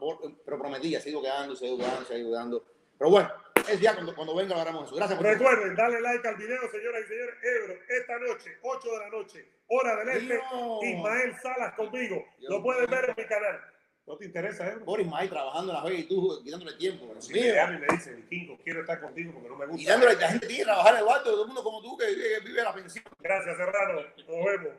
por- 0.00 0.34
pero 0.44 0.58
prometía, 0.58 1.00
se 1.00 1.08
ha 1.08 1.12
ido 1.12 1.22
quedando, 1.22 1.54
se 1.54 1.64
ha 1.64 1.68
ido 1.68 1.78
quedando, 1.78 2.04
se 2.04 2.14
ha 2.14 2.18
ido 2.18 2.30
quedando. 2.30 2.64
Pero 2.98 3.10
bueno, 3.10 3.30
es 3.68 3.80
ya 3.80 3.94
cuando, 3.94 4.14
cuando 4.14 4.34
venga 4.34 4.54
lo 4.54 4.60
haremos 4.62 4.86
eso. 4.86 4.96
Gracias 4.96 5.16
por. 5.18 5.26
Recuerden, 5.26 5.74
darle 5.76 6.00
like 6.00 6.26
al 6.26 6.36
video, 6.36 6.60
señoras 6.70 7.02
y 7.04 7.08
señores. 7.08 7.34
Ebro, 7.42 7.74
esta 7.88 8.18
noche, 8.18 8.58
8 8.62 8.90
de 8.90 8.98
la 8.98 9.08
noche, 9.10 9.48
hora 9.68 9.96
del 9.96 10.08
este. 10.08 10.24
Dios. 10.34 10.84
Ismael 10.84 11.34
Salas 11.42 11.74
conmigo. 11.74 12.24
Dios 12.38 12.50
Lo 12.50 12.62
pueden 12.62 12.90
ver 12.90 13.04
en 13.10 13.14
mi 13.16 13.24
canal. 13.28 13.60
¿No 14.06 14.16
te 14.18 14.26
interesa, 14.26 14.68
Ebro? 14.70 14.84
Boris 14.84 15.06
May 15.06 15.28
trabajando 15.28 15.72
en 15.72 15.78
la 15.78 15.84
Vega 15.84 15.98
y 15.98 16.02
tú 16.08 16.40
quitándole 16.44 16.72
tiempo. 16.76 17.14
Si 17.20 17.32
Mío. 17.32 17.42
me 17.44 17.52
llama 17.54 17.74
y 17.76 17.78
me 17.80 17.86
dice, 17.96 18.12
Vikingo, 18.14 18.58
quiero 18.62 18.80
estar 18.80 19.00
contigo 19.00 19.32
porque 19.32 19.48
no 19.48 19.56
me 19.56 19.64
Y 19.64 19.68
gusta. 19.68 19.90
dándole, 19.92 20.14
la 20.16 20.28
gente 20.28 20.46
tiene 20.46 20.60
que 20.60 20.64
trabajar 20.66 20.92
en 20.94 20.98
el 21.00 21.04
barrio, 21.06 21.22
todo 21.24 21.40
el 21.42 21.46
mundo 21.46 21.62
como 21.64 21.80
tú 21.80 21.96
que, 21.96 22.06
que 22.06 22.40
vive 22.44 22.62
la 22.62 22.74
pensión. 22.74 23.04
Gracias, 23.20 23.56
Serrano. 23.56 24.00
Nos 24.02 24.26
vemos. 24.44 24.72